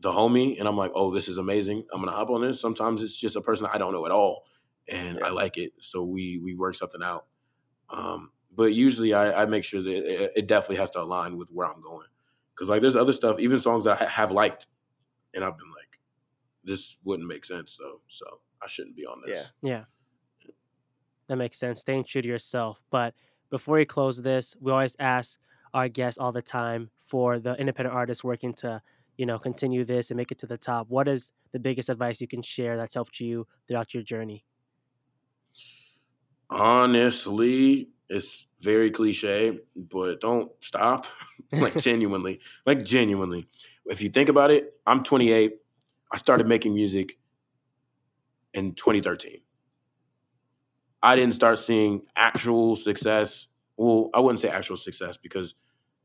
the 0.00 0.10
homie 0.10 0.58
and 0.58 0.66
I'm 0.66 0.76
like, 0.76 0.90
oh, 0.92 1.12
this 1.12 1.28
is 1.28 1.38
amazing. 1.38 1.86
I'm 1.92 2.00
gonna 2.00 2.10
hop 2.10 2.30
on 2.30 2.40
this. 2.40 2.60
Sometimes 2.60 3.00
it's 3.00 3.16
just 3.16 3.36
a 3.36 3.40
person 3.40 3.68
I 3.72 3.78
don't 3.78 3.92
know 3.92 4.04
at 4.04 4.10
all, 4.10 4.44
and 4.88 5.18
Yeah. 5.18 5.26
I 5.26 5.30
like 5.30 5.56
it. 5.58 5.72
So 5.80 6.02
we 6.02 6.38
we 6.42 6.56
work 6.56 6.74
something 6.74 7.00
out. 7.00 7.26
Um, 7.90 8.32
but 8.50 8.74
usually 8.74 9.14
I, 9.14 9.42
I 9.42 9.46
make 9.46 9.62
sure 9.62 9.80
that 9.80 9.90
it, 10.24 10.32
it 10.34 10.46
definitely 10.48 10.78
has 10.78 10.90
to 10.90 11.00
align 11.00 11.38
with 11.38 11.50
where 11.50 11.68
I'm 11.72 11.80
going. 11.80 12.08
Because 12.52 12.68
like 12.68 12.80
there's 12.82 12.96
other 12.96 13.12
stuff, 13.12 13.38
even 13.38 13.60
songs 13.60 13.84
that 13.84 14.02
I 14.02 14.06
have 14.06 14.32
liked, 14.32 14.66
and 15.32 15.44
I've 15.44 15.56
been 15.56 15.70
like, 15.70 16.00
this 16.64 16.96
wouldn't 17.04 17.28
make 17.28 17.44
sense 17.44 17.76
though. 17.78 18.00
So 18.08 18.40
I 18.60 18.66
shouldn't 18.66 18.96
be 18.96 19.06
on 19.06 19.22
this. 19.24 19.52
Yeah. 19.62 19.84
That 21.28 21.36
makes 21.36 21.56
sense. 21.56 21.78
Staying 21.78 22.02
true 22.04 22.20
to 22.22 22.26
yourself. 22.28 22.82
But 22.90 23.14
before 23.48 23.76
we 23.76 23.84
close 23.84 24.20
this, 24.20 24.56
we 24.60 24.72
always 24.72 24.96
ask 24.98 25.38
our 25.74 25.88
guests 25.88 26.18
all 26.18 26.32
the 26.32 26.42
time 26.42 26.90
for 26.98 27.38
the 27.38 27.54
independent 27.54 27.94
artists 27.94 28.24
working 28.24 28.54
to, 28.54 28.82
you 29.16 29.26
know, 29.26 29.38
continue 29.38 29.84
this 29.84 30.10
and 30.10 30.16
make 30.16 30.30
it 30.30 30.38
to 30.38 30.46
the 30.46 30.58
top. 30.58 30.88
What 30.88 31.08
is 31.08 31.30
the 31.52 31.58
biggest 31.58 31.88
advice 31.88 32.20
you 32.20 32.28
can 32.28 32.42
share 32.42 32.76
that's 32.76 32.94
helped 32.94 33.20
you 33.20 33.46
throughout 33.68 33.94
your 33.94 34.02
journey? 34.02 34.44
Honestly, 36.50 37.88
it's 38.08 38.46
very 38.60 38.90
cliche, 38.90 39.58
but 39.74 40.20
don't 40.20 40.52
stop. 40.60 41.06
like 41.52 41.76
genuinely, 41.78 42.40
like 42.66 42.84
genuinely. 42.84 43.48
If 43.86 44.02
you 44.02 44.10
think 44.10 44.28
about 44.28 44.50
it, 44.50 44.74
I'm 44.86 45.02
28. 45.02 45.54
I 46.12 46.16
started 46.18 46.46
making 46.46 46.74
music 46.74 47.18
in 48.52 48.74
2013. 48.74 49.40
I 51.02 51.16
didn't 51.16 51.34
start 51.34 51.58
seeing 51.58 52.02
actual 52.14 52.76
success. 52.76 53.48
Well, 53.76 54.10
I 54.14 54.20
wouldn't 54.20 54.40
say 54.40 54.48
actual 54.48 54.76
success 54.76 55.16
because 55.16 55.54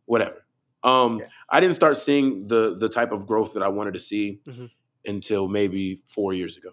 whatever. 0.07 0.45
Um, 0.83 1.19
Yeah. 1.19 1.27
I 1.49 1.59
didn't 1.59 1.75
start 1.75 1.97
seeing 1.97 2.47
the 2.47 2.75
the 2.77 2.89
type 2.89 3.11
of 3.11 3.27
growth 3.27 3.53
that 3.53 3.61
I 3.63 3.67
wanted 3.69 3.93
to 3.93 3.99
see 3.99 4.41
Mhm. 4.45 4.71
until 5.05 5.47
maybe 5.47 6.01
four 6.07 6.33
years 6.33 6.57
ago. 6.57 6.71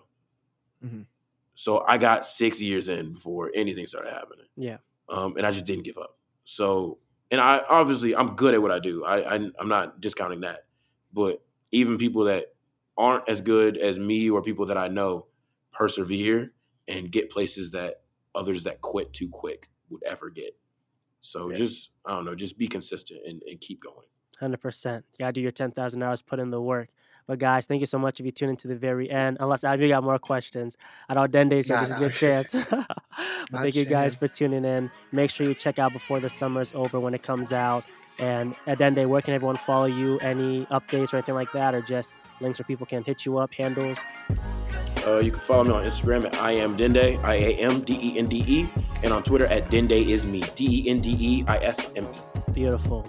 Mhm. 0.83 1.07
So 1.55 1.85
I 1.87 1.99
got 1.99 2.25
six 2.27 2.61
years 2.61 2.89
in 2.89 3.13
before 3.13 3.51
anything 3.55 3.87
started 3.87 4.13
happening 4.13 4.47
Yeah. 4.57 4.79
um, 5.09 5.37
and 5.37 5.47
I 5.47 5.51
just 5.53 5.67
didn't 5.67 5.85
give 5.85 5.99
up. 5.99 6.19
So, 6.45 6.99
and 7.31 7.41
I 7.41 7.63
obviously 7.69 8.15
I'm 8.17 8.35
good 8.35 8.55
at 8.55 8.63
what 8.63 8.71
I 8.73 8.79
do. 8.79 9.05
I, 9.05 9.35
I 9.37 9.51
I'm 9.59 9.69
not 9.69 10.01
discounting 10.01 10.41
that, 10.41 10.67
but 11.13 11.45
even 11.73 11.97
people 11.99 12.25
that 12.25 12.55
aren't 12.97 13.29
as 13.29 13.41
good 13.41 13.77
as 13.77 13.99
me 13.99 14.31
or 14.31 14.43
people 14.43 14.67
that 14.67 14.77
I 14.79 14.89
know 14.89 15.27
persevere 15.73 16.53
and 16.87 17.11
get 17.11 17.31
places 17.31 17.71
that 17.73 18.03
others 18.35 18.65
that 18.65 18.81
quit 18.81 19.13
too 19.13 19.29
quick 19.29 19.71
would 19.91 20.03
ever 20.05 20.31
get. 20.31 20.57
So 21.25 21.51
Yeah. 21.51 21.57
just 21.57 21.91
I 22.05 22.11
don't 22.11 22.27
know, 22.27 22.35
just 22.35 22.59
be 22.59 22.69
consistent 22.69 23.21
and, 23.27 23.43
and 23.49 23.61
keep 23.61 23.81
going. 23.81 24.07
Hundred 24.39 24.61
percent. 24.61 25.05
You 25.13 25.25
gotta 25.25 25.33
do 25.33 25.41
your 25.41 25.53
ten 25.53 25.71
thousand 25.71 26.03
hours, 26.03 26.21
put 26.21 26.39
in 26.39 26.51
the 26.51 26.61
work. 26.61 26.91
But 27.27 27.39
guys, 27.39 27.65
thank 27.65 27.81
you 27.81 27.87
so 27.87 27.99
much 27.99 28.21
if 28.21 28.27
you 28.27 28.33
tune 28.33 28.51
into 28.51 28.69
the 28.69 28.77
very 28.77 29.11
end. 29.11 29.39
Unless 29.41 29.65
I 29.65 29.75
you 29.77 29.89
got 29.89 30.05
more 30.05 30.19
questions. 30.19 30.77
I 31.09 31.15
know 31.15 31.27
Dende's 31.27 31.67
here. 31.67 31.77
Nah, 31.77 31.83
this 31.83 31.95
is 31.95 32.01
your 32.01 32.11
chance. 32.11 32.53
but 32.71 33.63
thank 33.63 33.75
you 33.75 33.87
guys 33.87 34.15
for 34.15 34.29
tuning 34.29 34.67
in. 34.67 34.91
Make 35.13 35.31
sure 35.31 35.47
you 35.47 35.55
check 35.55 35.79
out 35.79 35.95
before 35.95 36.21
the 36.21 36.29
summer's 36.29 36.73
over 36.75 37.01
when 37.01 37.15
it 37.15 37.23
comes 37.23 37.53
out. 37.53 37.87
And 38.19 38.55
at 38.67 38.79
Dende, 38.79 39.07
where 39.07 39.23
can 39.23 39.33
everyone 39.33 39.57
follow 39.57 39.87
you? 39.87 40.19
Any 40.19 40.67
updates 40.67 41.13
or 41.13 41.17
anything 41.17 41.35
like 41.35 41.53
that, 41.53 41.75
or 41.75 41.81
just 41.81 42.13
links 42.41 42.59
where 42.59 42.67
people 42.67 42.87
can 42.87 43.03
hit 43.03 43.25
you 43.25 43.39
up, 43.39 43.55
handles? 43.55 43.99
Uh, 45.07 45.19
you 45.19 45.31
can 45.31 45.41
follow 45.41 45.65
me 45.65 45.73
on 45.73 45.85
Instagram 45.85 46.25
at 46.25 46.35
I 46.37 46.53
am 46.53 46.77
Dende, 46.77 47.23
I 47.23 47.35
A 47.35 47.55
M 47.57 47.81
D 47.83 47.99
E 48.01 48.19
N 48.19 48.27
D 48.27 48.45
E, 48.47 48.69
and 49.03 49.13
on 49.13 49.23
Twitter 49.23 49.47
at 49.47 49.71
Dende 49.71 49.93
is 49.93 50.27
me, 50.27 50.43
D 50.55 50.85
E 50.87 50.91
N 50.91 51.01
D 51.01 51.17
E 51.19 51.45
I 51.47 51.59
S 51.59 51.91
M 51.95 52.07
E. 52.07 52.53
Beautiful. 52.53 53.07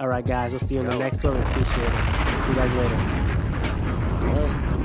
All 0.00 0.08
right, 0.08 0.24
guys. 0.24 0.52
We'll 0.52 0.60
see 0.60 0.74
you 0.74 0.80
in 0.80 0.88
the 0.88 0.98
next 0.98 1.22
one. 1.22 1.36
Appreciate 1.36 1.68
it. 1.68 2.44
See 2.44 2.50
you 2.50 2.56
guys 2.56 2.72
later. 2.72 2.98
Peace. 4.34 4.83